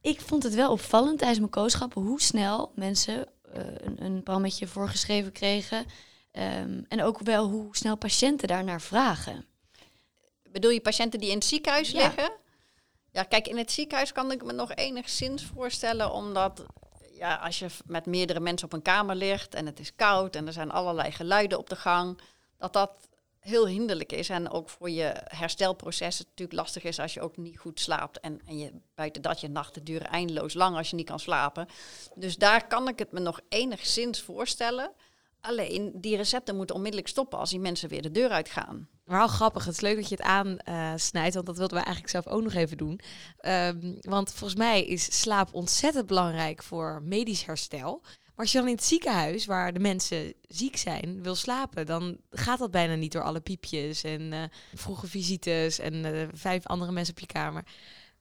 ik 0.00 0.20
vond 0.20 0.42
het 0.42 0.54
wel 0.54 0.72
opvallend 0.72 1.18
tijdens 1.18 1.38
mijn 1.38 1.50
kooschappen 1.50 2.02
hoe 2.02 2.20
snel 2.20 2.72
mensen 2.74 3.28
uh, 3.56 3.62
een, 3.76 4.22
een 4.26 4.68
voorgeschreven 4.68 5.32
kregen. 5.32 5.86
Um, 6.32 6.84
en 6.88 7.02
ook 7.02 7.18
wel 7.20 7.48
hoe 7.48 7.76
snel 7.76 7.96
patiënten 7.96 8.48
daarnaar 8.48 8.80
vragen. 8.80 9.44
Bedoel 10.42 10.70
je 10.70 10.80
patiënten 10.80 11.20
die 11.20 11.30
in 11.30 11.36
het 11.36 11.44
ziekenhuis 11.44 11.90
ja. 11.90 11.98
liggen? 11.98 12.30
Ja, 13.12 13.22
kijk, 13.22 13.48
in 13.48 13.56
het 13.56 13.72
ziekenhuis 13.72 14.12
kan 14.12 14.32
ik 14.32 14.44
me 14.44 14.52
nog 14.52 14.74
enigszins 14.74 15.44
voorstellen, 15.44 16.12
omdat 16.12 16.64
ja, 17.16 17.34
als 17.34 17.58
je 17.58 17.66
met 17.86 18.06
meerdere 18.06 18.40
mensen 18.40 18.66
op 18.66 18.72
een 18.72 18.82
kamer 18.82 19.14
ligt 19.14 19.54
en 19.54 19.66
het 19.66 19.78
is 19.78 19.94
koud 19.94 20.36
en 20.36 20.46
er 20.46 20.52
zijn 20.52 20.70
allerlei 20.70 21.10
geluiden 21.10 21.58
op 21.58 21.68
de 21.68 21.76
gang, 21.76 22.20
dat 22.58 22.72
dat 22.72 22.90
heel 23.46 23.66
hinderlijk 23.66 24.12
is. 24.12 24.28
En 24.28 24.50
ook 24.50 24.68
voor 24.68 24.90
je 24.90 25.12
herstelproces 25.24 26.18
het 26.18 26.26
natuurlijk 26.28 26.58
lastig 26.58 26.84
is 26.84 26.98
als 26.98 27.14
je 27.14 27.20
ook 27.20 27.36
niet 27.36 27.58
goed 27.58 27.80
slaapt. 27.80 28.20
En, 28.20 28.40
en 28.46 28.58
je, 28.58 28.72
buiten 28.94 29.22
dat 29.22 29.40
je 29.40 29.48
nachten 29.48 29.84
duren 29.84 30.06
eindeloos 30.06 30.54
lang 30.54 30.76
als 30.76 30.90
je 30.90 30.96
niet 30.96 31.06
kan 31.06 31.20
slapen. 31.20 31.68
Dus 32.14 32.36
daar 32.36 32.66
kan 32.66 32.88
ik 32.88 32.98
het 32.98 33.12
me 33.12 33.20
nog 33.20 33.40
enigszins 33.48 34.20
voorstellen. 34.20 34.92
Alleen 35.40 35.92
die 35.94 36.16
recepten 36.16 36.56
moeten 36.56 36.74
onmiddellijk 36.74 37.10
stoppen 37.10 37.38
als 37.38 37.50
die 37.50 37.60
mensen 37.60 37.88
weer 37.88 38.02
de 38.02 38.10
deur 38.10 38.30
uitgaan. 38.30 38.88
Maar 39.06 39.18
wel 39.18 39.26
grappig, 39.26 39.64
het 39.64 39.74
is 39.74 39.80
leuk 39.80 39.96
dat 39.96 40.08
je 40.08 40.16
het 40.16 40.24
aansnijdt, 40.24 41.28
uh, 41.28 41.34
want 41.34 41.46
dat 41.46 41.56
wilden 41.56 41.78
we 41.78 41.84
eigenlijk 41.84 42.08
zelf 42.08 42.26
ook 42.26 42.42
nog 42.42 42.54
even 42.54 42.76
doen. 42.76 43.00
Um, 43.46 43.96
want 44.00 44.32
volgens 44.32 44.58
mij 44.58 44.84
is 44.84 45.20
slaap 45.20 45.54
ontzettend 45.54 46.06
belangrijk 46.06 46.62
voor 46.62 47.02
medisch 47.04 47.44
herstel. 47.44 48.00
Maar 48.02 48.44
als 48.44 48.52
je 48.52 48.58
dan 48.58 48.68
in 48.68 48.74
het 48.74 48.84
ziekenhuis, 48.84 49.46
waar 49.46 49.72
de 49.72 49.78
mensen 49.78 50.34
ziek 50.42 50.76
zijn, 50.76 51.22
wil 51.22 51.34
slapen, 51.34 51.86
dan 51.86 52.16
gaat 52.30 52.58
dat 52.58 52.70
bijna 52.70 52.94
niet 52.94 53.12
door 53.12 53.22
alle 53.22 53.40
piepjes 53.40 54.02
en 54.02 54.20
uh, 54.20 54.42
vroege 54.74 55.06
visites 55.06 55.78
en 55.78 55.94
uh, 55.94 56.28
vijf 56.32 56.66
andere 56.66 56.92
mensen 56.92 57.14
op 57.14 57.20
je 57.20 57.26
kamer. 57.26 57.64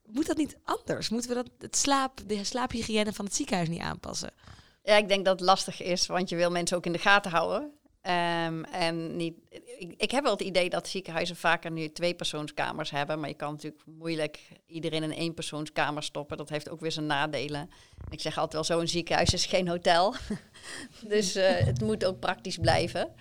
Moet 0.05 0.27
dat 0.27 0.37
niet 0.37 0.57
anders? 0.63 1.09
Moeten 1.09 1.29
we 1.29 1.35
dat, 1.35 1.49
het 1.59 1.75
slaap, 1.75 2.21
de 2.25 2.43
slaaphygiëne 2.43 3.13
van 3.13 3.25
het 3.25 3.35
ziekenhuis 3.35 3.69
niet 3.69 3.81
aanpassen? 3.81 4.31
Ja, 4.83 4.95
ik 4.95 5.07
denk 5.07 5.25
dat 5.25 5.39
het 5.39 5.47
lastig 5.47 5.81
is, 5.81 6.05
want 6.05 6.29
je 6.29 6.35
wil 6.35 6.51
mensen 6.51 6.77
ook 6.77 6.85
in 6.85 6.91
de 6.91 6.97
gaten 6.97 7.31
houden. 7.31 7.71
Um, 8.07 8.63
en 8.63 9.15
niet, 9.15 9.35
ik, 9.77 9.93
ik, 9.97 10.11
heb 10.11 10.23
wel 10.23 10.31
het 10.31 10.41
idee 10.41 10.69
dat 10.69 10.87
ziekenhuizen 10.87 11.35
vaker 11.35 11.71
nu 11.71 11.91
tweepersoonskamers 11.91 12.89
hebben. 12.91 13.19
Maar 13.19 13.29
je 13.29 13.35
kan 13.35 13.51
natuurlijk 13.51 13.83
moeilijk 13.85 14.39
iedereen 14.67 15.03
in 15.03 15.13
één 15.13 15.33
persoonskamer 15.33 16.03
stoppen. 16.03 16.37
Dat 16.37 16.49
heeft 16.49 16.69
ook 16.69 16.79
weer 16.79 16.91
zijn 16.91 17.05
nadelen. 17.05 17.69
Ik 18.09 18.21
zeg 18.21 18.37
altijd 18.37 18.67
wel, 18.67 18.77
zo'n 18.77 18.87
ziekenhuis 18.87 19.33
is 19.33 19.45
geen 19.45 19.67
hotel. 19.67 20.15
dus 21.07 21.35
uh, 21.35 21.43
het 21.47 21.81
moet 21.81 22.05
ook 22.05 22.19
praktisch 22.19 22.57
blijven. 22.57 23.13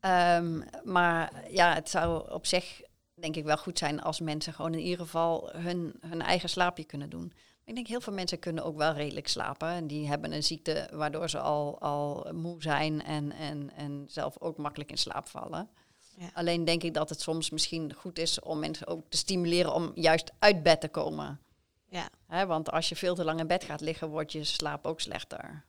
Um, 0.00 0.64
maar 0.84 1.32
ja, 1.50 1.74
het 1.74 1.90
zou 1.90 2.32
op 2.32 2.46
zich 2.46 2.82
denk 3.14 3.36
ik 3.36 3.44
wel 3.44 3.56
goed 3.56 3.78
zijn 3.78 4.02
als 4.02 4.20
mensen 4.20 4.52
gewoon 4.52 4.72
in 4.72 4.80
ieder 4.80 5.04
geval 5.04 5.50
hun, 5.52 5.94
hun 6.00 6.22
eigen 6.22 6.48
slaapje 6.48 6.84
kunnen 6.84 7.10
doen. 7.10 7.32
Ik 7.66 7.74
denk 7.74 7.86
heel 7.86 8.00
veel 8.00 8.12
mensen 8.12 8.38
kunnen 8.38 8.64
ook 8.64 8.76
wel 8.76 8.92
redelijk 8.92 9.28
slapen. 9.28 9.68
En 9.68 9.86
die 9.86 10.08
hebben 10.08 10.32
een 10.32 10.42
ziekte 10.42 10.88
waardoor 10.92 11.30
ze 11.30 11.38
al, 11.38 11.80
al 11.80 12.32
moe 12.32 12.62
zijn 12.62 13.02
en, 13.02 13.32
en, 13.32 13.70
en 13.76 14.04
zelf 14.08 14.40
ook 14.40 14.56
makkelijk 14.56 14.90
in 14.90 14.98
slaap 14.98 15.28
vallen. 15.28 15.68
Ja. 16.16 16.30
Alleen 16.34 16.64
denk 16.64 16.82
ik 16.82 16.94
dat 16.94 17.08
het 17.08 17.20
soms 17.20 17.50
misschien 17.50 17.94
goed 17.94 18.18
is 18.18 18.40
om 18.40 18.58
mensen 18.58 18.86
ook 18.86 19.04
te 19.08 19.16
stimuleren 19.16 19.74
om 19.74 19.92
juist 19.94 20.32
uit 20.38 20.62
bed 20.62 20.80
te 20.80 20.88
komen. 20.88 21.40
Ja. 21.88 22.46
Want 22.46 22.70
als 22.70 22.88
je 22.88 22.96
veel 22.96 23.14
te 23.14 23.24
lang 23.24 23.40
in 23.40 23.46
bed 23.46 23.64
gaat 23.64 23.80
liggen, 23.80 24.08
wordt 24.08 24.32
je 24.32 24.44
slaap 24.44 24.86
ook 24.86 25.00
slechter. 25.00 25.64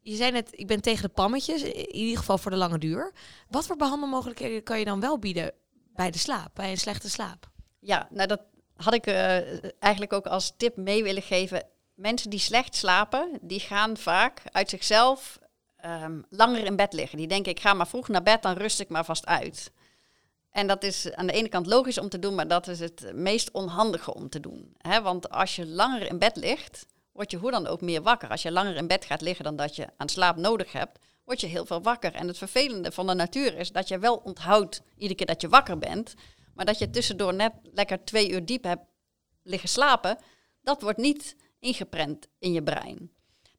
Je 0.00 0.16
zei 0.16 0.30
net, 0.30 0.48
ik 0.50 0.66
ben 0.66 0.80
tegen 0.80 1.02
de 1.02 1.14
pammetjes, 1.14 1.62
in 1.62 1.94
ieder 1.94 2.18
geval 2.18 2.38
voor 2.38 2.50
de 2.50 2.56
lange 2.56 2.78
duur. 2.78 3.12
Wat 3.48 3.66
voor 3.66 3.76
behandelmogelijkheden 3.76 4.62
kan 4.62 4.78
je 4.78 4.84
dan 4.84 5.00
wel 5.00 5.18
bieden 5.18 5.52
bij 5.94 6.10
de 6.10 6.18
slaap, 6.18 6.54
bij 6.54 6.70
een 6.70 6.78
slechte 6.78 7.10
slaap? 7.10 7.50
Ja, 7.78 8.08
nou 8.10 8.28
dat 8.28 8.40
had 8.82 8.94
ik 8.94 9.06
eh, 9.06 9.36
eigenlijk 9.78 10.12
ook 10.12 10.26
als 10.26 10.52
tip 10.56 10.76
mee 10.76 11.02
willen 11.02 11.22
geven. 11.22 11.62
Mensen 11.94 12.30
die 12.30 12.38
slecht 12.38 12.76
slapen, 12.76 13.38
die 13.40 13.60
gaan 13.60 13.96
vaak 13.96 14.42
uit 14.52 14.70
zichzelf 14.70 15.38
ehm, 15.76 16.20
langer 16.28 16.64
in 16.64 16.76
bed 16.76 16.92
liggen. 16.92 17.18
Die 17.18 17.26
denken, 17.26 17.52
ik 17.52 17.60
ga 17.60 17.74
maar 17.74 17.86
vroeg 17.86 18.08
naar 18.08 18.22
bed, 18.22 18.42
dan 18.42 18.56
rust 18.56 18.80
ik 18.80 18.88
maar 18.88 19.04
vast 19.04 19.26
uit. 19.26 19.72
En 20.50 20.66
dat 20.66 20.82
is 20.82 21.12
aan 21.12 21.26
de 21.26 21.32
ene 21.32 21.48
kant 21.48 21.66
logisch 21.66 21.98
om 21.98 22.08
te 22.08 22.18
doen, 22.18 22.34
maar 22.34 22.48
dat 22.48 22.68
is 22.68 22.80
het 22.80 23.10
meest 23.14 23.50
onhandige 23.50 24.14
om 24.14 24.28
te 24.28 24.40
doen. 24.40 24.76
Want 25.02 25.30
als 25.30 25.56
je 25.56 25.66
langer 25.66 26.06
in 26.06 26.18
bed 26.18 26.36
ligt, 26.36 26.86
word 27.12 27.30
je 27.30 27.36
hoe 27.36 27.50
dan 27.50 27.66
ook 27.66 27.80
meer 27.80 28.02
wakker. 28.02 28.28
Als 28.28 28.42
je 28.42 28.52
langer 28.52 28.76
in 28.76 28.86
bed 28.86 29.04
gaat 29.04 29.20
liggen 29.20 29.44
dan 29.44 29.56
dat 29.56 29.76
je 29.76 29.86
aan 29.96 30.08
slaap 30.08 30.36
nodig 30.36 30.72
hebt, 30.72 30.98
word 31.24 31.40
je 31.40 31.46
heel 31.46 31.66
veel 31.66 31.82
wakker. 31.82 32.14
En 32.14 32.26
het 32.28 32.38
vervelende 32.38 32.92
van 32.92 33.06
de 33.06 33.14
natuur 33.14 33.58
is 33.58 33.72
dat 33.72 33.88
je 33.88 33.98
wel 33.98 34.16
onthoudt 34.16 34.82
iedere 34.94 35.14
keer 35.14 35.26
dat 35.26 35.40
je 35.40 35.48
wakker 35.48 35.78
bent, 35.78 36.14
maar 36.54 36.64
dat 36.64 36.78
je 36.78 36.90
tussendoor 36.90 37.34
net 37.34 37.52
lekker 37.62 38.04
twee 38.04 38.30
uur 38.30 38.44
diep 38.44 38.64
hebt 38.64 38.84
liggen 39.42 39.68
slapen, 39.68 40.18
dat 40.62 40.82
wordt 40.82 40.98
niet 40.98 41.36
ingeprent 41.58 42.26
in 42.38 42.52
je 42.52 42.62
brein. 42.62 43.10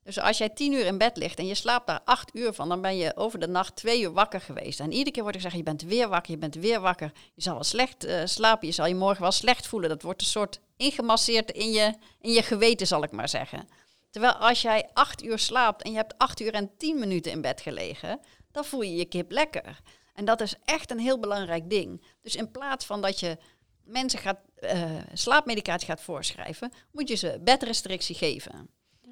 Dus 0.03 0.19
als 0.19 0.37
jij 0.37 0.49
tien 0.49 0.73
uur 0.73 0.85
in 0.85 0.97
bed 0.97 1.17
ligt 1.17 1.39
en 1.39 1.47
je 1.47 1.55
slaapt 1.55 1.87
daar 1.87 2.01
acht 2.05 2.35
uur 2.35 2.53
van, 2.53 2.69
dan 2.69 2.81
ben 2.81 2.97
je 2.97 3.15
over 3.15 3.39
de 3.39 3.47
nacht 3.47 3.75
twee 3.75 4.01
uur 4.01 4.11
wakker 4.11 4.41
geweest. 4.41 4.79
En 4.79 4.91
iedere 4.91 5.11
keer 5.11 5.21
wordt 5.21 5.37
er 5.37 5.43
gezegd, 5.43 5.63
je 5.63 5.69
bent 5.69 5.81
weer 5.81 6.09
wakker, 6.09 6.31
je 6.31 6.37
bent 6.37 6.55
weer 6.55 6.79
wakker. 6.79 7.11
Je 7.33 7.41
zal 7.41 7.53
wel 7.53 7.63
slecht 7.63 8.05
uh, 8.05 8.21
slapen, 8.25 8.67
je 8.67 8.73
zal 8.73 8.85
je 8.85 8.95
morgen 8.95 9.21
wel 9.21 9.31
slecht 9.31 9.67
voelen. 9.67 9.89
Dat 9.89 10.01
wordt 10.01 10.21
een 10.21 10.27
soort 10.27 10.59
ingemasseerd 10.77 11.51
in 11.51 11.71
je, 11.71 11.93
in 12.21 12.31
je 12.31 12.41
geweten, 12.41 12.87
zal 12.87 13.03
ik 13.03 13.11
maar 13.11 13.29
zeggen. 13.29 13.67
Terwijl 14.09 14.33
als 14.33 14.61
jij 14.61 14.89
acht 14.93 15.23
uur 15.23 15.39
slaapt 15.39 15.81
en 15.81 15.91
je 15.91 15.97
hebt 15.97 16.17
acht 16.17 16.39
uur 16.39 16.53
en 16.53 16.71
tien 16.77 16.99
minuten 16.99 17.31
in 17.31 17.41
bed 17.41 17.61
gelegen, 17.61 18.19
dan 18.51 18.65
voel 18.65 18.81
je 18.81 18.95
je 18.95 19.05
kip 19.05 19.31
lekker. 19.31 19.81
En 20.13 20.25
dat 20.25 20.41
is 20.41 20.55
echt 20.65 20.91
een 20.91 20.99
heel 20.99 21.19
belangrijk 21.19 21.69
ding. 21.69 22.03
Dus 22.21 22.35
in 22.35 22.51
plaats 22.51 22.85
van 22.85 23.01
dat 23.01 23.19
je 23.19 23.37
mensen 23.83 24.19
gaat, 24.19 24.39
uh, 24.59 24.83
slaapmedicatie 25.13 25.87
gaat 25.87 26.01
voorschrijven, 26.01 26.71
moet 26.91 27.07
je 27.07 27.15
ze 27.15 27.39
bedrestrictie 27.41 28.15
geven. 28.15 28.69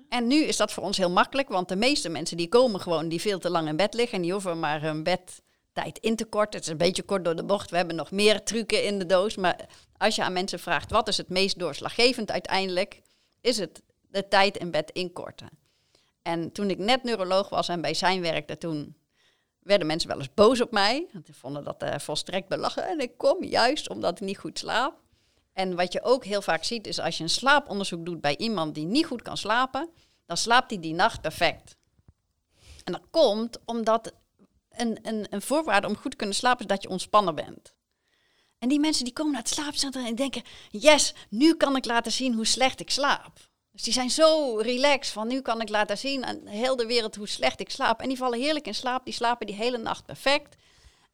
En 0.09 0.27
nu 0.27 0.43
is 0.43 0.57
dat 0.57 0.71
voor 0.71 0.83
ons 0.83 0.97
heel 0.97 1.11
makkelijk, 1.11 1.49
want 1.49 1.69
de 1.69 1.75
meeste 1.75 2.09
mensen 2.09 2.37
die 2.37 2.49
komen 2.49 2.79
gewoon 2.79 3.09
die 3.09 3.21
veel 3.21 3.39
te 3.39 3.49
lang 3.49 3.67
in 3.67 3.75
bed 3.75 3.93
liggen 3.93 4.15
en 4.15 4.21
die 4.21 4.31
hoeven 4.31 4.59
maar 4.59 4.81
hun 4.81 5.03
bedtijd 5.03 5.97
in 5.99 6.15
te 6.15 6.25
korten. 6.25 6.59
Het 6.59 6.63
is 6.63 6.71
een 6.71 6.77
beetje 6.77 7.03
kort 7.03 7.25
door 7.25 7.35
de 7.35 7.43
bocht. 7.43 7.69
We 7.69 7.77
hebben 7.77 7.95
nog 7.95 8.11
meer 8.11 8.43
trucken 8.43 8.83
in 8.83 8.99
de 8.99 9.05
doos. 9.05 9.35
Maar 9.35 9.65
als 9.97 10.15
je 10.15 10.23
aan 10.23 10.33
mensen 10.33 10.59
vraagt 10.59 10.91
wat 10.91 11.07
is 11.07 11.17
het 11.17 11.29
meest 11.29 11.59
doorslaggevend 11.59 12.31
uiteindelijk, 12.31 13.01
is 13.41 13.57
het 13.57 13.81
de 14.01 14.27
tijd 14.27 14.57
in 14.57 14.71
bed 14.71 14.91
inkorten. 14.91 15.49
En 16.21 16.51
toen 16.51 16.69
ik 16.69 16.77
net 16.77 17.03
neuroloog 17.03 17.49
was 17.49 17.67
en 17.67 17.81
bij 17.81 17.93
zijn 17.93 18.21
werkte, 18.21 18.57
toen 18.57 18.95
werden 19.63 19.87
mensen 19.87 20.09
wel 20.09 20.17
eens 20.17 20.33
boos 20.33 20.61
op 20.61 20.71
mij. 20.71 21.07
Want 21.13 21.25
die 21.25 21.35
vonden 21.35 21.63
dat 21.63 21.83
uh, 21.83 21.95
volstrekt 21.97 22.47
belachen. 22.47 22.87
En 22.87 22.99
ik 22.99 23.17
kom 23.17 23.43
juist 23.43 23.89
omdat 23.89 24.11
ik 24.11 24.25
niet 24.25 24.37
goed 24.37 24.59
slaap. 24.59 24.99
En 25.53 25.75
wat 25.75 25.93
je 25.93 26.03
ook 26.03 26.25
heel 26.25 26.41
vaak 26.41 26.63
ziet, 26.63 26.87
is 26.87 26.99
als 26.99 27.17
je 27.17 27.23
een 27.23 27.29
slaaponderzoek 27.29 28.05
doet 28.05 28.21
bij 28.21 28.37
iemand 28.37 28.75
die 28.75 28.85
niet 28.85 29.05
goed 29.05 29.21
kan 29.21 29.37
slapen, 29.37 29.89
dan 30.25 30.37
slaapt 30.37 30.69
hij 30.69 30.79
die 30.79 30.93
nacht 30.93 31.21
perfect. 31.21 31.75
En 32.83 32.91
dat 32.91 33.01
komt 33.09 33.57
omdat 33.65 34.13
een, 34.69 34.99
een, 35.01 35.27
een 35.29 35.41
voorwaarde 35.41 35.87
om 35.87 35.95
goed 35.95 36.11
te 36.11 36.17
kunnen 36.17 36.35
slapen 36.35 36.59
is 36.59 36.67
dat 36.67 36.81
je 36.81 36.89
ontspannen 36.89 37.35
bent. 37.35 37.73
En 38.59 38.69
die 38.69 38.79
mensen 38.79 39.03
die 39.03 39.13
komen 39.13 39.31
naar 39.31 39.41
het 39.41 39.49
slaapcentrum 39.49 40.05
en 40.05 40.15
denken, 40.15 40.41
yes, 40.69 41.13
nu 41.29 41.55
kan 41.55 41.75
ik 41.75 41.85
laten 41.85 42.11
zien 42.11 42.33
hoe 42.33 42.45
slecht 42.45 42.79
ik 42.79 42.89
slaap. 42.89 43.50
Dus 43.71 43.83
die 43.83 43.93
zijn 43.93 44.09
zo 44.09 44.57
relaxed 44.57 45.13
van 45.13 45.27
nu 45.27 45.41
kan 45.41 45.61
ik 45.61 45.69
laten 45.69 45.97
zien 45.97 46.25
aan 46.25 46.47
heel 46.47 46.75
de 46.75 46.85
wereld 46.85 47.15
hoe 47.15 47.27
slecht 47.27 47.59
ik 47.59 47.69
slaap. 47.69 48.01
En 48.01 48.07
die 48.07 48.17
vallen 48.17 48.39
heerlijk 48.39 48.67
in 48.67 48.75
slaap, 48.75 49.05
die 49.05 49.13
slapen 49.13 49.47
die 49.47 49.55
hele 49.55 49.77
nacht 49.77 50.05
perfect. 50.05 50.55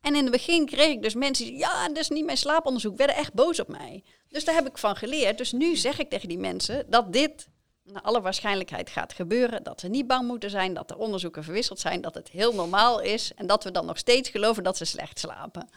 En 0.02 0.16
in 0.16 0.24
het 0.24 0.32
begin 0.32 0.66
kreeg 0.66 0.92
ik 0.92 1.02
dus 1.02 1.14
mensen 1.14 1.46
die, 1.46 1.58
ja, 1.58 1.88
dat 1.88 1.98
is 1.98 2.10
niet 2.10 2.26
mijn 2.26 2.38
slaaponderzoek, 2.38 2.98
werden 2.98 3.16
echt 3.16 3.34
boos 3.34 3.60
op 3.60 3.68
mij. 3.68 4.04
Dus 4.30 4.46
daar 4.46 4.56
heb 4.56 4.68
ik 4.68 4.78
van 4.78 4.96
geleerd. 4.96 5.38
Dus 5.38 5.52
nu 5.52 5.76
zeg 5.76 6.00
ik 6.00 6.10
tegen 6.10 6.28
die 6.28 6.38
mensen 6.38 6.86
dat 6.90 7.14
dit 7.14 7.48
naar 7.84 8.02
alle 8.02 8.22
waarschijnlijkheid 8.22 8.90
gaat 8.90 9.14
gebeuren. 9.14 9.64
Dat 9.64 9.80
ze 9.80 9.88
niet 9.88 10.08
bang 10.08 10.28
moeten 10.28 10.50
zijn, 10.50 10.74
dat 10.74 10.88
de 10.88 10.98
onderzoeken 10.98 11.44
verwisseld 11.44 11.80
zijn, 11.80 12.02
dat 12.02 12.16
het 12.16 12.30
heel 12.30 12.54
normaal 12.54 13.00
is. 13.00 13.34
En 13.36 13.48
dat 13.48 13.64
we 13.64 13.72
dan 13.72 13.86
nog 13.86 13.98
steeds 13.98 14.30
geloven 14.30 14.64
dat 14.64 14.78
ze 14.78 14.86
slecht 14.86 15.20
slapen. 15.20 15.70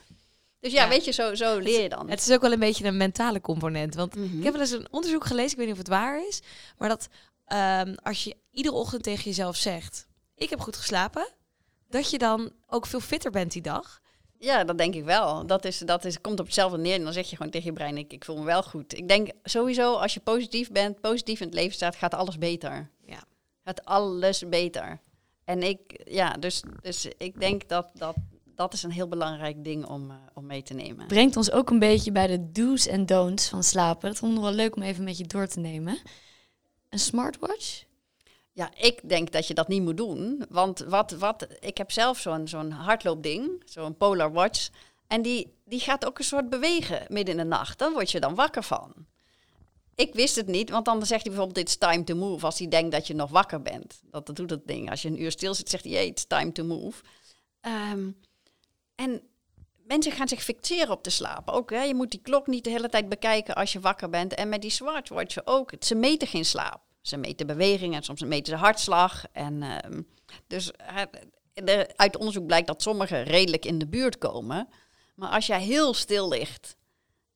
Dus 0.60 0.72
ja, 0.72 0.82
Ja. 0.82 0.88
weet 0.88 1.04
je, 1.04 1.10
zo, 1.10 1.34
zo 1.34 1.58
leer 1.58 1.82
je 1.82 1.88
dan. 1.88 2.10
Het 2.10 2.20
is 2.20 2.30
ook 2.34 2.40
wel 2.40 2.52
een 2.52 2.58
beetje 2.58 2.84
een 2.84 2.96
mentale 2.96 3.40
component. 3.40 3.94
Want 3.94 4.14
Mhm. 4.14 4.38
ik 4.38 4.44
heb 4.44 4.52
wel 4.52 4.62
eens 4.62 4.70
een 4.70 4.88
onderzoek 4.90 5.24
gelezen, 5.26 5.50
ik 5.50 5.56
weet 5.56 5.64
niet 5.66 5.74
of 5.74 5.80
het 5.80 5.88
waar 5.88 6.26
is, 6.28 6.40
maar 6.78 6.88
dat 6.88 7.08
ehm, 7.46 7.94
als 8.02 8.24
je 8.24 8.36
iedere 8.50 8.74
ochtend 8.74 9.02
tegen 9.02 9.24
jezelf 9.24 9.56
zegt: 9.56 10.06
Ik 10.34 10.50
heb 10.50 10.60
goed 10.60 10.76
geslapen, 10.76 11.28
dat 11.88 12.10
je 12.10 12.18
dan 12.18 12.50
ook 12.66 12.86
veel 12.86 13.00
fitter 13.00 13.30
bent 13.30 13.52
die 13.52 13.62
dag. 13.62 14.00
Ja, 14.38 14.64
dat 14.64 14.78
denk 14.78 14.94
ik 14.94 15.04
wel. 15.04 15.46
Dat, 15.46 15.64
is, 15.64 15.78
dat 15.78 16.04
is, 16.04 16.20
komt 16.20 16.40
op 16.40 16.46
hetzelfde 16.46 16.78
neer. 16.78 16.94
En 16.94 17.04
dan 17.04 17.12
zeg 17.12 17.30
je 17.30 17.36
gewoon 17.36 17.52
tegen 17.52 17.66
je 17.66 17.72
brein, 17.72 17.98
ik, 17.98 18.12
ik 18.12 18.24
voel 18.24 18.36
me 18.36 18.44
wel 18.44 18.62
goed. 18.62 18.96
Ik 18.98 19.08
denk 19.08 19.28
sowieso, 19.42 19.94
als 19.94 20.14
je 20.14 20.20
positief 20.20 20.70
bent, 20.70 21.00
positief 21.00 21.40
in 21.40 21.46
het 21.46 21.54
leven 21.54 21.74
staat, 21.74 21.96
gaat 21.96 22.14
alles 22.14 22.38
beter. 22.38 22.90
Ja. 23.06 23.22
Gaat 23.64 23.84
alles 23.84 24.48
beter. 24.48 25.00
En 25.44 25.62
ik, 25.62 26.00
ja, 26.04 26.32
dus, 26.32 26.62
dus 26.80 27.06
ik 27.18 27.40
denk 27.40 27.68
dat, 27.68 27.90
dat 27.94 28.14
dat 28.60 28.72
is 28.72 28.82
een 28.82 28.90
heel 28.92 29.08
belangrijk 29.08 29.64
ding 29.64 29.86
om, 29.86 30.10
eh, 30.10 30.16
om 30.34 30.46
mee 30.46 30.62
te 30.62 30.74
nemen. 30.74 31.06
Brengt 31.06 31.36
ons 31.36 31.50
ook 31.50 31.70
een 31.70 31.78
beetje 31.78 32.12
bij 32.12 32.26
de 32.26 32.52
do's 32.52 32.86
en 32.86 33.06
don'ts 33.06 33.48
van 33.48 33.62
slapen. 33.62 34.08
Dat 34.08 34.18
vond 34.18 34.36
ik 34.36 34.40
wel 34.40 34.52
leuk 34.52 34.76
om 34.76 34.82
even 34.82 35.04
met 35.04 35.18
je 35.18 35.26
door 35.26 35.46
te 35.46 35.60
nemen. 35.60 35.98
Een 36.88 36.98
smartwatch? 36.98 37.84
Ja, 38.52 38.70
ik 38.76 39.08
denk 39.08 39.32
dat 39.32 39.46
je 39.46 39.54
dat 39.54 39.68
niet 39.68 39.82
moet 39.82 39.96
doen. 39.96 40.44
Want 40.48 40.78
wat, 40.78 41.10
wat, 41.10 41.46
ik 41.60 41.76
heb 41.76 41.90
zelf 41.90 42.18
zo'n 42.18 42.48
zo'n 42.48 42.70
hardloopding, 42.70 43.62
zo'n 43.64 43.96
Polar 43.96 44.32
Watch. 44.32 44.68
En 45.06 45.22
die, 45.22 45.54
die 45.64 45.80
gaat 45.80 46.06
ook 46.06 46.18
een 46.18 46.24
soort 46.24 46.50
bewegen 46.50 47.04
midden 47.08 47.34
in 47.34 47.40
de 47.40 47.48
nacht. 47.48 47.78
Dan 47.78 47.92
word 47.92 48.10
je 48.10 48.20
dan 48.20 48.34
wakker 48.34 48.62
van. 48.62 48.92
Ik 49.94 50.14
wist 50.14 50.36
het 50.36 50.46
niet, 50.46 50.70
want 50.70 50.84
dan 50.84 51.06
zegt 51.06 51.22
hij 51.22 51.32
bijvoorbeeld 51.32 51.66
it's 51.66 51.76
time 51.76 52.04
to 52.04 52.14
move. 52.14 52.44
Als 52.44 52.58
hij 52.58 52.68
denkt 52.68 52.92
dat 52.92 53.06
je 53.06 53.14
nog 53.14 53.30
wakker 53.30 53.62
bent. 53.62 54.00
Dat, 54.10 54.26
dat 54.26 54.36
doet 54.36 54.48
dat 54.48 54.66
ding. 54.66 54.90
Als 54.90 55.02
je 55.02 55.08
een 55.08 55.22
uur 55.22 55.30
stil 55.30 55.54
zit, 55.54 55.70
zegt 55.70 55.84
hij 55.84 55.92
hey, 55.92 56.06
it's 56.06 56.26
time 56.26 56.52
to 56.52 56.64
move. 56.64 57.02
Ehm, 57.60 58.08
en 59.00 59.22
mensen 59.86 60.12
gaan 60.12 60.28
zich 60.28 60.42
fixeren 60.42 60.90
op 60.90 61.02
te 61.02 61.10
slapen. 61.10 61.52
Ook, 61.52 61.70
hè, 61.70 61.82
je 61.82 61.94
moet 61.94 62.10
die 62.10 62.20
klok 62.22 62.46
niet 62.46 62.64
de 62.64 62.70
hele 62.70 62.88
tijd 62.88 63.08
bekijken 63.08 63.54
als 63.54 63.72
je 63.72 63.80
wakker 63.80 64.10
bent. 64.10 64.34
En 64.34 64.48
met 64.48 64.62
die 64.62 64.70
smartwatchen 64.70 65.46
ook. 65.46 65.72
Ze 65.78 65.94
meten 65.94 66.28
geen 66.28 66.44
slaap. 66.44 66.80
Ze 67.00 67.16
meten 67.16 67.46
bewegingen 67.46 67.96
en 67.96 68.02
soms 68.02 68.22
meten 68.22 68.52
ze 68.52 68.58
hartslag. 68.58 69.24
En, 69.32 69.62
ehm, 69.62 70.02
dus 70.46 70.70
de, 71.52 71.88
uit 71.96 72.16
onderzoek 72.16 72.46
blijkt 72.46 72.66
dat 72.66 72.82
sommige 72.82 73.20
redelijk 73.20 73.64
in 73.64 73.78
de 73.78 73.86
buurt 73.86 74.18
komen. 74.18 74.68
Maar 75.14 75.30
als 75.30 75.46
jij 75.46 75.62
heel 75.62 75.94
stil 75.94 76.28
ligt 76.28 76.76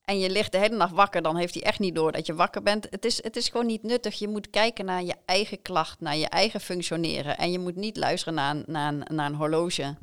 en 0.05 0.19
je 0.19 0.31
ligt 0.31 0.53
de 0.53 0.59
hele 0.59 0.77
nacht 0.77 0.95
wakker, 0.95 1.23
dan 1.23 1.37
heeft 1.37 1.55
hij 1.55 1.63
echt 1.63 1.79
niet 1.79 1.95
door 1.95 2.13
dat 2.13 2.27
je 2.27 2.35
wakker 2.35 2.63
bent. 2.63 2.87
Het 2.91 3.05
is, 3.05 3.23
het 3.23 3.37
is 3.37 3.49
gewoon 3.49 3.67
niet 3.67 3.83
nuttig. 3.83 4.19
Je 4.19 4.29
moet 4.29 4.51
kijken 4.51 4.85
naar 4.85 5.03
je 5.03 5.15
eigen 5.25 5.63
klacht, 5.63 6.01
naar 6.01 6.17
je 6.17 6.29
eigen 6.29 6.61
functioneren. 6.61 7.39
En 7.39 7.51
je 7.51 7.59
moet 7.59 7.77
niet 7.77 7.97
luisteren 7.97 8.35
naar, 8.35 8.63
naar, 8.67 8.93
naar 8.93 9.27
een 9.27 9.35
horloge. 9.35 9.97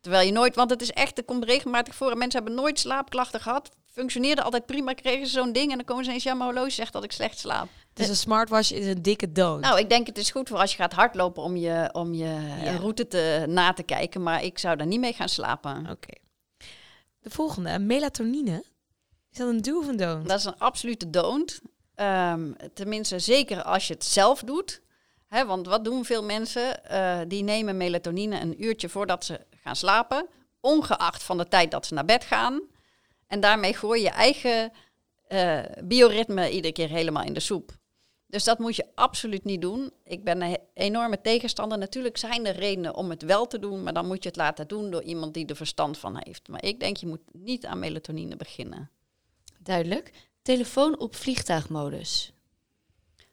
Terwijl 0.00 0.26
je 0.26 0.32
nooit, 0.32 0.54
want 0.54 0.70
het 0.70 0.82
is 0.82 0.90
echt, 0.90 1.16
het 1.16 1.26
komt 1.26 1.44
regelmatig 1.44 1.94
voor. 1.94 2.10
En 2.10 2.18
mensen 2.18 2.42
hebben 2.42 2.60
nooit 2.62 2.78
slaapklachten 2.78 3.40
gehad. 3.40 3.70
Functioneerden 3.92 4.44
altijd 4.44 4.66
prima, 4.66 4.92
kregen 4.92 5.26
ze 5.26 5.32
zo'n 5.32 5.52
ding. 5.52 5.70
En 5.70 5.76
dan 5.76 5.86
komen 5.86 6.04
ze 6.04 6.10
eens, 6.10 6.22
ja, 6.22 6.34
mijn 6.34 6.50
horloge 6.50 6.70
zegt 6.70 6.92
dat 6.92 7.04
ik 7.04 7.12
slecht 7.12 7.38
slaap. 7.38 7.68
Dus 7.92 8.08
een 8.08 8.16
smartwatch 8.16 8.72
is 8.72 8.86
een 8.86 9.02
dikke 9.02 9.32
dood. 9.32 9.60
Nou, 9.60 9.78
ik 9.78 9.88
denk 9.88 10.06
het 10.06 10.18
is 10.18 10.30
goed 10.30 10.48
voor 10.48 10.58
als 10.58 10.70
je 10.70 10.76
gaat 10.76 10.92
hardlopen 10.92 11.42
om 11.42 11.56
je, 11.56 11.88
om 11.92 12.14
je 12.14 12.58
Ja. 12.64 12.76
route 12.76 13.08
te, 13.08 13.44
na 13.48 13.72
te 13.72 13.82
kijken. 13.82 14.22
Maar 14.22 14.44
ik 14.44 14.58
zou 14.58 14.76
daar 14.76 14.86
niet 14.86 15.00
mee 15.00 15.12
gaan 15.12 15.28
slapen. 15.28 15.86
Oké. 15.90 16.12
De 17.20 17.30
volgende, 17.30 17.78
melatonine. 17.78 18.64
Is 19.32 19.38
dat 19.38 19.48
een 19.48 19.62
do 19.62 19.78
of 19.78 19.86
een 19.88 19.96
don't? 19.96 20.28
Dat 20.28 20.38
is 20.38 20.44
een 20.44 20.58
absolute 20.58 21.10
don't. 21.10 21.60
Ehm, 21.94 22.52
tenminste, 22.74 23.18
zeker 23.18 23.62
als 23.62 23.86
je 23.86 23.94
het 23.94 24.04
zelf 24.04 24.42
doet. 24.42 24.80
Hè, 25.26 25.46
want 25.46 25.66
wat 25.66 25.84
doen 25.84 26.04
veel 26.04 26.24
mensen? 26.24 26.84
Eh, 26.84 27.18
die 27.28 27.42
nemen 27.42 27.76
melatonine 27.76 28.40
een 28.40 28.64
uurtje 28.64 28.88
voordat 28.88 29.24
ze 29.24 29.40
gaan 29.68 29.76
slapen. 29.76 30.28
Ongeacht 30.60 31.22
van 31.22 31.38
de 31.38 31.48
tijd 31.48 31.70
dat 31.70 31.86
ze 31.86 31.94
naar 31.94 32.04
bed 32.04 32.24
gaan. 32.24 32.60
En 33.26 33.40
daarmee 33.40 33.74
gooi 33.74 34.00
je 34.00 34.06
je 34.06 34.12
eigen 34.12 34.72
eh, 35.28 35.62
bioritme 35.84 36.50
iedere 36.50 36.72
keer 36.72 36.88
helemaal 36.88 37.24
in 37.24 37.34
de 37.34 37.40
soep. 37.40 37.76
Dus 38.26 38.44
dat 38.44 38.58
moet 38.58 38.76
je 38.76 38.86
absoluut 38.94 39.44
niet 39.44 39.60
doen. 39.60 39.92
Ik 40.04 40.24
ben 40.24 40.42
een 40.42 40.58
enorme 40.74 41.20
tegenstander. 41.20 41.78
Natuurlijk 41.78 42.16
zijn 42.16 42.46
er 42.46 42.56
redenen 42.56 42.94
om 42.94 43.10
het 43.10 43.22
wel 43.22 43.46
te 43.46 43.58
doen, 43.58 43.82
maar 43.82 43.92
dan 43.92 44.06
moet 44.06 44.22
je 44.22 44.28
het 44.28 44.38
laten 44.38 44.68
doen 44.68 44.90
door 44.90 45.02
iemand 45.02 45.34
die 45.34 45.46
er 45.46 45.56
verstand 45.56 45.98
van 45.98 46.16
heeft. 46.18 46.48
Maar 46.48 46.64
ik 46.64 46.80
denk, 46.80 46.96
je 46.96 47.06
moet 47.06 47.20
niet 47.32 47.66
aan 47.66 47.78
melatonine 47.78 48.36
beginnen. 48.36 48.90
Duidelijk. 49.58 50.12
Telefoon 50.42 50.98
op 50.98 51.14
vliegtuigmodus. 51.14 52.32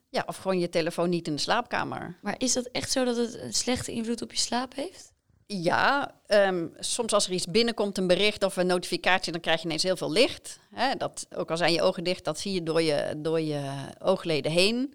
Ja, 0.08 0.22
of 0.26 0.36
gewoon 0.36 0.58
je 0.58 0.68
telefoon 0.68 1.08
niet 1.08 1.26
in 1.26 1.34
de 1.34 1.40
slaapkamer. 1.40 2.18
Maar 2.22 2.34
is 2.38 2.52
dat 2.52 2.66
echt 2.66 2.90
zo 2.90 3.04
dat 3.04 3.16
het 3.16 3.34
een 3.34 3.54
slechte 3.54 3.92
invloed 3.92 4.22
op 4.22 4.32
je 4.32 4.38
slaap 4.38 4.74
heeft? 4.74 5.12
Ja, 5.46 6.14
ehm, 6.26 6.66
soms 6.78 7.12
als 7.12 7.26
er 7.26 7.32
iets 7.32 7.46
binnenkomt, 7.46 7.98
een 7.98 8.06
bericht 8.06 8.44
of 8.44 8.56
een 8.56 8.66
notificatie, 8.66 9.32
dan 9.32 9.40
krijg 9.40 9.60
je 9.60 9.66
ineens 9.66 9.82
heel 9.82 9.96
veel 9.96 10.12
licht. 10.12 10.58
Hè? 10.74 10.94
Dat, 10.94 11.26
ook 11.34 11.50
al 11.50 11.56
zijn 11.56 11.72
je 11.72 11.82
ogen 11.82 12.04
dicht, 12.04 12.24
dat 12.24 12.38
zie 12.38 12.52
je 12.52 12.62
door 12.62 12.82
je, 12.82 13.14
door 13.16 13.40
je 13.40 13.72
oogleden 13.98 14.52
heen. 14.52 14.94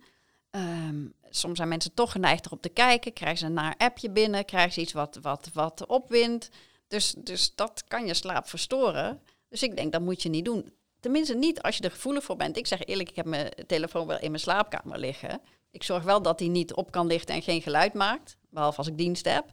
Ehm, 0.49 1.05
soms 1.29 1.57
zijn 1.57 1.69
mensen 1.69 1.93
toch 1.93 2.11
geneigd 2.11 2.45
erop 2.45 2.61
te 2.61 2.69
kijken. 2.69 3.13
Krijgen 3.13 3.37
ze 3.37 3.45
een 3.45 3.53
naar 3.53 3.75
appje 3.77 4.09
binnen, 4.09 4.45
krijgen 4.45 4.73
ze 4.73 4.81
iets 4.81 4.93
wat, 4.93 5.19
wat, 5.21 5.49
wat 5.53 5.85
opwindt. 5.85 6.49
Dus, 6.87 7.15
dus 7.17 7.55
dat 7.55 7.83
kan 7.87 8.05
je 8.05 8.13
slaap 8.13 8.47
verstoren. 8.47 9.21
Dus 9.49 9.63
ik 9.63 9.75
denk, 9.75 9.91
dat 9.91 10.01
moet 10.01 10.23
je 10.23 10.29
niet 10.29 10.45
doen. 10.45 10.73
Tenminste 10.99 11.35
niet 11.35 11.61
als 11.61 11.77
je 11.77 11.83
er 11.83 11.91
gevoelig 11.91 12.23
voor 12.23 12.35
bent. 12.35 12.57
Ik 12.57 12.67
zeg 12.67 12.83
eerlijk, 12.83 13.09
ik 13.09 13.15
heb 13.15 13.25
mijn 13.25 13.51
telefoon 13.67 14.07
wel 14.07 14.19
in 14.19 14.31
mijn 14.31 14.43
slaapkamer 14.43 14.99
liggen. 14.99 15.41
Ik 15.71 15.83
zorg 15.83 16.03
wel 16.03 16.21
dat 16.21 16.37
die 16.37 16.49
niet 16.49 16.73
op 16.73 16.91
kan 16.91 17.07
lichten 17.07 17.35
en 17.35 17.41
geen 17.41 17.61
geluid 17.61 17.93
maakt. 17.93 18.37
Behalve 18.49 18.77
als 18.77 18.87
ik 18.87 18.97
dienst 18.97 19.25
heb. 19.25 19.45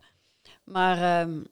Maar, 0.68 1.20
ehm, 1.20 1.42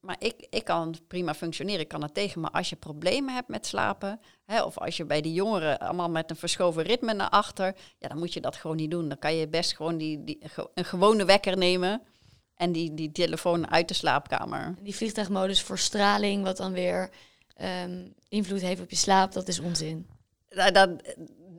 maar 0.00 0.16
ik, 0.18 0.46
ik 0.50 0.64
kan 0.64 0.94
prima 1.08 1.34
functioneren, 1.34 1.80
ik 1.80 1.88
kan 1.88 2.02
het 2.02 2.14
tegen. 2.14 2.40
Maar 2.40 2.50
als 2.50 2.68
je 2.68 2.76
problemen 2.76 3.34
hebt 3.34 3.48
met 3.48 3.66
slapen, 3.66 4.20
hè, 4.44 4.62
of 4.62 4.78
als 4.78 4.96
je 4.96 5.04
bij 5.04 5.20
die 5.20 5.32
jongeren 5.32 5.78
allemaal 5.78 6.10
met 6.10 6.30
een 6.30 6.36
verschoven 6.36 6.82
ritme 6.82 7.14
naar 7.14 7.28
achter, 7.28 7.74
ja, 7.98 8.08
dan 8.08 8.18
moet 8.18 8.32
je 8.32 8.40
dat 8.40 8.56
gewoon 8.56 8.76
niet 8.76 8.90
doen. 8.90 9.08
Dan 9.08 9.18
kan 9.18 9.34
je 9.34 9.48
best 9.48 9.76
gewoon 9.76 9.98
die, 9.98 10.24
die, 10.24 10.38
een 10.74 10.84
gewone 10.84 11.24
wekker 11.24 11.56
nemen 11.56 12.02
en 12.54 12.72
die, 12.72 12.94
die 12.94 13.12
telefoon 13.12 13.70
uit 13.70 13.88
de 13.88 13.94
slaapkamer. 13.94 14.74
Die 14.80 14.96
vliegtuigmodus 14.96 15.62
voor 15.62 15.78
straling, 15.78 16.44
wat 16.44 16.56
dan 16.56 16.72
weer 16.72 17.10
ehm, 17.54 18.06
invloed 18.28 18.60
heeft 18.60 18.80
op 18.80 18.90
je 18.90 18.96
slaap, 18.96 19.32
dat 19.32 19.48
is 19.48 19.58
onzin. 19.58 20.06
Dat, 20.48 20.88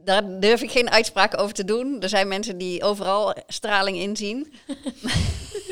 daar 0.04 0.40
durf 0.40 0.62
ik 0.62 0.72
geen 0.72 0.90
uitspraak 0.90 1.40
over 1.40 1.54
te 1.54 1.66
doen. 1.66 2.02
Er 2.02 2.10
zijn 2.10 2.28
mensen 2.28 2.58
die 2.58 2.84
overal 2.84 3.36
straling 3.48 3.98
inzien. 3.98 4.54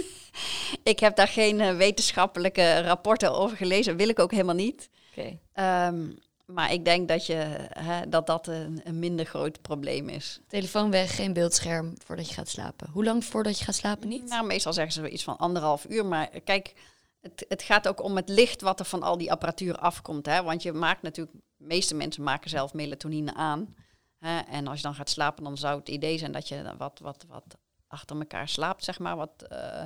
ik 0.83 0.99
heb 0.99 1.15
daar 1.15 1.27
geen 1.27 1.59
uh, 1.59 1.75
wetenschappelijke 1.75 2.81
rapporten 2.81 3.33
over 3.33 3.57
gelezen. 3.57 3.97
Wil 3.97 4.09
ik 4.09 4.19
ook 4.19 4.31
helemaal 4.31 4.55
niet. 4.55 4.89
Okay. 5.11 5.39
Um, 5.87 6.17
maar 6.45 6.73
ik 6.73 6.85
denk 6.85 7.07
dat 7.07 7.25
je, 7.25 7.33
hè, 7.69 8.09
dat, 8.09 8.27
dat 8.27 8.47
een, 8.47 8.81
een, 8.83 8.99
minder 8.99 9.25
groot 9.25 9.61
probleem 9.61 10.09
is. 10.09 10.39
Telefoon 10.47 10.91
weg, 10.91 11.15
geen 11.15 11.33
beeldscherm 11.33 11.93
voordat 12.05 12.27
je 12.27 12.33
gaat 12.33 12.49
slapen. 12.49 12.89
Hoe 12.89 13.03
lang 13.03 13.25
voordat 13.25 13.59
je 13.59 13.65
gaat 13.65 13.75
slapen 13.75 14.07
niet? 14.07 14.29
Nou, 14.29 14.45
meestal 14.45 14.73
zeggen 14.73 14.93
ze 14.93 15.09
iets 15.09 15.23
van 15.23 15.37
anderhalf 15.37 15.85
uur. 15.89 16.05
Maar 16.05 16.29
kijk, 16.43 16.73
het, 17.21 17.45
het 17.47 17.61
gaat 17.61 17.87
ook 17.87 18.03
om 18.03 18.15
het 18.15 18.29
licht 18.29 18.61
wat 18.61 18.79
er 18.79 18.85
van 18.85 19.03
al 19.03 19.17
die 19.17 19.31
apparatuur 19.31 19.77
afkomt. 19.77 20.25
Hè? 20.25 20.43
Want 20.43 20.63
je 20.63 20.73
maakt 20.73 21.01
natuurlijk, 21.01 21.37
de 21.57 21.65
meeste 21.65 21.95
mensen 21.95 22.23
maken 22.23 22.49
zelf 22.49 22.73
melatonine 22.73 23.33
aan. 23.33 23.75
Hè? 24.19 24.39
En 24.39 24.67
als 24.67 24.77
je 24.77 24.83
dan 24.83 24.95
gaat 24.95 25.09
slapen, 25.09 25.43
dan 25.43 25.57
zou 25.57 25.79
het 25.79 25.89
idee 25.89 26.17
zijn 26.17 26.31
dat 26.31 26.47
je 26.47 26.73
wat, 26.77 26.99
wat, 26.99 27.25
wat 27.27 27.57
achter 27.87 28.17
elkaar 28.17 28.49
slaapt, 28.49 28.83
zeg 28.83 28.99
maar. 28.99 29.15
Wat, 29.15 29.45
uh, 29.51 29.83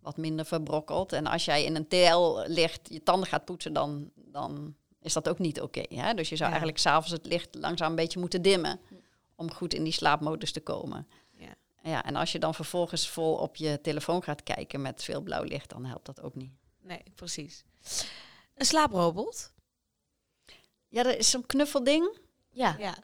wat 0.00 0.16
minder 0.16 0.44
verbrokkeld. 0.44 1.12
En 1.12 1.26
als 1.26 1.44
jij 1.44 1.64
in 1.64 1.76
een 1.76 1.88
TL 1.88 2.44
ligt, 2.46 2.80
je 2.82 3.02
tanden 3.02 3.28
gaat 3.28 3.44
poetsen, 3.44 3.72
dan, 3.72 4.10
dan 4.14 4.74
is 5.00 5.12
dat 5.12 5.28
ook 5.28 5.38
niet 5.38 5.60
oké. 5.60 5.84
Okay, 5.92 6.14
dus 6.14 6.28
je 6.28 6.36
zou 6.36 6.50
ja. 6.50 6.56
eigenlijk 6.56 6.78
s'avonds 6.78 7.10
het 7.10 7.26
licht 7.26 7.54
langzaam 7.54 7.90
een 7.90 7.96
beetje 7.96 8.20
moeten 8.20 8.42
dimmen. 8.42 8.80
Om 9.34 9.52
goed 9.52 9.74
in 9.74 9.84
die 9.84 9.92
slaapmodus 9.92 10.52
te 10.52 10.60
komen. 10.60 11.08
Ja. 11.30 11.54
ja, 11.82 12.04
en 12.04 12.16
als 12.16 12.32
je 12.32 12.38
dan 12.38 12.54
vervolgens 12.54 13.08
vol 13.08 13.34
op 13.34 13.56
je 13.56 13.80
telefoon 13.80 14.22
gaat 14.22 14.42
kijken 14.42 14.82
met 14.82 15.04
veel 15.04 15.20
blauw 15.20 15.42
licht, 15.42 15.70
dan 15.70 15.84
helpt 15.84 16.06
dat 16.06 16.22
ook 16.22 16.34
niet. 16.34 16.52
Nee, 16.82 17.02
precies. 17.14 17.64
Een 18.54 18.66
slaaprobot? 18.66 19.52
Ja, 20.88 21.02
dat 21.02 21.16
is 21.16 21.30
zo'n 21.30 21.46
knuffelding. 21.46 22.18
Ja. 22.50 22.76
Ja, 22.78 22.96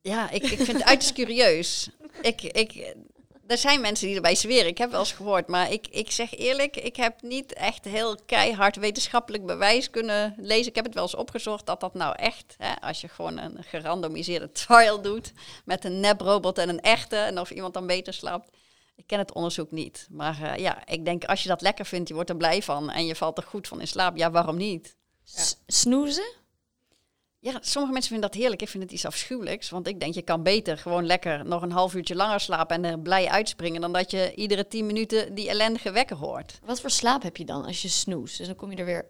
ja 0.00 0.30
ik, 0.30 0.42
ik 0.42 0.58
vind 0.58 0.78
het 0.78 0.82
uiterst 0.82 1.14
curieus. 1.22 1.90
Ik, 2.22 2.42
ik, 2.42 2.94
er 3.46 3.58
zijn 3.58 3.80
mensen 3.80 4.06
die 4.06 4.16
erbij 4.16 4.34
zweren. 4.34 4.66
Ik 4.66 4.78
heb 4.78 4.90
wel 4.90 5.00
eens 5.00 5.12
gehoord. 5.12 5.48
Maar 5.48 5.72
ik, 5.72 5.86
ik 5.90 6.10
zeg 6.10 6.34
eerlijk, 6.34 6.76
ik 6.76 6.96
heb 6.96 7.22
niet 7.22 7.52
echt 7.52 7.84
heel 7.84 8.16
keihard 8.26 8.76
wetenschappelijk 8.76 9.46
bewijs 9.46 9.90
kunnen 9.90 10.34
lezen. 10.36 10.68
Ik 10.68 10.74
heb 10.74 10.84
het 10.84 10.94
wel 10.94 11.02
eens 11.02 11.14
opgezocht 11.14 11.66
dat 11.66 11.80
dat 11.80 11.94
nou 11.94 12.16
echt, 12.16 12.54
hè, 12.58 12.80
als 12.80 13.00
je 13.00 13.08
gewoon 13.08 13.38
een 13.38 13.64
gerandomiseerde 13.64 14.52
trial 14.52 15.00
doet 15.02 15.32
met 15.64 15.84
een 15.84 16.00
neprobot 16.00 16.58
en 16.58 16.68
een 16.68 16.80
echte, 16.80 17.16
en 17.16 17.38
of 17.38 17.50
iemand 17.50 17.74
dan 17.74 17.86
beter 17.86 18.14
slaapt. 18.14 18.50
Ik 18.96 19.06
ken 19.06 19.18
het 19.18 19.32
onderzoek 19.32 19.70
niet. 19.70 20.06
Maar 20.10 20.38
uh, 20.42 20.56
ja, 20.56 20.86
ik 20.86 21.04
denk 21.04 21.24
als 21.24 21.42
je 21.42 21.48
dat 21.48 21.60
lekker 21.60 21.86
vindt, 21.86 22.08
je 22.08 22.14
wordt 22.14 22.30
er 22.30 22.36
blij 22.36 22.62
van 22.62 22.90
en 22.90 23.06
je 23.06 23.16
valt 23.16 23.38
er 23.38 23.44
goed 23.44 23.68
van 23.68 23.80
in 23.80 23.88
slaap, 23.88 24.16
ja, 24.16 24.30
waarom 24.30 24.56
niet? 24.56 24.96
Snoezen? 25.66 26.40
Ja, 27.42 27.58
sommige 27.60 27.92
mensen 27.92 28.12
vinden 28.12 28.30
dat 28.30 28.40
heerlijk. 28.40 28.62
Ik 28.62 28.68
vind 28.68 28.82
het 28.82 28.92
iets 28.92 29.04
afschuwelijks. 29.04 29.70
Want 29.70 29.86
ik 29.86 30.00
denk, 30.00 30.14
je 30.14 30.22
kan 30.22 30.42
beter 30.42 30.78
gewoon 30.78 31.06
lekker 31.06 31.44
nog 31.46 31.62
een 31.62 31.72
half 31.72 31.94
uurtje 31.94 32.14
langer 32.14 32.40
slapen 32.40 32.76
en 32.76 32.84
er 32.84 32.98
blij 32.98 33.28
uitspringen. 33.28 33.80
dan 33.80 33.92
dat 33.92 34.10
je 34.10 34.34
iedere 34.34 34.68
tien 34.68 34.86
minuten 34.86 35.34
die 35.34 35.48
ellendige 35.48 35.90
wekker 35.90 36.16
hoort. 36.16 36.58
Wat 36.64 36.80
voor 36.80 36.90
slaap 36.90 37.22
heb 37.22 37.36
je 37.36 37.44
dan 37.44 37.64
als 37.64 37.82
je 37.82 37.88
snoest? 37.88 38.38
Dus 38.38 38.46
dan 38.46 38.56
kom 38.56 38.70
je 38.70 38.76
er 38.76 38.84
weer 38.84 39.06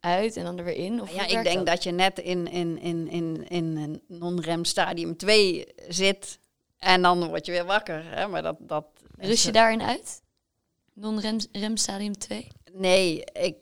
uit 0.00 0.36
en 0.36 0.44
dan 0.44 0.58
er 0.58 0.64
weer 0.64 0.76
in? 0.76 1.00
Of 1.00 1.14
ja, 1.14 1.26
ik 1.26 1.42
denk 1.42 1.56
dat? 1.56 1.66
dat? 1.66 1.82
je 1.82 1.90
net 1.90 2.18
in, 2.18 2.46
in, 2.50 2.78
in, 2.80 3.08
in, 3.08 3.48
in 3.48 3.76
een 3.76 4.02
non-rem 4.06 4.64
stadium 4.64 5.16
2 5.16 5.66
zit. 5.88 6.38
En 6.78 7.02
dan 7.02 7.28
word 7.28 7.46
je 7.46 7.52
weer 7.52 7.64
wakker. 7.64 8.04
Hè? 8.04 8.26
Maar 8.26 8.42
dat, 8.42 8.56
dat 8.58 8.86
Rust 9.18 9.44
je 9.44 9.52
daarin 9.52 9.82
uit? 9.82 10.22
Non-rem 10.94 11.76
stadium 11.76 12.18
2? 12.18 12.48
Nee, 12.72 13.24
ik, 13.24 13.56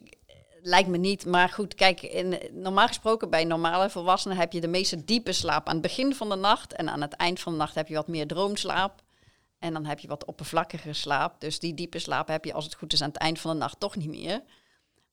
lijkt 0.63 0.89
me 0.89 0.97
niet. 0.97 1.27
Maar 1.27 1.49
goed, 1.49 1.75
kijk, 1.75 2.03
in, 2.03 2.39
normaal 2.53 2.87
gesproken 2.87 3.31
bij 3.31 3.45
normale 3.45 3.91
volwassenen 3.91 4.37
heb 4.37 4.53
je 4.53 4.61
de 4.61 4.69
meeste 4.69 5.05
diepe 5.05 5.33
slaap 5.33 5.67
aan 5.67 5.73
het 5.73 5.83
begin 5.83 6.15
van 6.15 6.29
de 6.29 6.37
nacht. 6.37 6.73
En 6.73 6.91
aan 6.91 7.01
het 7.01 7.13
eind 7.13 7.41
van 7.41 7.53
de 7.53 7.59
nacht 7.59 7.75
heb 7.75 7.89
je 7.89 7.95
wat 7.95 8.09
meer 8.09 8.27
droomslaap. 8.27 9.03
En 9.59 9.73
dan 9.73 9.85
heb 9.85 9.99
je 9.99 10.09
wat 10.09 10.25
oppervlakkige 10.25 10.93
slaap. 10.93 11.41
Dus 11.41 11.59
die 11.59 11.75
diepe 11.75 11.99
slaap 11.99 12.29
heb 12.29 12.45
je 12.45 12.53
als 12.53 12.65
het 12.65 12.75
goed 12.75 12.93
is 12.93 13.03
aan 13.03 13.09
het 13.09 13.19
eind 13.19 13.39
van 13.39 13.51
de 13.51 13.59
nacht 13.59 13.81
toch 13.81 13.97
niet 13.97 14.09
meer. 14.09 14.43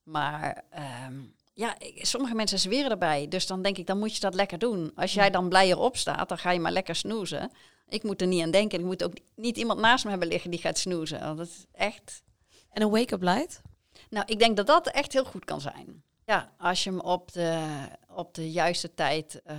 Maar 0.04 0.64
um, 1.08 1.36
ja, 1.54 1.76
sommige 1.96 2.36
mensen 2.36 2.60
zweren 2.60 2.92
erbij. 2.92 3.28
Dus 3.28 3.48
dan 3.48 3.62
denk 3.62 3.78
ik, 3.78 3.88
dan 3.88 4.00
moet 4.00 4.14
je 4.14 4.20
dat 4.20 4.34
lekker 4.34 4.60
doen. 4.60 4.92
Als 4.96 5.14
jij 5.14 5.30
dan 5.30 5.50
blijer 5.50 5.78
opstaat, 5.78 6.30
dan 6.30 6.38
ga 6.38 6.52
je 6.52 6.60
maar 6.60 6.72
lekker 6.72 6.96
snoezen. 6.96 7.52
Ik 7.88 8.04
moet 8.04 8.22
er 8.22 8.28
niet 8.28 8.44
aan 8.44 8.52
denken. 8.52 8.80
Ik 8.80 8.86
moet 8.86 9.04
ook 9.04 9.14
niet 9.36 9.58
iemand 9.58 9.80
naast 9.80 10.04
me 10.04 10.10
hebben 10.10 10.28
liggen 10.28 10.52
die 10.52 10.60
gaat 10.60 10.78
snoezen. 10.78 11.20
Want 11.20 11.38
dat 11.38 11.48
is 11.48 11.66
echt... 11.72 12.24
En 12.70 12.82
een 12.82 12.90
wake-up 12.90 13.22
light? 13.22 13.62
Nou, 14.10 14.26
ik 14.28 14.40
denk 14.40 14.58
dat 14.58 14.68
dat 14.68 14.88
echt 14.88 15.14
heel 15.14 15.26
goed 15.26 15.46
kan 15.46 15.62
zijn. 15.62 16.04
Ja, 16.26 16.52
als 16.58 16.84
je 16.84 16.90
hem 16.90 17.00
op 17.00 17.32
de, 17.32 17.66
op 18.08 18.34
de 18.34 18.52
juiste 18.52 18.94
tijd 18.94 19.42
uh, 19.46 19.58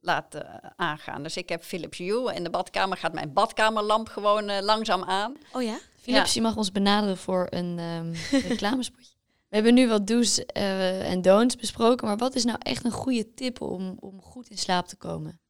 laat 0.00 0.34
uh, 0.34 0.42
aangaan. 0.76 1.22
Dus 1.22 1.36
ik 1.36 1.48
heb 1.48 1.62
Philips 1.62 1.98
Hue. 1.98 2.34
In 2.34 2.44
de 2.44 2.50
badkamer 2.50 2.96
gaat 2.96 3.12
mijn 3.12 3.32
badkamerlamp 3.32 4.08
gewoon 4.08 4.50
uh, 4.50 4.58
langzaam 4.60 5.04
aan. 5.04 5.36
Oh 5.52 5.62
ja? 5.62 5.78
Philips, 6.00 6.34
ja. 6.34 6.40
je 6.40 6.46
mag 6.46 6.56
ons 6.56 6.72
benaderen 6.72 7.16
voor 7.16 7.46
een 7.50 7.78
um, 7.78 8.12
reclamespotje. 8.48 9.16
We 9.48 9.54
hebben 9.54 9.74
nu 9.74 9.88
wat 9.88 10.06
do's 10.06 10.44
en 10.44 11.22
don'ts 11.22 11.56
besproken. 11.56 12.06
Maar 12.06 12.16
wat 12.16 12.34
is 12.34 12.44
nou 12.44 12.58
echt 12.62 12.84
een 12.84 12.90
goede 12.90 13.34
tip 13.34 13.60
om, 13.60 13.96
om 14.00 14.22
goed 14.22 14.48
in 14.48 14.58
slaap 14.58 14.86
te 14.86 14.96
komen? 14.96 15.40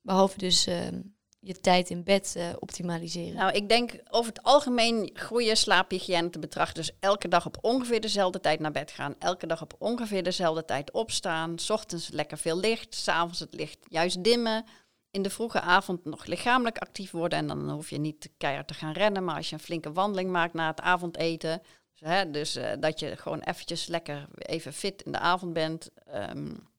Behalve 0.00 0.38
dus 0.38 0.66
ehm, 0.66 1.00
je 1.40 1.60
tijd 1.60 1.90
in 1.90 2.04
bed 2.04 2.34
uh, 2.36 2.48
optimaliseren? 2.58 3.34
Nou, 3.34 3.52
ik 3.52 3.68
denk 3.68 3.92
over 4.10 4.32
het 4.32 4.42
algemeen 4.42 5.10
goede 5.22 5.54
slaaphygiëne 5.54 6.30
te 6.30 6.38
betrachten. 6.38 6.74
Dus 6.74 6.96
elke 7.00 7.28
dag 7.28 7.46
op 7.46 7.58
ongeveer 7.60 8.00
dezelfde 8.00 8.40
tijd 8.40 8.60
naar 8.60 8.72
bed 8.72 8.90
gaan. 8.90 9.14
Elke 9.18 9.46
dag 9.46 9.62
op 9.62 9.74
ongeveer 9.78 10.22
dezelfde 10.22 10.64
tijd 10.64 10.90
opstaan. 10.90 11.58
S 11.58 11.70
ochtends 11.70 12.08
lekker 12.08 12.38
veel 12.38 12.58
licht. 12.58 12.94
S'avonds 12.94 13.38
het 13.38 13.54
licht 13.54 13.78
juist 13.88 14.24
dimmen. 14.24 14.64
In 15.10 15.22
de 15.22 15.30
vroege 15.30 15.60
avond 15.60 16.04
nog 16.04 16.24
lichamelijk 16.24 16.78
actief 16.78 17.10
worden. 17.10 17.38
En 17.38 17.46
dan 17.46 17.70
hoef 17.70 17.90
je 17.90 17.98
niet 17.98 18.30
keihard 18.36 18.68
te 18.68 18.74
gaan 18.74 18.92
rennen. 18.92 19.24
Maar 19.24 19.36
als 19.36 19.48
je 19.48 19.54
een 19.54 19.62
flinke 19.62 19.92
wandeling 19.92 20.30
maakt 20.30 20.54
na 20.54 20.66
het 20.66 20.80
avondeten. 20.80 21.62
Dus, 21.92 22.08
hè, 22.08 22.30
dus 22.30 22.56
uh, 22.56 22.70
dat 22.80 23.00
je 23.00 23.16
gewoon 23.16 23.40
eventjes 23.40 23.86
lekker 23.86 24.28
even 24.34 24.72
fit 24.72 25.02
in 25.02 25.12
de 25.12 25.18
avond 25.18 25.52
bent. 25.52 25.90
Um, 26.14 26.69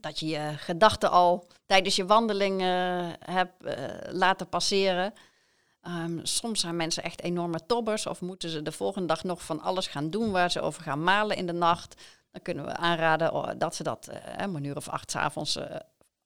dat 0.00 0.18
je 0.18 0.26
je 0.26 0.52
gedachten 0.56 1.10
al 1.10 1.46
tijdens 1.66 1.96
je 1.96 2.06
wandeling 2.06 2.60
uh, 2.60 3.08
hebt 3.18 3.64
uh, 3.64 3.72
laten 4.10 4.48
passeren. 4.48 5.14
Um, 5.82 6.20
soms 6.22 6.60
zijn 6.60 6.76
mensen 6.76 7.02
echt 7.02 7.22
enorme 7.22 7.66
tobbers 7.66 8.06
of 8.06 8.20
moeten 8.20 8.48
ze 8.48 8.62
de 8.62 8.72
volgende 8.72 9.06
dag 9.06 9.24
nog 9.24 9.42
van 9.42 9.60
alles 9.60 9.86
gaan 9.86 10.10
doen 10.10 10.30
waar 10.30 10.50
ze 10.50 10.60
over 10.60 10.82
gaan 10.82 11.02
malen 11.02 11.36
in 11.36 11.46
de 11.46 11.52
nacht. 11.52 12.02
Dan 12.30 12.42
kunnen 12.42 12.64
we 12.64 12.76
aanraden 12.76 13.32
oh, 13.32 13.48
dat 13.58 13.74
ze 13.74 13.82
dat 13.82 14.10
om 14.44 14.56
een 14.56 14.64
uur 14.64 14.76
of 14.76 14.88
acht 14.88 15.10
s 15.10 15.16
avonds 15.16 15.58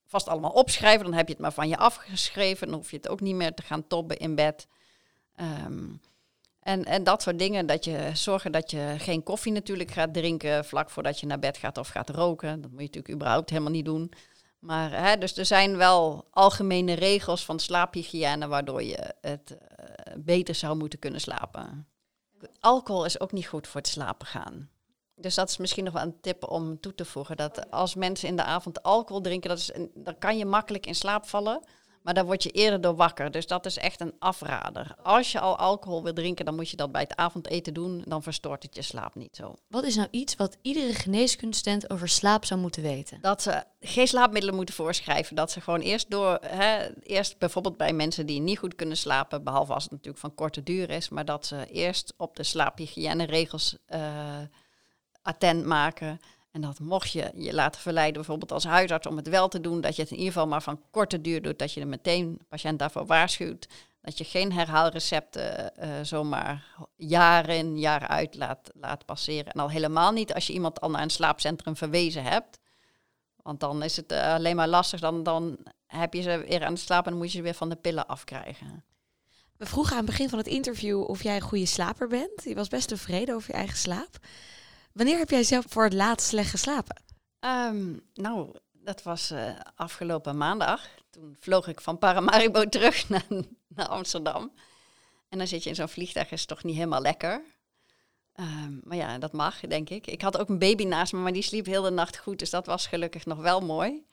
vast 0.08 0.28
allemaal 0.28 0.50
opschrijven. 0.50 1.04
Dan 1.04 1.14
heb 1.14 1.26
je 1.26 1.32
het 1.32 1.42
maar 1.42 1.52
van 1.52 1.68
je 1.68 1.76
afgeschreven. 1.76 2.66
Dan 2.66 2.76
hoef 2.76 2.90
je 2.90 2.96
het 2.96 3.08
ook 3.08 3.20
niet 3.20 3.34
meer 3.34 3.54
te 3.54 3.62
gaan 3.62 3.86
tobben 3.86 4.16
in 4.16 4.34
bed. 4.34 4.66
Um, 5.66 6.00
en, 6.68 6.84
en 6.84 7.04
dat 7.04 7.22
soort 7.22 7.38
dingen, 7.38 7.66
dat 7.66 7.84
je 7.84 8.10
zorgen 8.14 8.52
dat 8.52 8.70
je 8.70 8.94
geen 8.98 9.22
koffie 9.22 9.52
natuurlijk 9.52 9.90
gaat 9.90 10.14
drinken 10.14 10.64
vlak 10.64 10.90
voordat 10.90 11.20
je 11.20 11.26
naar 11.26 11.38
bed 11.38 11.56
gaat 11.56 11.78
of 11.78 11.88
gaat 11.88 12.10
roken. 12.10 12.60
Dat 12.60 12.70
moet 12.70 12.80
je 12.80 12.86
natuurlijk 12.86 13.14
überhaupt 13.14 13.50
helemaal 13.50 13.72
niet 13.72 13.84
doen. 13.84 14.12
Maar 14.58 15.04
hè, 15.04 15.18
dus 15.18 15.36
er 15.36 15.46
zijn 15.46 15.76
wel 15.76 16.26
algemene 16.30 16.92
regels 16.92 17.44
van 17.44 17.58
slaaphygiëne 17.58 18.46
waardoor 18.48 18.82
je 18.82 19.14
het 19.20 19.50
uh, 19.50 20.14
beter 20.16 20.54
zou 20.54 20.76
moeten 20.76 20.98
kunnen 20.98 21.20
slapen. 21.20 21.86
Alcohol 22.60 23.04
is 23.04 23.20
ook 23.20 23.32
niet 23.32 23.46
goed 23.46 23.66
voor 23.66 23.80
het 23.80 23.90
slapen 23.90 24.26
gaan. 24.26 24.70
Dus 25.14 25.34
dat 25.34 25.48
is 25.48 25.56
misschien 25.56 25.84
nog 25.84 25.92
wel 25.92 26.02
een 26.02 26.20
tip 26.20 26.48
om 26.48 26.80
toe 26.80 26.94
te 26.94 27.04
voegen. 27.04 27.36
Dat 27.36 27.70
als 27.70 27.94
mensen 27.94 28.28
in 28.28 28.36
de 28.36 28.44
avond 28.44 28.82
alcohol 28.82 29.22
drinken, 29.22 29.48
dat 29.48 29.58
is, 29.58 29.70
dan 29.94 30.18
kan 30.18 30.38
je 30.38 30.44
makkelijk 30.44 30.86
in 30.86 30.94
slaap 30.94 31.26
vallen. 31.26 31.62
Maar 32.08 32.16
daar 32.16 32.26
word 32.26 32.42
je 32.42 32.50
eerder 32.50 32.80
door 32.80 32.96
wakker. 32.96 33.30
Dus 33.30 33.46
dat 33.46 33.66
is 33.66 33.78
echt 33.78 34.00
een 34.00 34.14
afrader. 34.18 34.94
Als 35.02 35.32
je 35.32 35.40
al 35.40 35.58
alcohol 35.58 36.02
wil 36.02 36.12
drinken, 36.12 36.44
dan 36.44 36.54
moet 36.54 36.70
je 36.70 36.76
dat 36.76 36.92
bij 36.92 37.00
het 37.00 37.16
avondeten 37.16 37.74
doen. 37.74 38.02
Dan 38.06 38.22
verstoort 38.22 38.62
het 38.62 38.74
je 38.74 38.82
slaap 38.82 39.14
niet 39.14 39.36
zo. 39.36 39.54
Wat 39.66 39.84
is 39.84 39.96
nou 39.96 40.08
iets 40.10 40.36
wat 40.36 40.56
iedere 40.62 40.94
geneeskundestudent 40.94 41.90
over 41.90 42.08
slaap 42.08 42.44
zou 42.44 42.60
moeten 42.60 42.82
weten? 42.82 43.18
Dat 43.20 43.42
ze 43.42 43.64
geen 43.80 44.06
slaapmiddelen 44.06 44.54
moeten 44.54 44.74
voorschrijven. 44.74 45.36
Dat 45.36 45.50
ze 45.50 45.60
gewoon 45.60 45.80
eerst 45.80 46.10
door, 46.10 46.38
hè, 46.46 46.88
eerst 47.02 47.38
bijvoorbeeld 47.38 47.76
bij 47.76 47.92
mensen 47.92 48.26
die 48.26 48.40
niet 48.40 48.58
goed 48.58 48.74
kunnen 48.74 48.96
slapen, 48.96 49.44
behalve 49.44 49.72
als 49.72 49.82
het 49.82 49.92
natuurlijk 49.92 50.18
van 50.18 50.34
korte 50.34 50.62
duur 50.62 50.90
is, 50.90 51.08
maar 51.08 51.24
dat 51.24 51.46
ze 51.46 51.66
eerst 51.70 52.14
op 52.16 52.36
de 52.36 52.42
slaaphygiëne-regels 52.42 53.76
uh, 53.88 54.00
attent 55.22 55.64
maken. 55.64 56.20
En 56.50 56.60
dat 56.60 56.78
mocht 56.78 57.10
je 57.10 57.30
je 57.34 57.54
laten 57.54 57.80
verleiden, 57.80 58.14
bijvoorbeeld 58.14 58.52
als 58.52 58.64
huisarts, 58.64 59.06
om 59.06 59.16
het 59.16 59.28
wel 59.28 59.48
te 59.48 59.60
doen, 59.60 59.80
dat 59.80 59.96
je 59.96 60.02
het 60.02 60.10
in 60.10 60.16
ieder 60.16 60.32
geval 60.32 60.48
maar 60.48 60.62
van 60.62 60.82
korte 60.90 61.20
duur 61.20 61.42
doet, 61.42 61.58
dat 61.58 61.72
je 61.72 61.80
er 61.80 61.86
meteen 61.86 62.36
de 62.38 62.44
patiënt 62.48 62.78
daarvoor 62.78 63.06
waarschuwt. 63.06 63.68
Dat 64.00 64.18
je 64.18 64.24
geen 64.24 64.52
herhaalrecepten 64.52 65.72
uh, 65.78 65.88
zomaar 66.02 66.64
jaren 66.96 67.56
in, 67.56 67.78
jaar 67.78 68.06
uit 68.06 68.34
laat, 68.34 68.70
laat 68.74 69.04
passeren. 69.04 69.52
En 69.52 69.60
al 69.60 69.70
helemaal 69.70 70.12
niet 70.12 70.34
als 70.34 70.46
je 70.46 70.52
iemand 70.52 70.80
al 70.80 70.90
naar 70.90 71.02
een 71.02 71.10
slaapcentrum 71.10 71.76
verwezen 71.76 72.22
hebt. 72.22 72.58
Want 73.36 73.60
dan 73.60 73.82
is 73.82 73.96
het 73.96 74.12
uh, 74.12 74.34
alleen 74.34 74.56
maar 74.56 74.68
lastig. 74.68 75.00
Dan, 75.00 75.22
dan 75.22 75.58
heb 75.86 76.14
je 76.14 76.22
ze 76.22 76.44
weer 76.48 76.64
aan 76.64 76.72
het 76.72 76.80
slapen 76.80 77.04
en 77.04 77.10
dan 77.10 77.20
moet 77.20 77.32
je 77.32 77.38
ze 77.38 77.44
weer 77.44 77.54
van 77.54 77.68
de 77.68 77.76
pillen 77.76 78.06
afkrijgen. 78.06 78.84
We 79.56 79.66
vroegen 79.66 79.92
aan 79.92 80.02
het 80.02 80.10
begin 80.10 80.28
van 80.28 80.38
het 80.38 80.46
interview 80.46 81.02
of 81.02 81.22
jij 81.22 81.34
een 81.34 81.40
goede 81.40 81.66
slaper 81.66 82.08
bent. 82.08 82.44
Je 82.44 82.54
was 82.54 82.68
best 82.68 82.88
tevreden 82.88 83.34
over 83.34 83.50
je 83.50 83.56
eigen 83.56 83.76
slaap. 83.76 84.18
Wanneer 84.98 85.18
heb 85.18 85.30
jij 85.30 85.42
zelf 85.42 85.64
voor 85.68 85.84
het 85.84 85.92
laatst 85.92 86.28
slecht 86.28 86.50
geslapen? 86.50 87.02
Um, 87.40 88.00
nou, 88.14 88.50
dat 88.72 89.02
was 89.02 89.30
uh, 89.30 89.50
afgelopen 89.74 90.36
maandag. 90.36 90.88
Toen 91.10 91.36
vloog 91.38 91.68
ik 91.68 91.80
van 91.80 91.98
Paramaribo 91.98 92.68
terug 92.68 93.08
naar, 93.08 93.26
naar 93.68 93.88
Amsterdam. 93.88 94.52
En 95.28 95.38
dan 95.38 95.46
zit 95.46 95.62
je 95.62 95.68
in 95.68 95.74
zo'n 95.74 95.88
vliegtuig, 95.88 96.30
is 96.30 96.46
toch 96.46 96.64
niet 96.64 96.74
helemaal 96.74 97.00
lekker. 97.00 97.42
Um, 98.40 98.80
maar 98.84 98.96
ja, 98.96 99.18
dat 99.18 99.32
mag, 99.32 99.60
denk 99.60 99.90
ik. 99.90 100.06
Ik 100.06 100.22
had 100.22 100.38
ook 100.38 100.48
een 100.48 100.58
baby 100.58 100.84
naast 100.84 101.12
me, 101.12 101.18
maar 101.18 101.32
die 101.32 101.42
sliep 101.42 101.66
heel 101.66 101.82
de 101.82 101.90
nacht 101.90 102.18
goed. 102.18 102.38
Dus 102.38 102.50
dat 102.50 102.66
was 102.66 102.86
gelukkig 102.86 103.26
nog 103.26 103.38
wel 103.38 103.60
mooi. 103.60 104.06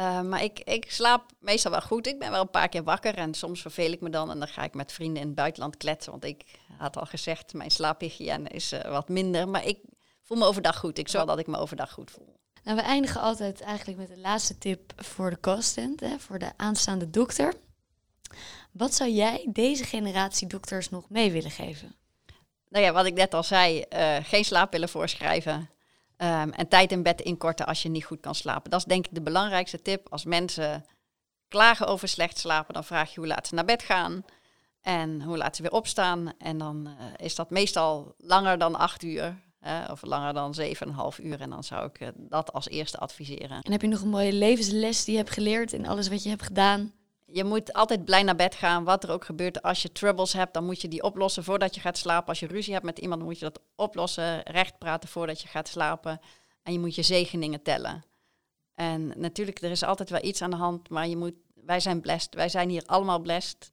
Uh, 0.00 0.20
maar 0.20 0.42
ik, 0.42 0.60
ik 0.60 0.90
slaap 0.90 1.30
meestal 1.38 1.70
wel 1.70 1.80
goed. 1.82 2.06
Ik 2.06 2.18
ben 2.18 2.30
wel 2.30 2.40
een 2.40 2.50
paar 2.50 2.68
keer 2.68 2.82
wakker 2.82 3.14
en 3.14 3.34
soms 3.34 3.60
verveel 3.60 3.92
ik 3.92 4.00
me 4.00 4.10
dan. 4.10 4.30
En 4.30 4.38
dan 4.38 4.48
ga 4.48 4.64
ik 4.64 4.74
met 4.74 4.92
vrienden 4.92 5.22
in 5.22 5.26
het 5.26 5.36
buitenland 5.36 5.76
kletsen. 5.76 6.10
Want 6.10 6.24
ik 6.24 6.44
had 6.78 6.96
al 6.96 7.06
gezegd, 7.06 7.52
mijn 7.54 7.70
slaaphygiëne 7.70 8.48
is 8.48 8.72
uh, 8.72 8.80
wat 8.80 9.08
minder. 9.08 9.48
Maar 9.48 9.64
ik 9.66 9.78
voel 10.26 10.38
me 10.38 10.44
overdag 10.44 10.78
goed. 10.78 10.98
Ik 10.98 11.08
zorg 11.08 11.24
dat 11.24 11.38
ik 11.38 11.46
me 11.46 11.56
overdag 11.56 11.92
goed 11.92 12.10
voel. 12.10 12.34
Nou, 12.64 12.76
we 12.76 12.82
eindigen 12.82 13.20
altijd 13.20 13.60
eigenlijk 13.60 13.98
met 13.98 14.08
de 14.08 14.18
laatste 14.18 14.58
tip 14.58 14.92
voor 14.96 15.30
de 15.30 15.40
co-assistent, 15.40 16.02
voor 16.18 16.38
de 16.38 16.52
aanstaande 16.56 17.10
dokter. 17.10 17.54
Wat 18.72 18.94
zou 18.94 19.10
jij 19.10 19.48
deze 19.52 19.84
generatie 19.84 20.46
dokters 20.46 20.90
nog 20.90 21.10
mee 21.10 21.32
willen 21.32 21.50
geven? 21.50 21.94
Nou 22.68 22.84
ja, 22.84 22.92
wat 22.92 23.06
ik 23.06 23.14
net 23.14 23.34
al 23.34 23.42
zei, 23.42 23.84
uh, 23.92 24.16
geen 24.22 24.44
slaappillen 24.44 24.88
voorschrijven. 24.88 25.70
Um, 26.18 26.52
en 26.52 26.68
tijd 26.68 26.92
in 26.92 27.02
bed 27.02 27.20
inkorten 27.20 27.66
als 27.66 27.82
je 27.82 27.88
niet 27.88 28.04
goed 28.04 28.20
kan 28.20 28.34
slapen. 28.34 28.70
Dat 28.70 28.80
is 28.80 28.86
denk 28.86 29.06
ik 29.06 29.14
de 29.14 29.22
belangrijkste 29.22 29.82
tip. 29.82 30.06
Als 30.10 30.24
mensen 30.24 30.84
klagen 31.48 31.86
over 31.86 32.08
slecht 32.08 32.38
slapen, 32.38 32.74
dan 32.74 32.84
vraag 32.84 33.14
je 33.14 33.20
hoe 33.20 33.28
laat 33.28 33.46
ze 33.46 33.54
naar 33.54 33.64
bed 33.64 33.82
gaan. 33.82 34.24
En 34.82 35.22
hoe 35.22 35.36
laat 35.36 35.56
ze 35.56 35.62
weer 35.62 35.72
opstaan. 35.72 36.32
En 36.38 36.58
dan 36.58 36.86
uh, 36.86 37.04
is 37.16 37.34
dat 37.34 37.50
meestal 37.50 38.14
langer 38.18 38.58
dan 38.58 38.74
acht 38.74 39.02
uur. 39.02 39.44
Uh, 39.66 39.88
of 39.90 40.04
langer 40.04 40.32
dan 40.32 40.54
7,5 40.60 41.24
uur. 41.24 41.40
En 41.40 41.50
dan 41.50 41.64
zou 41.64 41.86
ik 41.86 42.00
uh, 42.00 42.08
dat 42.16 42.52
als 42.52 42.68
eerste 42.68 42.98
adviseren. 42.98 43.62
En 43.62 43.72
heb 43.72 43.80
je 43.80 43.88
nog 43.88 44.00
een 44.00 44.08
mooie 44.08 44.32
levensles 44.32 45.04
die 45.04 45.12
je 45.12 45.20
hebt 45.20 45.32
geleerd 45.32 45.72
in 45.72 45.86
alles 45.86 46.08
wat 46.08 46.22
je 46.22 46.28
hebt 46.28 46.42
gedaan? 46.42 46.92
Je 47.24 47.44
moet 47.44 47.72
altijd 47.72 48.04
blij 48.04 48.22
naar 48.22 48.36
bed 48.36 48.54
gaan, 48.54 48.84
wat 48.84 49.04
er 49.04 49.10
ook 49.10 49.24
gebeurt. 49.24 49.62
Als 49.62 49.82
je 49.82 49.92
troubles 49.92 50.32
hebt, 50.32 50.54
dan 50.54 50.64
moet 50.64 50.80
je 50.80 50.88
die 50.88 51.02
oplossen 51.02 51.44
voordat 51.44 51.74
je 51.74 51.80
gaat 51.80 51.98
slapen. 51.98 52.28
Als 52.28 52.40
je 52.40 52.46
ruzie 52.46 52.72
hebt 52.72 52.84
met 52.84 52.98
iemand, 52.98 53.20
dan 53.20 53.28
moet 53.28 53.38
je 53.38 53.44
dat 53.44 53.60
oplossen, 53.74 54.42
recht 54.42 54.78
praten 54.78 55.08
voordat 55.08 55.40
je 55.40 55.48
gaat 55.48 55.68
slapen. 55.68 56.20
En 56.62 56.72
je 56.72 56.78
moet 56.78 56.94
je 56.94 57.02
zegeningen 57.02 57.62
tellen. 57.62 58.04
En 58.74 59.12
natuurlijk, 59.16 59.62
er 59.62 59.70
is 59.70 59.82
altijd 59.82 60.10
wel 60.10 60.24
iets 60.24 60.42
aan 60.42 60.50
de 60.50 60.56
hand, 60.56 60.88
maar 60.88 61.08
je 61.08 61.16
moet, 61.16 61.34
wij 61.54 61.80
zijn 61.80 62.00
blessed. 62.00 62.34
Wij 62.34 62.48
zijn 62.48 62.68
hier 62.68 62.82
allemaal 62.86 63.18
blessed. 63.18 63.70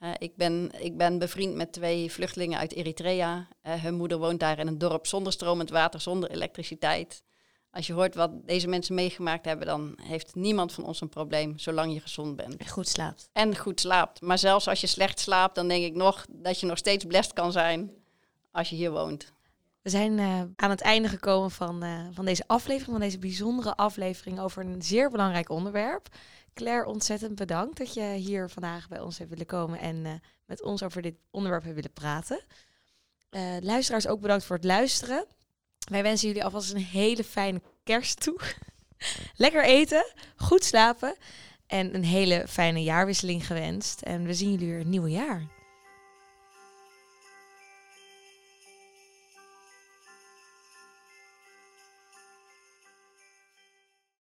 Uh, 0.00 0.10
ik, 0.18 0.36
ben, 0.36 0.70
ik 0.78 0.96
ben 0.96 1.18
bevriend 1.18 1.54
met 1.54 1.72
twee 1.72 2.12
vluchtelingen 2.12 2.58
uit 2.58 2.72
Eritrea. 2.72 3.48
Uh, 3.66 3.72
hun 3.72 3.94
moeder 3.94 4.18
woont 4.18 4.40
daar 4.40 4.58
in 4.58 4.66
een 4.66 4.78
dorp 4.78 5.06
zonder 5.06 5.32
stromend 5.32 5.70
water, 5.70 6.00
zonder 6.00 6.30
elektriciteit. 6.30 7.22
Als 7.70 7.86
je 7.86 7.92
hoort 7.92 8.14
wat 8.14 8.46
deze 8.46 8.68
mensen 8.68 8.94
meegemaakt 8.94 9.44
hebben, 9.44 9.66
dan 9.66 9.98
heeft 10.02 10.34
niemand 10.34 10.72
van 10.72 10.84
ons 10.84 11.00
een 11.00 11.08
probleem, 11.08 11.58
zolang 11.58 11.92
je 11.92 12.00
gezond 12.00 12.36
bent. 12.36 12.56
En 12.56 12.68
goed 12.68 12.88
slaapt. 12.88 13.28
En 13.32 13.56
goed 13.56 13.80
slaapt. 13.80 14.20
Maar 14.20 14.38
zelfs 14.38 14.68
als 14.68 14.80
je 14.80 14.86
slecht 14.86 15.20
slaapt, 15.20 15.54
dan 15.54 15.68
denk 15.68 15.84
ik 15.84 15.94
nog 15.94 16.26
dat 16.30 16.60
je 16.60 16.66
nog 16.66 16.78
steeds 16.78 17.04
blessed 17.04 17.32
kan 17.32 17.52
zijn 17.52 17.90
als 18.50 18.68
je 18.68 18.76
hier 18.76 18.90
woont. 18.90 19.32
We 19.82 19.90
zijn 19.90 20.18
uh, 20.18 20.40
aan 20.56 20.70
het 20.70 20.80
einde 20.80 21.08
gekomen 21.08 21.50
van, 21.50 21.84
van 22.12 22.24
deze 22.24 22.44
aflevering, 22.46 22.90
van 22.90 23.00
deze 23.00 23.18
bijzondere 23.18 23.76
aflevering 23.76 24.40
over 24.40 24.66
een 24.66 24.82
zeer 24.82 25.10
belangrijk 25.10 25.50
onderwerp. 25.50 26.08
Claire, 26.56 26.86
ontzettend 26.86 27.34
bedankt 27.34 27.78
dat 27.78 27.94
je 27.94 28.02
hier 28.02 28.50
vandaag 28.50 28.88
bij 28.88 29.00
ons 29.00 29.18
hebt 29.18 29.30
willen 29.30 29.46
komen 29.46 29.78
en 29.78 29.96
uh, 29.96 30.12
met 30.46 30.62
ons 30.62 30.82
over 30.82 31.02
dit 31.02 31.14
onderwerp 31.30 31.62
hebt 31.62 31.74
willen 31.74 31.92
praten. 31.92 32.40
Uh, 33.30 33.56
luisteraars 33.60 34.06
ook 34.06 34.20
bedankt 34.20 34.44
voor 34.44 34.56
het 34.56 34.64
luisteren. 34.64 35.26
Wij 35.90 36.02
wensen 36.02 36.28
jullie 36.28 36.44
alvast 36.44 36.72
een 36.72 36.80
hele 36.80 37.24
fijne 37.24 37.62
kerst 37.84 38.20
toe. 38.20 38.40
Lekker 39.44 39.64
eten, 39.64 40.12
goed 40.36 40.64
slapen 40.64 41.16
en 41.66 41.94
een 41.94 42.04
hele 42.04 42.44
fijne 42.48 42.82
jaarwisseling 42.82 43.46
gewenst. 43.46 44.00
En 44.00 44.24
we 44.24 44.34
zien 44.34 44.50
jullie 44.50 44.68
weer 44.68 44.78
het 44.78 44.86
nieuwe 44.86 45.10
jaar. 45.10 45.55